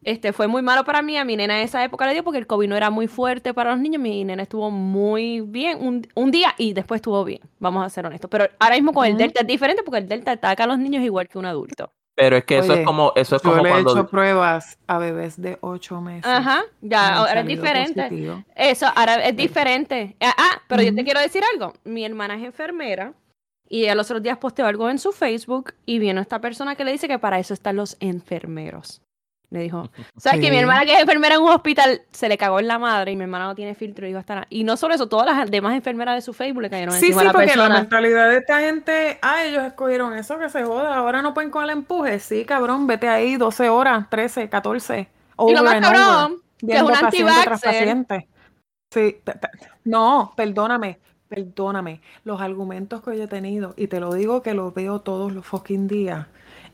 [0.07, 2.37] Este, fue muy malo para mí, a mi nena en esa época le dio porque
[2.37, 6.07] el COVID no era muy fuerte para los niños, mi nena estuvo muy bien un,
[6.15, 8.29] un día y después estuvo bien, vamos a ser honestos.
[8.31, 11.03] Pero ahora mismo con el Delta es diferente porque el Delta ataca a los niños
[11.03, 11.91] igual que un adulto.
[12.15, 13.91] Pero es que eso es como, eso es yo como le he cuando.
[13.91, 16.25] hecho pruebas a bebés de 8 meses.
[16.25, 18.03] Ajá, ya, ahora es diferente.
[18.03, 18.43] positivo.
[18.55, 20.15] Eso, ahora es diferente.
[20.21, 21.73] Ah, ah, pero yo te quiero decir algo.
[21.83, 23.11] Mi hermana es enfermera
[23.67, 26.85] y a los otros días posteó algo en su Facebook y vino esta persona que
[26.85, 29.01] le dice que para eso están los enfermeros.
[29.49, 30.61] Le dijo, ¿sabes que mi Sí.
[30.61, 33.23] hermana que es enfermera en un hospital se le cagó en la madre y mi
[33.23, 34.47] hermana no tiene filtro y dijo hasta nada.
[34.49, 37.21] Y no solo eso, todas las demás enfermeras de su Facebook le cayeron Sí, encima
[37.21, 40.63] sí, a la porque la mentalidad de esta gente, ah, ellos escogieron eso, que se
[40.63, 42.19] joda, ahora no pueden con el empuje.
[42.19, 45.09] Sí, cabrón, vete ahí 12 horas, 13, 14.
[45.47, 47.59] Y lo más over, cabrón, que es un antivaxxer.
[47.71, 48.27] paciente.
[48.93, 49.17] Sí,
[49.83, 50.99] no, perdóname,
[51.29, 52.01] perdóname.
[52.23, 55.45] Los argumentos que yo he tenido, y te lo digo que los veo todos los
[55.45, 56.27] fucking días,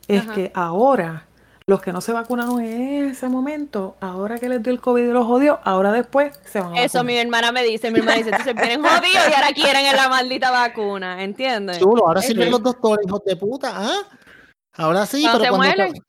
[0.07, 0.33] es Ajá.
[0.33, 1.27] que ahora,
[1.65, 5.11] los que no se vacunaron en ese momento, ahora que les dio el COVID y
[5.11, 7.05] los jodió, ahora después se van a Eso vacunar.
[7.05, 10.09] mi hermana me dice, mi hermana dice, entonces vienen jodidos y ahora quieren en la
[10.09, 11.79] maldita vacuna, ¿entiendes?
[11.79, 13.91] Chulo, ahora sí ven los doctores, hijos de puta, ¿ah?
[14.75, 15.77] Ahora sí, Cuando pero se cuando...
[15.83, 16.03] mueren.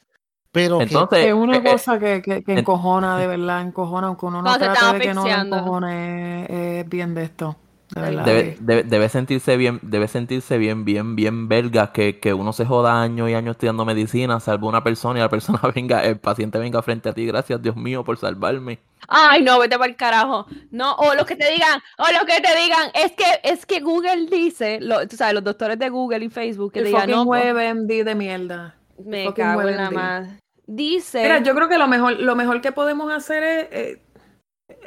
[0.50, 3.60] Pero que- Entonces, Es una eh, eh, cosa que, que, que en- encojona, de verdad,
[3.62, 6.50] encojona, aunque uno no trate de que no encojone, es,
[6.84, 7.56] es bien de esto.
[7.94, 12.64] Debe, debe, debe sentirse bien, debe sentirse bien, bien, bien verga que, que uno se
[12.64, 16.58] joda años y años estudiando medicina, salva una persona y la persona venga, el paciente
[16.58, 18.80] venga frente a ti, gracias Dios mío por salvarme.
[19.06, 20.46] Ay, no, vete para el carajo.
[20.72, 23.78] No, o lo que te digan, o lo que te digan, es que es que
[23.78, 27.10] Google dice, lo, tú sabes, los doctores de Google y Facebook que el te digan,
[27.10, 28.74] no, pues, WebMD de mierda.
[29.04, 30.40] me cago en la madre.
[30.66, 34.02] Dice, Mira, yo creo que lo mejor, lo mejor que podemos hacer es eh,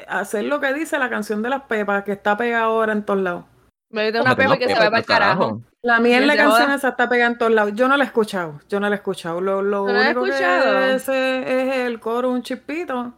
[0.08, 3.20] hacer lo que dice la canción de las pepas, que está pegada ahora en todos
[3.20, 3.44] lados.
[3.90, 5.62] me una pepa que se Pepe, va para el carajo.
[5.82, 7.72] La mierda se canción esa está pegada en todos lados.
[7.74, 9.40] Yo no la he escuchado, yo no la he escuchado.
[9.40, 10.78] Lo, lo ¿No la único que escuchado?
[10.80, 13.14] es, es el coro, un chispito.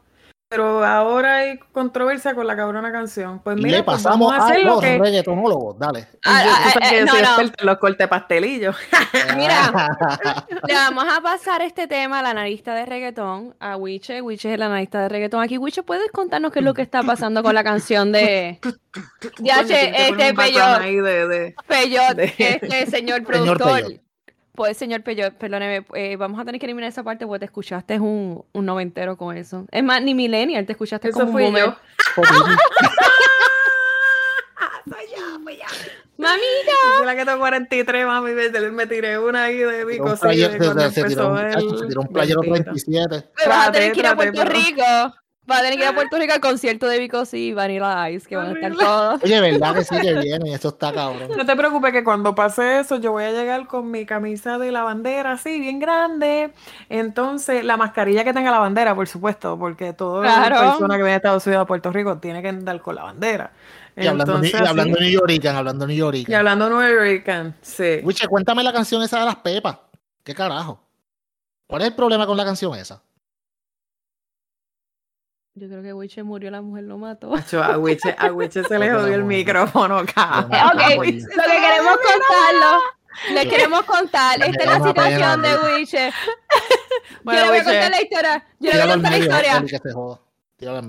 [0.50, 3.38] Pero ahora hay controversia con la cabrona canción.
[3.38, 4.98] Pues mira, le pues pasamos vamos a a hacer lo los que...
[4.98, 6.08] reggaetonólogos, dale.
[6.24, 6.50] Ah, Yo-
[6.82, 7.40] ah, eh, no, no.
[7.56, 8.74] en los cortes pastelillos.
[9.36, 9.70] Mira,
[10.66, 14.20] le vamos a pasar este tema a la analista de reggaetón, a Wiche.
[14.22, 15.40] Wiche es la analista de reggaetón.
[15.40, 18.58] Aquí, Wiche, ¿puedes contarnos qué es lo que está pasando con la canción de
[19.36, 20.80] tienes que poner este Peyot?
[20.80, 23.82] de- de- Peyot, de- este señor productor.
[24.60, 27.98] Pues, señor Peyot, perdóneme, eh, vamos a tener que eliminar esa parte porque te escuchaste
[27.98, 29.64] un, un noventero con eso.
[29.72, 31.64] Es más, ni millennial, te escuchaste Eso como un fui boomer.
[31.64, 31.76] yo.
[36.18, 36.72] ¡Mamita!
[36.98, 38.32] Fui la que tengo 43, mami.
[38.32, 40.16] Me, me tiré una ahí de un de cuando
[40.90, 42.64] se- se un- se tiró un playero bendito.
[42.72, 43.28] 37.
[43.34, 44.82] Pues vas a tener que ir a Puerto Rico.
[45.50, 48.08] Vas a tener que ir a Puerto Rico al concierto de Vico sí y Vanilla
[48.10, 49.22] Ice, que van a estar todos.
[49.22, 50.54] Oye, ¿verdad que sí que viene?
[50.54, 51.28] Eso está cabrón.
[51.36, 54.70] No te preocupes que cuando pase eso yo voy a llegar con mi camisa de
[54.72, 56.52] la bandera así, bien grande.
[56.88, 60.56] Entonces, la mascarilla que tenga la bandera, por supuesto, porque toda Claro.
[60.70, 63.50] persona que viene de Estados Unidos a Puerto Rico tiene que andar con la bandera.
[63.96, 66.34] Y hablando, ni- Entonces, y hablando así- New Yorican, hablando New y Yorican.
[66.36, 68.00] hablando New York, sí.
[68.04, 69.78] Wiche, cuéntame la canción esa de las pepas.
[70.22, 70.80] ¿Qué carajo?
[71.66, 73.02] ¿Cuál es el problema con la canción esa?
[75.54, 77.34] Yo creo que Wiche murió, la mujer lo mató.
[77.34, 80.52] A Wiche, a Wiche se le jodió el micrófono, cabrón.
[80.52, 82.80] Ok, lo que queremos contarlo.
[83.34, 84.40] Le queremos contar.
[84.40, 86.12] Esta es la situación de Wiche.
[87.22, 88.46] Bueno, yo le voy a contar la historia.
[88.60, 89.64] Yo le voy a contar la historia.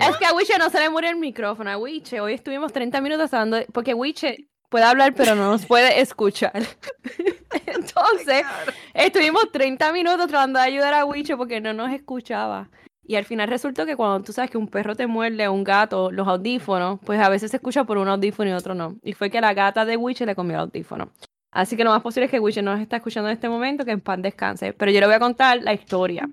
[0.09, 1.69] Es que a Wiche no se le murió el micrófono.
[1.71, 5.65] A Wiche, hoy estuvimos 30 minutos hablando, de- porque Wiche puede hablar, pero no nos
[5.65, 6.53] puede escuchar.
[7.65, 8.45] Entonces,
[8.93, 12.69] estuvimos 30 minutos tratando de ayudar a Wiche porque no nos escuchaba.
[13.03, 15.64] Y al final resultó que cuando tú sabes que un perro te muerde o un
[15.64, 18.98] gato, los audífonos, pues a veces se escucha por un audífono y otro no.
[19.03, 21.11] Y fue que la gata de Wiche le comió el audífono.
[21.52, 23.84] Así que lo más posible es que Wiche no nos está escuchando en este momento,
[23.84, 24.73] que en paz descanse.
[24.73, 26.30] Pero yo le voy a contar la historia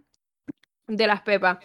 [0.86, 1.58] de las pepas.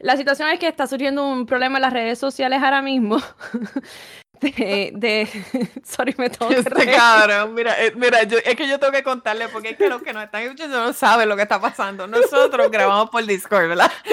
[0.00, 3.18] La situación es que está surgiendo un problema en las redes sociales ahora mismo.
[4.40, 5.28] De, de...
[5.84, 6.96] Sorry, me tengo que Este reír.
[6.96, 10.00] cabrón, mira, eh, mira, yo, es que yo tengo que contarle porque es que los
[10.02, 12.06] que nos están escuchando no saben lo que está pasando.
[12.06, 13.92] Nosotros grabamos por Discord, ¿verdad?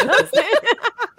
[0.00, 0.46] Entonces,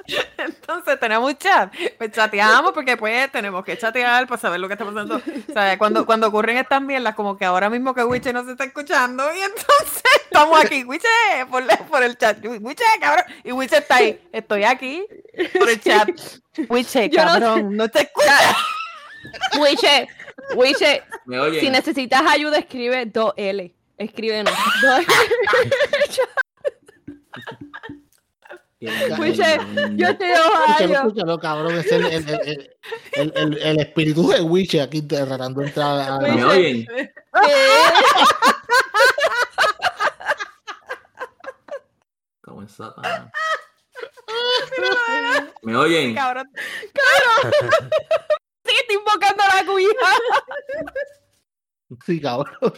[0.37, 4.73] entonces tenemos un chat, pues chateamos porque pues tenemos que chatear para saber lo que
[4.73, 5.17] está pasando.
[5.17, 8.51] O sea, cuando, cuando ocurren estas mierdas, como que ahora mismo que Wiche no se
[8.51, 11.07] está escuchando y entonces estamos aquí, Wiche,
[11.49, 15.05] por, por el chat, Wiche, cabrón, y Wiche está ahí, estoy aquí
[15.57, 16.09] por el chat.
[16.69, 18.55] Wiche, cabrón, no te escuchas.
[19.59, 20.07] Wiche,
[20.55, 21.03] Wiche,
[21.59, 23.73] si necesitas ayuda, escribe 2L.
[23.97, 24.53] Escríbenos.
[24.53, 25.05] 2L.
[29.19, 29.57] Wiche,
[29.95, 31.77] yo estoy dos Escúchalo, escúchalo, cabrón.
[31.77, 32.77] Es el, el, el,
[33.13, 36.19] el, el- el espíritu de Wiche aquí tratando de entrar a.
[36.19, 36.85] ¿Me oyen?
[37.35, 37.41] Sí.
[45.63, 46.15] ¿Me oyen?
[46.15, 46.49] Cabrón.
[48.63, 50.09] Sí, estoy invocando a la cuija.
[52.05, 52.73] Sí, cabrón.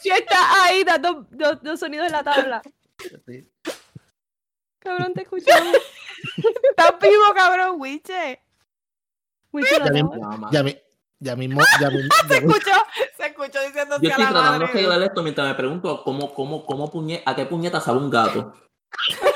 [0.00, 2.62] Si está ahí, dando dos, dos sonidos en la tabla.
[3.26, 3.48] Sí.
[4.80, 5.76] Cabrón, te escuchamos.
[6.70, 8.42] Estás vivo, cabrón, Wiche.
[9.52, 9.88] Ya
[10.50, 10.76] ya, mi-
[11.18, 12.10] ya mismo, ya mismo.
[12.28, 12.70] Se escuchó,
[13.16, 16.32] se escuchó diciendo Yo a estoy la tratando de arreglar esto mientras me pregunto cómo,
[16.32, 18.54] cómo, cómo puñe, a qué puñeta sabe un gato.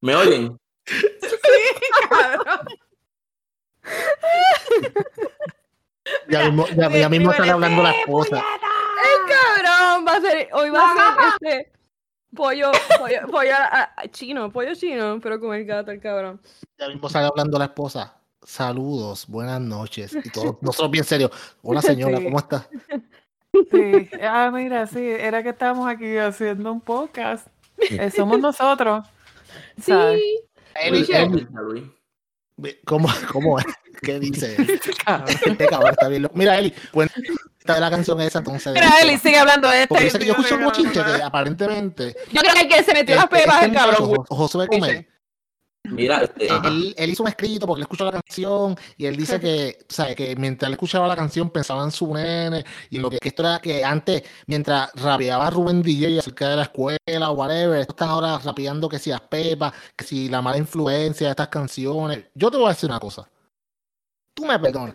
[0.00, 0.56] ¿Me oyen?
[2.08, 2.60] Cabrón.
[6.28, 7.94] Ya mismo, ya, ya mismo están hablando la
[9.02, 9.62] esposa.
[9.62, 11.72] Cabrón, va a ser, hoy va a ser este
[12.34, 16.40] pollo, pollo, pollo a- a- chino, pollo chino, pero con el gato, el cabrón.
[16.78, 18.14] Ya mismo sale hablando la esposa.
[18.42, 20.14] Saludos, buenas noches.
[20.24, 21.30] Y todos nosotros bien serios.
[21.62, 22.24] Hola señora, Sí.
[22.24, 22.68] ¿cómo está?
[23.70, 24.10] Sí.
[24.22, 27.48] Ah, mira, sí, era que estamos aquí haciendo un podcast.
[27.78, 29.06] Eh, somos nosotros.
[29.80, 30.20] ¿sabes?
[30.20, 30.40] Sí.
[30.80, 31.06] Eli.
[32.84, 33.64] ¿cómo, ¿Cómo es?
[34.02, 34.56] ¿Qué dice?
[35.46, 36.34] Este cabrón está bien loco.
[36.36, 37.26] Mira, Eli, cuéntame
[37.74, 38.72] de la canción esa entonces.
[38.72, 39.94] Mira, Eli, sigue hablando de esto.
[39.94, 42.82] Porque yo, sé que yo escucho un bochinche que aparentemente Yo creo que el que
[42.82, 44.24] se metió las este, pepas este es el cabrón.
[44.28, 45.06] Josué Gómez,
[45.90, 49.40] Mira, este, él, él hizo un escrito porque él escuchó la canción y él dice
[49.40, 53.02] que, o sea, que mientras él escuchaba la canción pensaba en su nene y en
[53.02, 57.30] lo que, que esto era que antes, mientras rapeaba Rubén DJ acerca de la escuela
[57.30, 61.28] o whatever, estos están ahora rapeando que si las pepas, que si la mala influencia
[61.28, 62.24] de estas canciones.
[62.34, 63.28] Yo te voy a decir una cosa.
[64.38, 64.94] Tú me perdonas,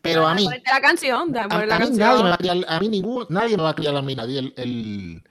[0.00, 2.56] pero a mí, la canción, a, poner la a mí nadie me va a criar,
[2.66, 5.22] a mí ningún, nadie me va a criar a mí, nadie el, el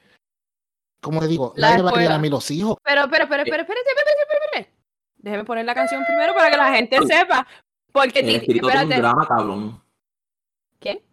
[1.02, 1.54] ¿cómo te digo?
[1.56, 2.16] La nadie me va a criar escuela.
[2.16, 2.78] a mí los hijos.
[2.84, 4.78] Pero, pero, pero, pero, espérate, espérate, espérate, espérate.
[5.18, 7.48] Déjeme poner la canción primero para que la gente sepa.
[7.92, 9.82] Porque, el ti- escrito tiene un espérate, drama cabrón.
[10.80, 11.04] ¿qué?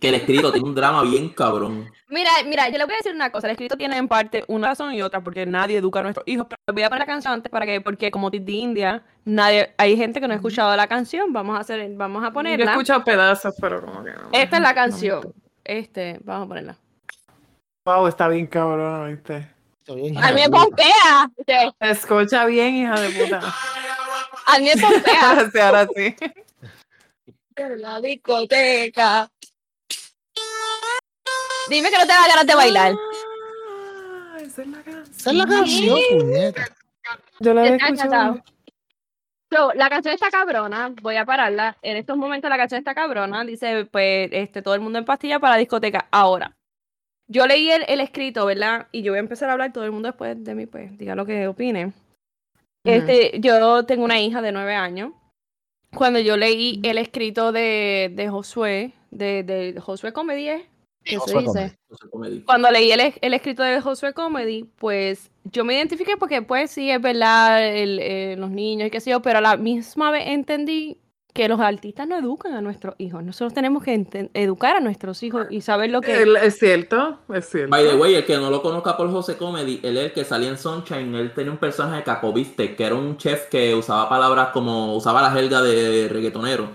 [0.00, 1.90] Que el escrito tiene un drama bien cabrón.
[2.08, 3.46] Mira, mira, yo le voy a decir una cosa.
[3.46, 6.46] El escrito tiene en parte una razón y otra, porque nadie educa a nuestros hijos.
[6.48, 9.96] Pero voy a poner la canción antes para que, porque como Titi India, nadie, hay
[9.96, 11.32] gente que no ha escuchado la canción.
[11.32, 12.70] Vamos a hacer, vamos a Yo he ponerla.
[12.72, 14.30] escuchado pedazos, pero como que no.
[14.32, 15.34] Esta es la canción.
[15.62, 16.76] Este, vamos a ponerla.
[17.84, 19.48] Wow, está bien cabrón, ¿viste?
[19.94, 21.30] Bien, A mí me pompea.
[21.46, 23.40] Sí, escucha bien, hija de puta.
[24.46, 25.30] A mí me pompea.
[25.30, 26.16] Ahora sí, ahora sí.
[27.56, 29.30] En la discoteca.
[31.70, 32.92] Dime que no te da ganas de bailar.
[33.68, 35.14] Ah, esa es la canción.
[35.16, 36.68] Esa es la canción, puñeta.
[37.38, 38.42] Yo la he escuchado.
[39.52, 41.76] So, la canción está cabrona, voy a pararla.
[41.82, 43.44] En estos momentos la canción está cabrona.
[43.44, 46.08] Dice, pues, este, todo el mundo en pastilla para la discoteca.
[46.10, 46.56] Ahora,
[47.28, 48.88] yo leí el, el escrito, ¿verdad?
[48.90, 51.14] Y yo voy a empezar a hablar, todo el mundo después de mí, pues, diga
[51.14, 51.92] lo que opine.
[52.84, 55.12] Este, yo tengo una hija de nueve años.
[55.94, 60.64] Cuando yo leí el escrito de, de Josué, de, de Josué Comedy,
[61.04, 61.10] ¿es?
[61.10, 61.78] ¿Qué se Josué dice?
[62.10, 62.40] Comedy.
[62.42, 66.90] Cuando leí el, el escrito de Josué Comedy, pues yo me identifiqué porque pues sí,
[66.90, 70.24] es verdad, el, eh, los niños y qué sé yo, pero a la misma vez
[70.26, 70.98] entendí
[71.32, 73.22] que los artistas no educan a nuestros hijos.
[73.22, 74.04] Nosotros tenemos que
[74.34, 76.22] educar a nuestros hijos y saber lo que...
[76.22, 77.70] El- Es cierto, es cierto.
[77.70, 80.24] By the way, el que no lo conozca por José Comedy, él es el que
[80.24, 84.08] salía en Sunshine, él tenía un personaje de Cacoviste, que era un chef que usaba
[84.08, 86.68] palabras como, usaba la jerga de reggaetonero.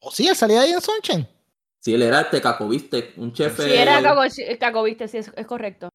[0.00, 1.28] O sí, él salía ahí en Sunshine.
[1.84, 3.56] Sí, él era este Cacoviste, un chef...
[3.60, 4.22] Si eh, era Caco,
[4.58, 5.90] Cacoviste, sí, es, es correcto.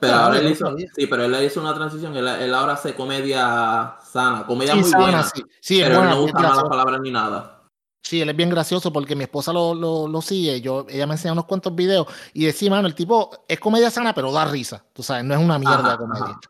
[0.00, 2.94] Pero ahora él no hizo, sí, pero él hizo una transición, él, él ahora hace
[2.94, 5.42] comedia sana, comedia Sí, muy sana, buena, sí.
[5.60, 7.62] Sí, es pero él buena, no bien usa malas palabras ni nada.
[8.04, 10.60] Sí, él es bien gracioso porque mi esposa lo, lo, lo sigue.
[10.60, 14.14] Yo, ella me enseña unos cuantos videos y decía, mano, el tipo es comedia sana,
[14.14, 14.84] pero da risa.
[14.92, 16.24] Tú sabes, no es una mierda Ajá, de comedia.
[16.24, 16.40] ajá.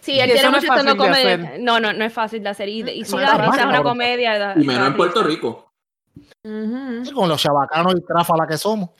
[0.00, 1.34] Sí, él tiene no mucho de comedia.
[1.34, 1.60] hacer.
[1.60, 2.68] No, no, no es fácil de hacer.
[2.68, 4.38] Y, y sí No, da es risa, es una comedia.
[4.38, 5.46] da- Y menos en Puerto risa.
[6.42, 8.90] Con los chabacanos y tráfala que somos.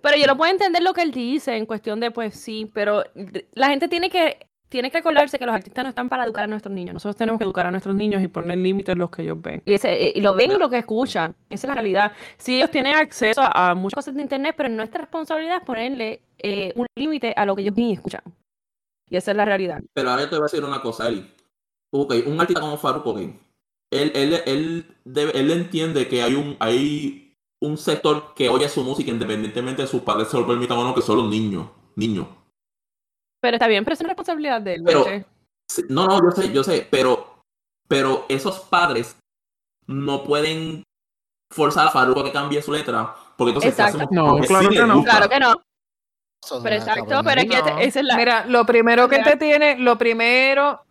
[0.00, 3.04] Pero yo lo puedo entender lo que él dice en cuestión de, pues sí, pero
[3.54, 6.46] la gente tiene que, tiene que recordarse que los artistas no están para educar a
[6.46, 6.92] nuestros niños.
[6.92, 9.62] Nosotros tenemos que educar a nuestros niños y poner límites en los que ellos ven.
[9.64, 11.34] Y, ese, y lo ven y lo que escuchan.
[11.48, 12.12] Esa es la realidad.
[12.36, 16.20] Sí, ellos tienen acceso a, a muchas cosas de internet, pero nuestra responsabilidad es ponerle
[16.38, 18.22] eh, un límite a lo que ellos ven y escuchan.
[19.08, 19.80] Y esa es la realidad.
[19.94, 21.32] Pero ahora te voy a decir una cosa, Eli.
[21.92, 23.20] Ok, un artista como Farruko, ok.
[23.94, 28.82] Él, él, él, debe- él entiende que hay un, hay un sector que oye su
[28.82, 31.68] música independientemente de sus padres se lo permitan o no, que son los niños.
[31.96, 32.26] Niños.
[33.40, 34.82] Pero está bien, pero es una responsabilidad de él.
[34.84, 35.04] Pero-
[35.88, 37.42] No, no, yo sé, yo sé, pero,
[37.88, 39.16] pero esos padres
[39.86, 40.82] no pueden
[41.50, 43.14] forzar a Farruko a que cambie su letra.
[43.36, 44.04] Porque entonces, ¿qué Exacto.
[44.04, 44.12] hacemos?
[44.12, 45.04] No, Porque claro sí que no.
[45.04, 45.54] Claro que no.
[46.62, 47.78] Pero exacto, pero es que No.
[47.78, 48.16] esa es la...
[48.16, 49.30] Mira, lo primero que Mira.
[49.30, 50.84] te tiene, lo primero,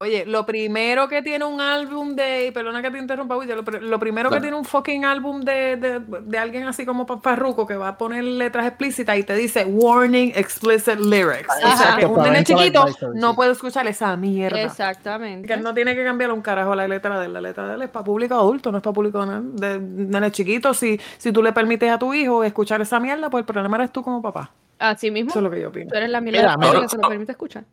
[0.00, 3.98] Oye, lo primero que tiene un álbum de, perdona que te interrumpa, William, lo, lo
[3.98, 7.74] primero que tiene un fucking álbum de, de, de alguien así como Pa- Farruko que
[7.76, 11.48] va a poner letras explícitas y te dice warning explicit lyrics.
[11.64, 14.62] O sea, que un nene chiquito no puede escuchar esa mierda.
[14.62, 15.48] Exactamente.
[15.48, 17.32] Que él no tiene que cambiar un carajo la letra de él.
[17.32, 20.74] La letra de él es para público adulto, no es para público de nene chiquito.
[20.74, 23.90] Si, si tú le permites a tu hijo escuchar esa mierda, pues el problema eres
[23.90, 24.52] tú como papá.
[24.78, 25.90] Así mismo, Eso es lo que yo opino.
[25.90, 26.82] tú eres la mierda mira.
[26.82, 27.64] que se lo permite escuchar.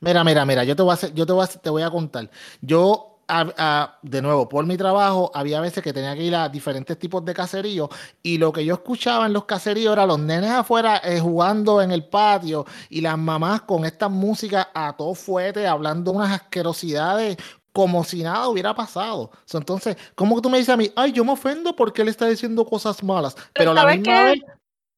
[0.00, 1.82] Mira, mira, mira, yo te voy a hacer- yo te voy a, hacer- te voy
[1.82, 2.30] a contar.
[2.60, 6.48] Yo, a- a- de nuevo, por mi trabajo, había veces que tenía que ir a
[6.50, 7.88] diferentes tipos de caseríos
[8.22, 11.90] y lo que yo escuchaba en los caseríos era los nenes afuera eh, jugando en
[11.90, 17.38] el patio y las mamás con esta música a todo fuerte, hablando unas asquerosidades
[17.72, 19.30] como si nada hubiera pasado.
[19.52, 22.26] Entonces, ¿cómo que tú me dices a mí, ay, yo me ofendo porque él está
[22.26, 23.34] diciendo cosas malas?
[23.54, 24.24] Pero la ¿sabes misma qué?
[24.24, 24.38] vez,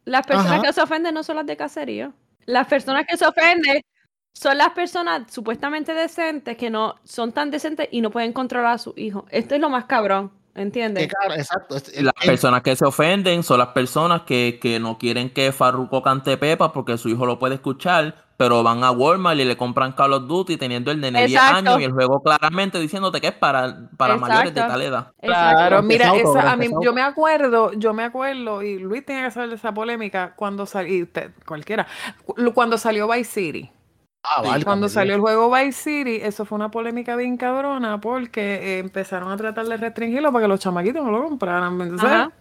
[0.04, 0.62] Las personas Ajá.
[0.62, 2.12] que se ofenden no son las de caserío.
[2.44, 3.80] Las personas que se ofenden
[4.38, 8.78] son las personas supuestamente decentes que no son tan decentes y no pueden controlar a
[8.78, 9.24] sus hijos.
[9.30, 11.08] Esto es lo más cabrón, ¿entiendes?
[11.08, 11.76] claro, exacto.
[12.02, 16.36] Las personas que se ofenden son las personas que, que no quieren que Farruko cante
[16.36, 20.12] Pepa porque su hijo lo puede escuchar, pero van a Walmart y le compran Call
[20.12, 21.56] of Duty teniendo el nene 10 Exacto.
[21.70, 25.12] años y el juego claramente diciéndote que es para, para mayores de tal edad.
[25.22, 25.56] Exacto.
[25.56, 29.30] Claro, mira, esa, a mí, yo me acuerdo, yo me acuerdo, y Luis tiene que
[29.30, 31.86] saber de esa polémica cuando salió, y usted, cualquiera,
[32.26, 33.70] cu- cuando salió Vice City.
[34.28, 38.40] Ah, vale, Cuando salió el juego Vice City, eso fue una polémica bien cabrona porque
[38.76, 41.80] eh, empezaron a tratar de restringirlo para que los chamaquitos no lo compraran.
[41.80, 42.32] Entonces, Ajá.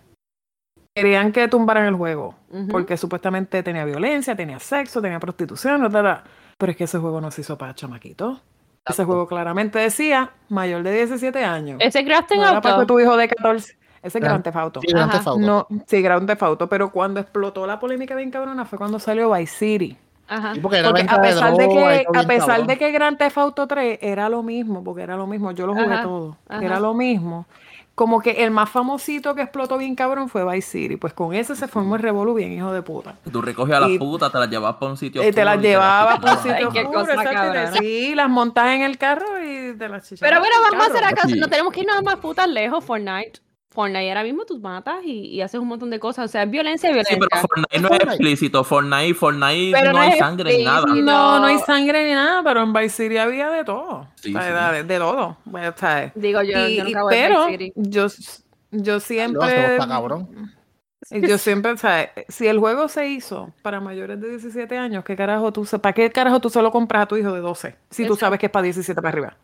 [0.95, 2.35] querían que tumbaran el juego
[2.71, 6.23] porque supuestamente tenía violencia, tenía sexo, tenía prostitución, ta, ta, ta.
[6.57, 8.41] pero es que ese juego no se hizo para chamaquitos.
[8.87, 11.77] Ese juego claramente decía mayor de 17 años.
[11.81, 12.85] Ese Grand Theft No era para Auto.
[12.87, 13.73] que tu hijo de 14.
[13.73, 14.81] Ese es Gran- Grand Theft Auto.
[14.81, 15.17] Sí, Grand Ajá.
[15.17, 15.39] Theft Auto.
[15.45, 19.31] No, sí, Grand Theft Auto, pero cuando explotó la polémica bien cabrona fue cuando salió
[19.31, 19.97] Vice City.
[20.27, 20.53] Ajá.
[20.55, 22.67] Sí, porque era Porque venta a pesar de droga que, a pesar cabrón.
[22.67, 25.73] de que Grand Theft Auto 3 era lo mismo, porque era lo mismo, yo lo
[25.75, 26.63] jugué Ajá, todo, ajá.
[26.65, 27.45] era lo mismo.
[27.93, 31.55] Como que el más famosito que explotó bien cabrón fue Vice City, pues con ese
[31.55, 33.15] se formó el revolú bien, hijo de puta.
[33.31, 36.19] Tú recoges a las putas, te las llevas para un sitio Y te las llevabas
[36.19, 40.09] por un sitio Ay, oscuro, exacto, sí, las montas en el carro y te las
[40.09, 41.27] chichabas Pero bueno, vamos a hacer acá.
[41.27, 41.39] Sí.
[41.39, 42.83] No tenemos que ir nada más putas lejos.
[42.83, 43.39] Fortnite.
[43.75, 46.25] Fortnite ahora mismo tú matas y, y haces un montón de cosas.
[46.25, 47.19] O sea, es violencia y Sí, violencia.
[47.29, 48.13] pero Fortnite no es Fortnite.
[48.13, 48.63] explícito.
[48.63, 50.85] Fortnite, Fortnite Pero no no hay sangre ni nada.
[50.87, 54.07] No, no hay sangre ni nada, pero en Vice City había de todo.
[54.15, 54.49] Sí, O sea, sí.
[54.49, 55.37] era De, de todo.
[55.45, 57.73] Bueno, sea, Digo yo, y- yo y- nunca voy a pero Vice City.
[57.75, 58.07] yo,
[58.71, 59.73] yo siempre.
[59.73, 60.51] está cabrón.
[61.11, 65.15] Yo siempre, o sea, si el juego se hizo para mayores de 17 años, ¿qué
[65.15, 67.75] carajo tú, ¿para qué carajo tú se lo compras a tu hijo de 12?
[67.91, 69.37] Si tú sabes que es para 17 para arriba.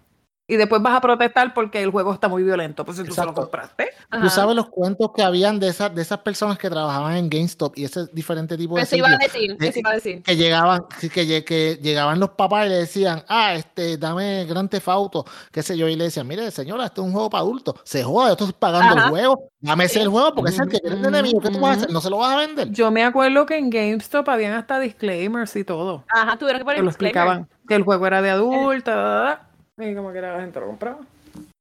[0.52, 3.22] Y después vas a protestar porque el juego está muy violento, pues si tú se
[3.22, 3.42] lo Exacto.
[3.44, 3.90] compraste.
[4.10, 4.22] Ajá.
[4.22, 7.78] Tú sabes los cuentos que habían de esas, de esas personas que trabajaban en GameStop
[7.78, 10.22] y ese diferente tipo de Eso iba a sitios, decir, Eh, eso iba a decir.
[10.24, 14.70] que llegaban, que, lle- que llegaban los papás y le decían, ah, este, dame Grand
[14.70, 17.44] Theft Auto, qué sé yo, y le decían, mire, señora, este es un juego para
[17.44, 19.06] adultos, se joda, yo estoy pagando Ajá.
[19.06, 21.62] el juego, dame ese el juego porque es el que tiene el enemigo, ¿qué tú
[21.62, 21.92] vas a hacer?
[21.94, 22.70] ¿No se lo vas a vender?
[22.72, 26.04] Yo me acuerdo que en GameStop habían hasta disclaimers y todo.
[26.14, 27.48] Ajá, tuvieron que poner Que lo explicaban.
[27.70, 29.48] Que el juego era de da, da,
[29.84, 31.00] y como que la gente lo compraba.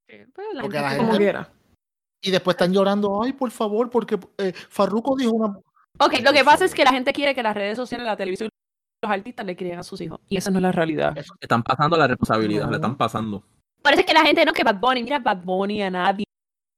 [0.07, 1.49] Pues, la Porque gente la se- Como gente- quiera.
[2.23, 5.59] Y después están llorando, ay, por favor, porque eh, Farruko dijo una...
[5.99, 8.49] Ok, lo que pasa es que la gente quiere que las redes sociales, la televisión
[8.49, 10.21] y los artistas le críen a sus hijos.
[10.29, 11.17] Y esa no es la realidad.
[11.41, 12.71] Están pasando la responsabilidad, No.
[12.71, 13.43] le están pasando.
[13.83, 16.25] Parece que la gente no, que Bad Bunny, mira, Bad Bunny a nadie,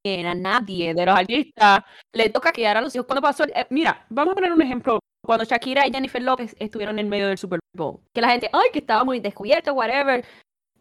[0.05, 1.83] a nadie de los artistas
[2.13, 3.05] le toca criar a los hijos.
[3.05, 4.99] Cuando pasó, el- eh, mira, vamos a poner un ejemplo.
[5.25, 8.69] Cuando Shakira y Jennifer López estuvieron en medio del Super Bowl, que la gente, ay,
[8.71, 10.23] que estaba muy descubierto, whatever.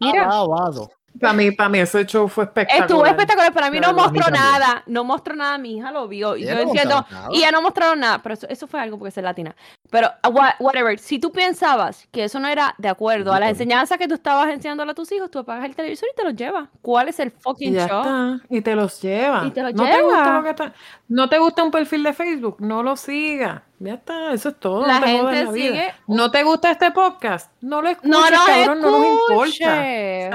[0.01, 0.91] Mira, Alabado.
[1.21, 2.89] Para mí, para mí ese show fue espectacular.
[2.89, 3.53] estuvo espectacular.
[3.53, 5.59] Para mí no mostró nada, no mostró nada.
[5.59, 6.37] Mi hija lo vio.
[6.39, 7.05] Y yo entiendo.
[7.33, 9.55] Y ya no mostraron nada, pero eso, eso fue algo porque es latina.
[9.91, 13.51] Pero, uh, wha- whatever, si tú pensabas que eso no era de acuerdo a las
[13.51, 16.35] enseñanzas que tú estabas enseñándole a tus hijos, tú apagas el televisor y te los
[16.35, 16.71] llevas.
[16.81, 18.01] ¿Cuál es el Y fucking ya show?
[18.01, 18.41] está.
[18.49, 19.45] Y te los lleva.
[19.47, 20.73] Y te los ¿No te gusta lo que está?
[21.15, 22.57] ¿No te gusta un perfil de Facebook?
[22.61, 23.61] No lo sigas.
[23.79, 24.87] Ya está, eso es todo.
[24.87, 25.71] La no te jodas gente la vida.
[25.73, 27.53] sigue- ¿No te gusta este podcast?
[27.61, 29.45] No lo escuches, No cabrón, no nos importa.
[29.45, 30.31] O sea.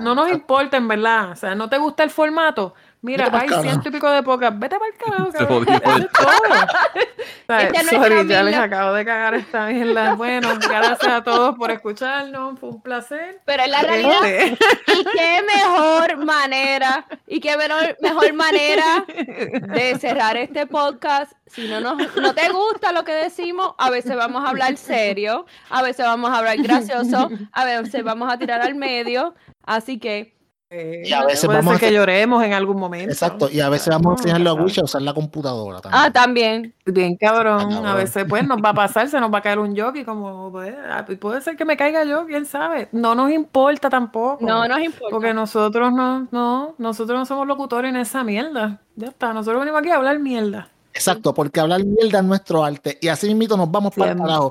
[0.00, 1.30] No nos importa, en verdad.
[1.30, 2.74] O sea, ¿no te gusta el formato?
[3.02, 4.58] Mira, hay ciento y pico de podcasts.
[4.60, 5.66] Vete para el carajo, Se cabrón.
[5.68, 7.82] Eso es todo.
[7.82, 10.14] Es sorry, ya les acabo de cagar esta mierda.
[10.22, 12.60] Bueno, gracias a todos por escucharnos.
[12.60, 13.40] Fue un placer.
[13.44, 14.24] Pero es la realidad.
[14.24, 14.56] Este,
[14.92, 21.32] Y qué mejor manera, y qué mejor, mejor manera de cerrar este podcast.
[21.46, 25.44] Si no, nos, no te gusta lo que decimos, a veces vamos a hablar serio,
[25.70, 29.34] a veces vamos a hablar gracioso, a veces vamos a tirar al medio.
[29.64, 30.34] Así que
[30.74, 33.12] Eh, Y a veces puede vamos ser a que lloremos en algún momento.
[33.12, 34.54] Exacto, y a veces vamos a No, enseñarle a.
[34.54, 36.02] Wish a usar la computadora también.
[36.02, 36.74] Ah, también.
[36.86, 37.84] Bien cabrón.
[37.86, 40.50] A veces pues nos va a pasar, se nos va a caer un jockey como
[40.50, 42.88] pues, ah, puede ser que me caiga yo, quién sabe.
[42.92, 44.44] No nos importa tampoco.
[44.46, 45.08] No nos importa.
[45.10, 48.80] Porque nosotros no, no, nosotros no somos locutores en esa mierda.
[48.96, 50.68] Ya está, nosotros venimos aquí a hablar mierda.
[50.94, 52.96] Exacto, porque hablar mierda es nuestro arte.
[53.00, 54.50] Y así mismito nos vamos para el carajo.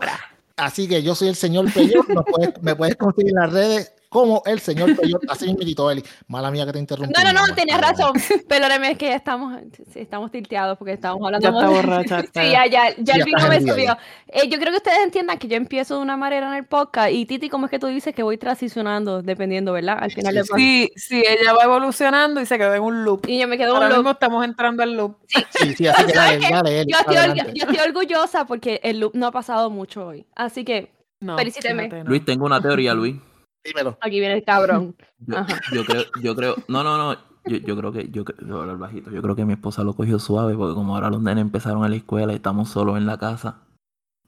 [0.58, 4.60] Así que yo soy el señor puedes- me puedes conseguir en las redes como el
[4.60, 5.22] señor Peyot.
[5.30, 6.04] Así mismito, Eli.
[6.28, 7.14] Mala mía que te interrumpí.
[7.18, 8.14] No, no, no, tenías Pero razón.
[8.46, 9.58] Perdóname, es que ya estamos,
[9.94, 12.44] sí, estamos tilteados porque estamos hablando Ya está borracha, está.
[12.44, 13.98] Sí, ya, ya, ya Ya el vino me en subió.
[14.28, 17.12] Eh, yo creo que ustedes entiendan que yo empiezo de una manera en el podcast
[17.14, 19.98] y Titi, ¿cómo es que tú dices que voy transicionando dependiendo, verdad?
[20.02, 20.54] Al final Sí, sí.
[20.56, 23.26] Sí, sí, ella va evolucionando y se quedó en un loop.
[23.28, 24.16] Y yo me quedo en Ahora un mismo loop.
[24.18, 25.16] estamos entrando al loop.
[25.28, 26.92] Sí, sí, así que dale, dale, Eli.
[26.92, 30.26] Yo estoy, yo estoy orgullosa porque el loop no ha pasado mucho hoy.
[30.36, 31.88] Así que No, Felicíteme.
[31.88, 32.04] no.
[32.04, 33.16] Luis, tengo una teoría, Luis.
[33.64, 33.98] Dímelo.
[34.02, 34.96] aquí viene el cabrón.
[35.74, 37.14] Yo, creo, yo creo, no, no, no.
[37.46, 39.10] Yo, yo creo que, yo, yo bajito.
[39.12, 41.90] Yo creo que mi esposa lo cogió suave porque como ahora los nenes empezaron a
[41.90, 43.60] la escuela y estamos solos en la casa.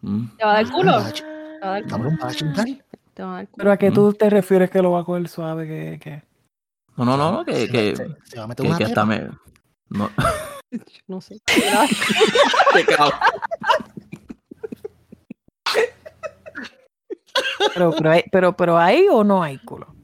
[0.01, 0.91] mm, ¿Te va a dar culo?
[0.91, 1.95] ¿Te va a dar culo?
[1.95, 2.68] Cabrón, para chingar.
[3.14, 3.57] Te va a dar culo.
[3.57, 3.93] Pero a qué Mm.
[3.93, 6.23] tú te refieres que lo va a coger suave, que, que...
[6.97, 8.84] No, no, no, no, que, Se- que, se, se va a meter que, una que
[8.85, 9.23] hasta pepa.
[9.89, 9.97] me.
[9.97, 10.10] No.
[11.07, 11.39] No sé.
[11.45, 13.11] Qué cabrón.
[17.73, 19.95] Pero, pero, hay, pero, pero ¿hay o no hay culo?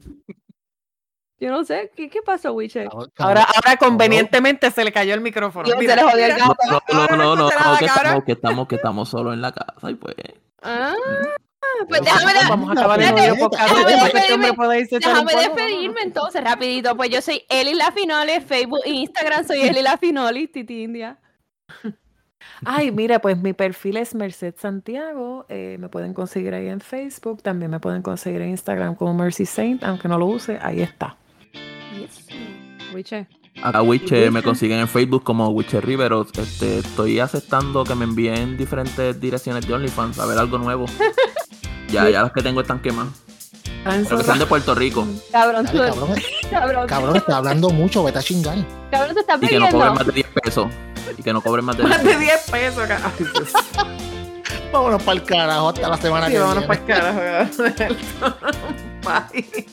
[1.38, 1.90] Yo no sé.
[1.96, 2.86] ¿Qué, qué pasó, Wiche?
[3.18, 5.68] Ahora, ahora convendientemente se le cayó el micrófono.
[5.78, 6.54] Mira, se le jodió el gato.
[6.92, 7.48] No, no, no, no,
[7.78, 10.14] que estamos, que estamos, que estamos solos en la casa y pues.
[10.62, 10.94] Ah,
[11.88, 13.38] pues déjame, vamos- a acabar el déjame
[15.34, 16.02] despedirme.
[16.02, 16.94] entonces, rapidito.
[16.96, 21.18] Pues yo soy Eli La Finoli, Facebook e Instagram soy Eli La Finoli, Titi India.
[22.64, 25.46] Ay, mira, pues mi perfil es Merced Santiago.
[25.48, 27.42] eh, me pueden conseguir ahí en Facebook.
[27.42, 31.16] También me pueden conseguir en Instagram como Mercy Saint, aunque no lo use, ahí está.
[32.94, 33.26] Wiche.
[33.62, 36.26] A Wiche me consiguen en Facebook como Wiche Rivero.
[36.36, 40.86] Este, estoy aceptando que me envíen diferentes direcciones de OnlyFans a ver algo nuevo.
[41.90, 43.12] Ya, ya las que tengo están quemadas.
[43.84, 45.04] Ah, Pero que sean de Puerto Rico.
[45.32, 46.14] Cabrón, tú, Dale, cabrón,
[46.50, 48.58] cabrón, cabrón, está hablando mucho, vete a chingar.
[48.92, 50.68] cabrón, te estás Y que no cobren más de 10 pesos.
[51.18, 52.86] Y que no cobren más de 10 Más de 10 pesos.
[52.88, 53.52] ca- Ay, Dios.
[54.72, 56.84] Vámonos para el carajo hasta la semana Sí, que vámonos viene.
[56.86, 58.40] para el carajo.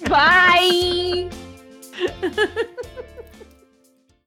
[0.09, 1.29] Bye.
[1.29, 1.29] Bye.